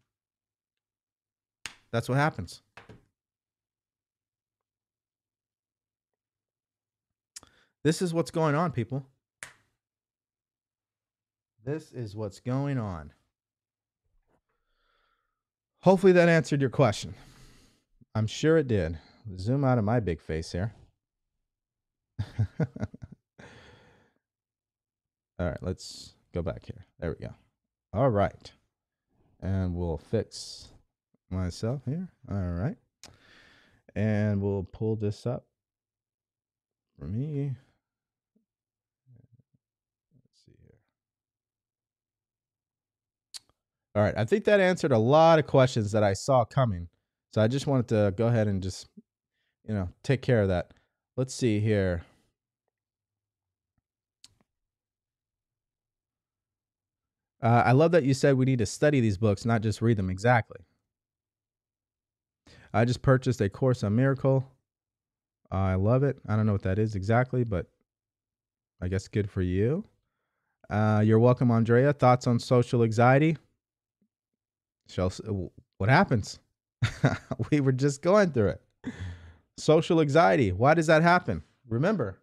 [1.90, 2.62] That's what happens.
[7.82, 9.06] This is what's going on, people.
[11.65, 13.12] This is what's going on.
[15.81, 17.15] Hopefully that answered your question.
[18.15, 18.98] I'm sure it did.
[19.39, 20.74] Zoom out of my big face here.
[25.39, 26.85] All right, let's go back here.
[26.98, 27.32] There we go.
[27.93, 28.51] All right.
[29.40, 30.69] And we'll fix
[31.31, 32.09] myself here.
[32.28, 32.77] All right.
[33.94, 35.47] And we'll pull this up
[36.98, 37.52] for me.
[40.15, 40.78] Let's see here.
[43.94, 44.15] All right.
[44.16, 46.89] I think that answered a lot of questions that I saw coming.
[47.32, 48.89] So I just wanted to go ahead and just,
[49.69, 50.73] you know, take care of that.
[51.16, 52.02] Let's see here.
[57.43, 59.97] Uh, I love that you said we need to study these books, not just read
[59.97, 60.10] them.
[60.10, 60.59] Exactly.
[62.73, 64.44] I just purchased a course on Miracle.
[65.51, 66.19] I love it.
[66.28, 67.66] I don't know what that is exactly, but
[68.82, 69.85] I guess good for you.
[70.69, 71.93] Uh, you're welcome, Andrea.
[71.93, 73.36] Thoughts on social anxiety?
[74.89, 75.10] Shall,
[75.78, 76.39] what happens?
[77.51, 78.62] we were just going through it.
[79.56, 80.52] Social anxiety.
[80.52, 81.43] Why does that happen?
[81.69, 82.19] Remember,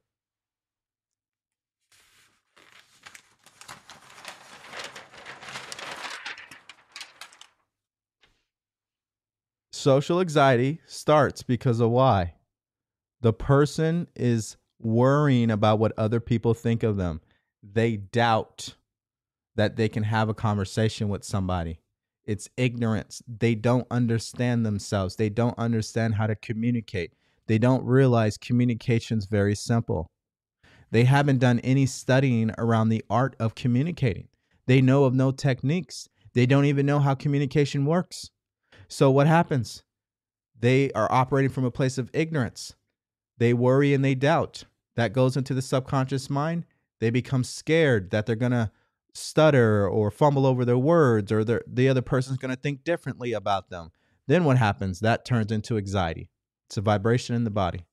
[9.86, 12.34] social anxiety starts because of why?
[13.22, 17.22] The person is worrying about what other people think of them.
[17.62, 18.78] They doubt
[19.56, 21.82] that they can have a conversation with somebody.
[22.26, 23.22] It's ignorance.
[23.28, 25.18] They don't understand themselves.
[25.18, 27.14] They don't understand how to communicate.
[27.46, 30.10] They don't realize communication's very simple.
[30.90, 34.30] They haven't done any studying around the art of communicating.
[34.66, 36.10] They know of no techniques.
[36.34, 38.32] They don't even know how communication works.
[38.88, 39.84] So what happens?
[40.60, 42.76] They are operating from a place of ignorance.
[43.38, 44.64] They worry and they doubt.
[44.96, 46.66] That goes into the subconscious mind.
[47.02, 48.72] They become scared that they're going to
[49.14, 53.70] stutter or fumble over their words or the other person's going to think differently about
[53.70, 53.92] them.
[54.28, 55.00] Then what happens?
[55.02, 56.30] That turns into anxiety.
[56.68, 57.86] It's a vibration in the body.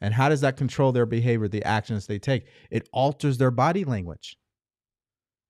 [0.00, 2.46] And how does that control their behavior, the actions they take?
[2.70, 4.38] It alters their body language.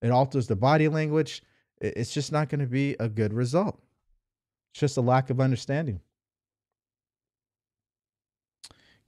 [0.03, 1.43] It alters the body language.
[1.81, 3.81] It's just not going to be a good result.
[4.73, 6.01] It's just a lack of understanding.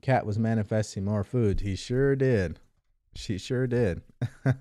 [0.01, 1.61] Cat was manifesting more food.
[1.61, 2.59] He sure did.
[3.15, 4.01] She sure did.
[4.45, 4.53] uh,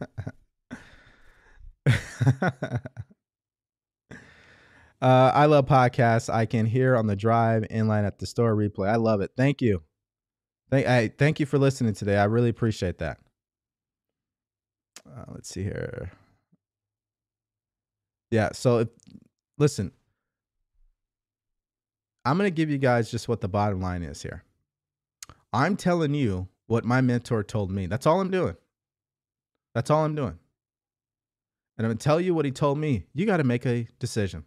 [5.01, 6.33] I love podcasts.
[6.33, 8.89] I can hear on the drive, inline at the store, replay.
[8.89, 9.33] I love it.
[9.37, 9.83] Thank you.
[10.71, 12.17] Thank, I, thank you for listening today.
[12.17, 13.19] I really appreciate that.
[15.05, 16.13] Uh, let's see here.
[18.31, 18.51] Yeah.
[18.53, 18.89] So, if,
[19.59, 19.91] listen,
[22.25, 24.45] I'm going to give you guys just what the bottom line is here.
[25.53, 27.87] I'm telling you what my mentor told me.
[27.87, 28.57] That's all I'm doing.
[29.75, 30.39] That's all I'm doing.
[31.77, 33.07] And I'm going to tell you what he told me.
[33.15, 34.45] You got to make a decision.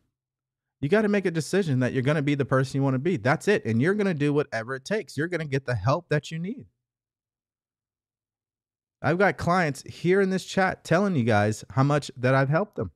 [0.82, 2.96] You got to make a decision that you're going to be the person you want
[2.96, 3.18] to be.
[3.18, 3.66] That's it.
[3.66, 5.18] And you're going to do whatever it takes.
[5.18, 6.68] You're going to get the help that you need.
[9.02, 12.76] I've got clients here in this chat telling you guys how much that I've helped
[12.76, 12.92] them.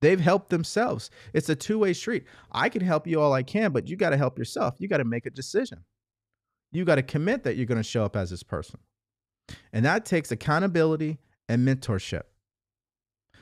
[0.00, 1.10] They've helped themselves.
[1.32, 2.24] It's a two way street.
[2.52, 4.76] I can help you all I can, but you got to help yourself.
[4.78, 5.84] You got to make a decision.
[6.70, 8.78] You got to commit that you're going to show up as this person.
[9.72, 11.18] And that takes accountability
[11.48, 12.22] and mentorship.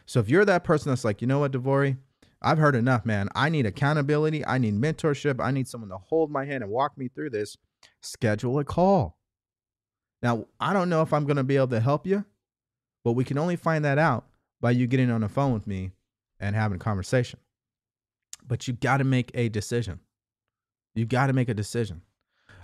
[0.06, 1.96] So if you're that person that's like, you know what, DeVory,
[2.40, 3.28] I've heard enough, man.
[3.34, 4.46] I need accountability.
[4.46, 5.44] I need mentorship.
[5.44, 7.56] I need someone to hold my hand and walk me through this.
[8.02, 9.18] Schedule a call.
[10.22, 12.24] Now, I don't know if I'm going to be able to help you,
[13.04, 14.26] but we can only find that out
[14.60, 15.90] by you getting on the phone with me
[16.40, 17.40] and having a conversation.
[18.46, 20.00] But you got to make a decision.
[20.94, 22.02] You got to make a decision.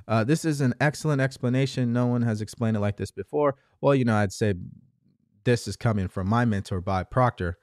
[0.09, 1.93] Uh, this is an excellent explanation.
[1.93, 3.57] No one has explained it like this before.
[3.81, 4.55] Well, you know, I'd say
[5.45, 7.59] this is coming from my mentor, Bob Proctor.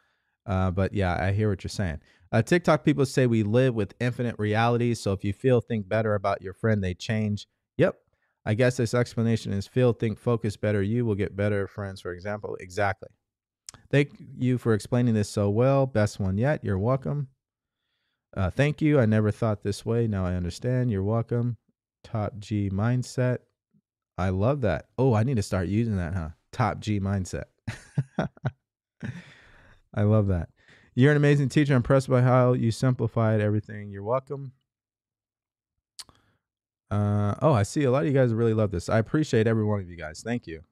[0.45, 1.99] Uh, but yeah, I hear what you're saying.
[2.31, 4.99] Uh, TikTok people say we live with infinite realities.
[4.99, 7.47] So if you feel, think better about your friend, they change.
[7.77, 7.95] Yep.
[8.45, 10.81] I guess this explanation is feel, think, focus better.
[10.81, 12.55] You will get better friends, for example.
[12.59, 13.09] Exactly.
[13.91, 15.85] Thank you for explaining this so well.
[15.85, 16.63] Best one yet.
[16.63, 17.27] You're welcome.
[18.35, 18.99] Uh, thank you.
[18.99, 20.07] I never thought this way.
[20.07, 20.91] Now I understand.
[20.91, 21.57] You're welcome.
[22.03, 23.39] Top G mindset.
[24.17, 24.87] I love that.
[24.97, 26.29] Oh, I need to start using that, huh?
[26.51, 27.45] Top G mindset.
[29.93, 30.49] I love that.
[30.93, 31.73] You're an amazing teacher.
[31.73, 33.89] I'm impressed by how you simplified everything.
[33.89, 34.51] You're welcome.
[36.91, 38.89] Uh, oh, I see a lot of you guys really love this.
[38.89, 40.21] I appreciate every one of you guys.
[40.23, 40.63] Thank you.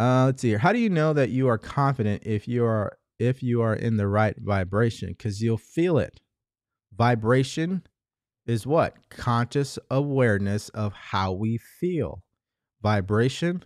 [0.00, 0.58] Uh, let's see here.
[0.58, 3.98] How do you know that you are confident if you are if you are in
[3.98, 5.10] the right vibration?
[5.10, 6.22] Because you'll feel it.
[6.96, 7.82] Vibration
[8.46, 8.94] is what?
[9.10, 12.22] Conscious awareness of how we feel.
[12.82, 13.62] Vibration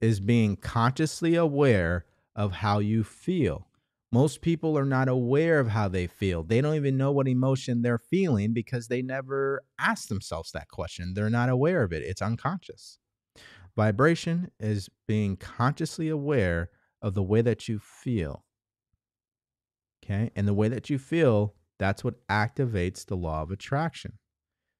[0.00, 3.66] is being consciously aware of how you feel.
[4.10, 6.44] Most people are not aware of how they feel.
[6.44, 11.12] They don't even know what emotion they're feeling because they never ask themselves that question.
[11.12, 12.98] They're not aware of it, it's unconscious.
[13.78, 16.68] Vibration is being consciously aware
[17.00, 18.44] of the way that you feel.
[20.04, 20.32] Okay.
[20.34, 24.14] And the way that you feel, that's what activates the law of attraction.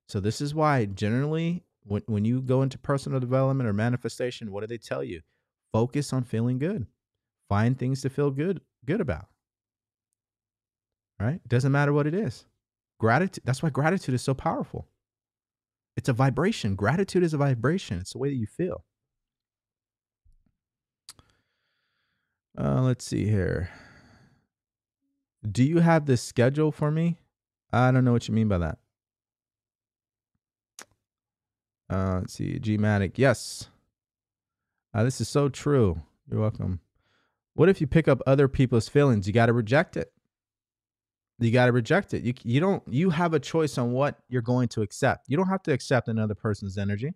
[0.08, 4.62] So, this is why generally, when, when you go into personal development or manifestation, what
[4.62, 5.20] do they tell you?
[5.72, 6.84] Focus on feeling good.
[7.48, 9.26] Find things to feel good good about.
[11.20, 11.40] Right?
[11.46, 12.46] Doesn't matter what it is.
[12.98, 14.88] Gratitude, that's why gratitude is so powerful.
[15.96, 16.74] It's a vibration.
[16.74, 17.98] Gratitude is a vibration.
[17.98, 18.84] It's the way that you feel.
[22.58, 23.70] Uh, let's see here.
[25.48, 27.20] Do you have this schedule for me?
[27.72, 28.78] I don't know what you mean by that.
[31.88, 32.58] Uh, let's see.
[32.58, 33.12] Gmatic.
[33.16, 33.68] Yes.
[34.92, 36.02] Uh, this is so true.
[36.30, 36.80] You're welcome.
[37.54, 39.26] What if you pick up other people's feelings?
[39.26, 40.12] You got to reject it.
[41.38, 42.24] You got to reject it.
[42.24, 45.26] You you don't you have a choice on what you're going to accept.
[45.28, 47.14] You don't have to accept another person's energy.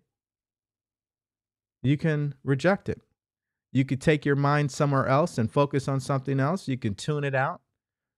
[1.81, 3.01] You can reject it.
[3.73, 6.67] You could take your mind somewhere else and focus on something else.
[6.67, 7.59] You can tune it out,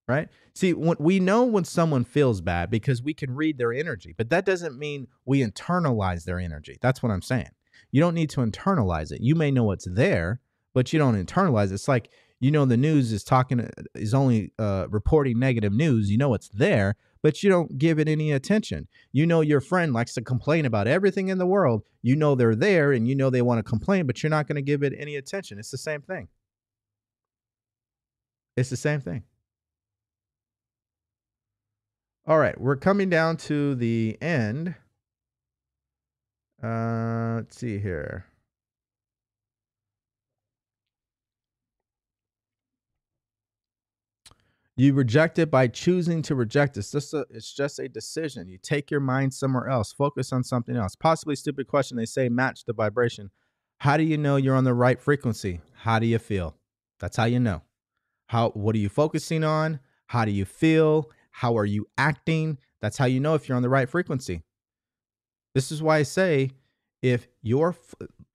[0.08, 0.28] right?
[0.54, 4.46] See, we know when someone feels bad because we can read their energy, but that
[4.46, 6.78] doesn't mean we internalize their energy.
[6.82, 7.50] That's what I'm saying.
[7.92, 9.22] You don't need to internalize it.
[9.22, 10.42] You may know it's there,
[10.74, 11.76] but you don't internalize it.
[11.76, 12.10] It's like
[12.42, 16.12] you know the news is talking uh, is only uh, reporting negative news.
[16.12, 16.96] You know it's there,
[17.26, 18.88] but you don't give it any attention.
[19.12, 21.82] You know your friend likes to complain about everything in the world.
[22.04, 24.58] You know they're there, and you know they want to complain, but you're not going
[24.58, 25.58] to give it any attention.
[25.58, 26.28] It's the same thing.
[28.56, 29.24] It's the same thing.
[32.28, 34.76] All right, we're coming down to the end.
[36.64, 38.28] Uh, let's see here.
[44.78, 46.82] You reject it by choosing to reject it.
[46.82, 48.50] It's just, a, it's just a decision.
[48.50, 50.96] You take your mind somewhere else, focus on something else.
[50.96, 51.96] Possibly stupid question.
[51.96, 53.32] They say match the vibration.
[53.80, 55.62] How do you know you're on the right frequency?
[55.74, 56.56] How do you feel?
[57.00, 57.62] That's how you know.
[58.28, 59.80] How what are you focusing on?
[60.08, 61.10] How do you feel?
[61.32, 62.58] How are you acting?
[62.82, 64.44] That's how you know if you're on the right frequency.
[65.54, 66.52] This is why I say
[67.02, 67.76] if you're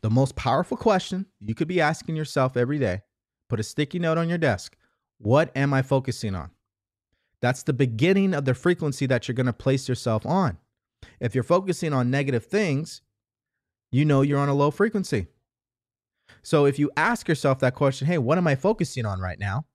[0.03, 3.03] the most powerful question you could be asking yourself every day,
[3.49, 4.77] put a sticky note on your desk.
[5.23, 6.51] What am I focusing on?
[7.43, 10.57] That's the beginning of the frequency that you're going to place yourself on.
[11.21, 13.03] If you're focusing on negative things,
[13.93, 15.27] you know you're on a low frequency.
[16.43, 19.67] So if you ask yourself that question, hey, what am I focusing on right now?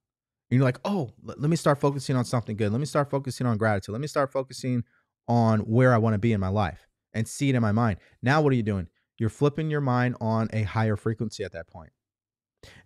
[0.49, 2.71] And you're like, oh, let me start focusing on something good.
[2.71, 3.93] Let me start focusing on gratitude.
[3.93, 4.83] Let me start focusing
[5.27, 7.99] on where I want to be in my life and see it in my mind.
[8.21, 8.87] Now, what are you doing?
[9.17, 11.91] You're flipping your mind on a higher frequency at that point.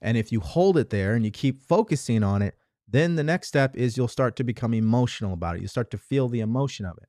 [0.01, 2.55] And if you hold it there and you keep focusing on it,
[2.87, 5.61] then the next step is you'll start to become emotional about it.
[5.61, 7.07] You start to feel the emotion of it.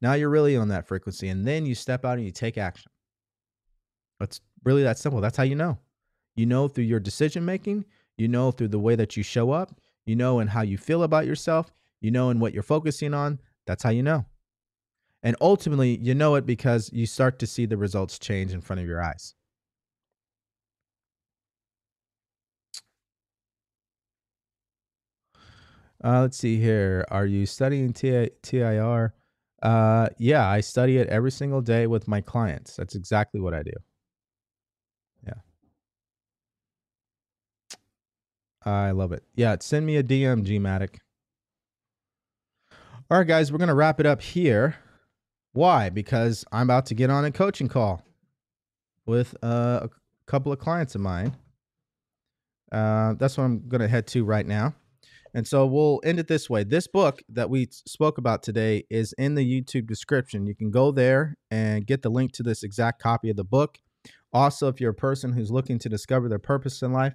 [0.00, 1.28] Now you're really on that frequency.
[1.28, 2.90] And then you step out and you take action.
[4.20, 5.20] It's really that simple.
[5.20, 5.78] That's how you know.
[6.34, 7.84] You know through your decision making,
[8.16, 11.02] you know through the way that you show up, you know in how you feel
[11.02, 13.38] about yourself, you know in what you're focusing on.
[13.66, 14.24] That's how you know.
[15.22, 18.80] And ultimately, you know it because you start to see the results change in front
[18.80, 19.34] of your eyes.
[26.04, 27.04] Uh, let's see here.
[27.10, 29.14] Are you studying TIR?
[29.62, 32.74] Uh, yeah, I study it every single day with my clients.
[32.74, 33.72] That's exactly what I do.
[35.24, 35.34] Yeah.
[38.64, 39.22] I love it.
[39.36, 40.96] Yeah, send me a DM, Gmatic.
[43.08, 44.74] All right, guys, we're going to wrap it up here.
[45.52, 45.90] Why?
[45.90, 48.02] Because I'm about to get on a coaching call
[49.06, 49.88] with a
[50.26, 51.36] couple of clients of mine.
[52.72, 54.74] Uh, that's what I'm going to head to right now.
[55.34, 56.62] And so we'll end it this way.
[56.64, 60.46] This book that we spoke about today is in the YouTube description.
[60.46, 63.78] You can go there and get the link to this exact copy of the book.
[64.32, 67.14] Also, if you're a person who's looking to discover their purpose in life,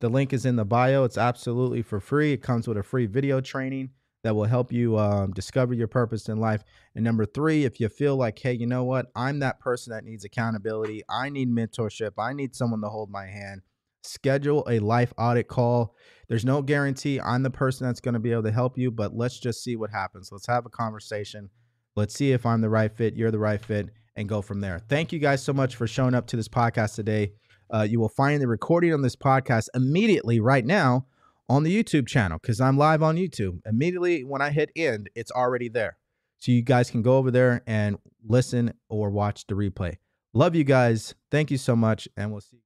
[0.00, 1.04] the link is in the bio.
[1.04, 2.32] It's absolutely for free.
[2.32, 3.90] It comes with a free video training
[4.24, 6.64] that will help you um, discover your purpose in life.
[6.94, 9.06] And number three, if you feel like, hey, you know what?
[9.14, 11.02] I'm that person that needs accountability.
[11.08, 12.12] I need mentorship.
[12.18, 13.62] I need someone to hold my hand
[14.04, 15.94] schedule a life audit call.
[16.28, 19.14] There's no guarantee I'm the person that's going to be able to help you, but
[19.14, 20.30] let's just see what happens.
[20.32, 21.50] Let's have a conversation.
[21.96, 24.80] Let's see if I'm the right fit, you're the right fit, and go from there.
[24.88, 27.32] Thank you guys so much for showing up to this podcast today.
[27.72, 31.06] Uh, you will find the recording on this podcast immediately right now
[31.48, 33.60] on the YouTube channel because I'm live on YouTube.
[33.66, 35.98] Immediately when I hit end, it's already there.
[36.38, 39.96] So you guys can go over there and listen or watch the replay.
[40.32, 41.14] Love you guys.
[41.30, 42.63] Thank you so much, and we'll see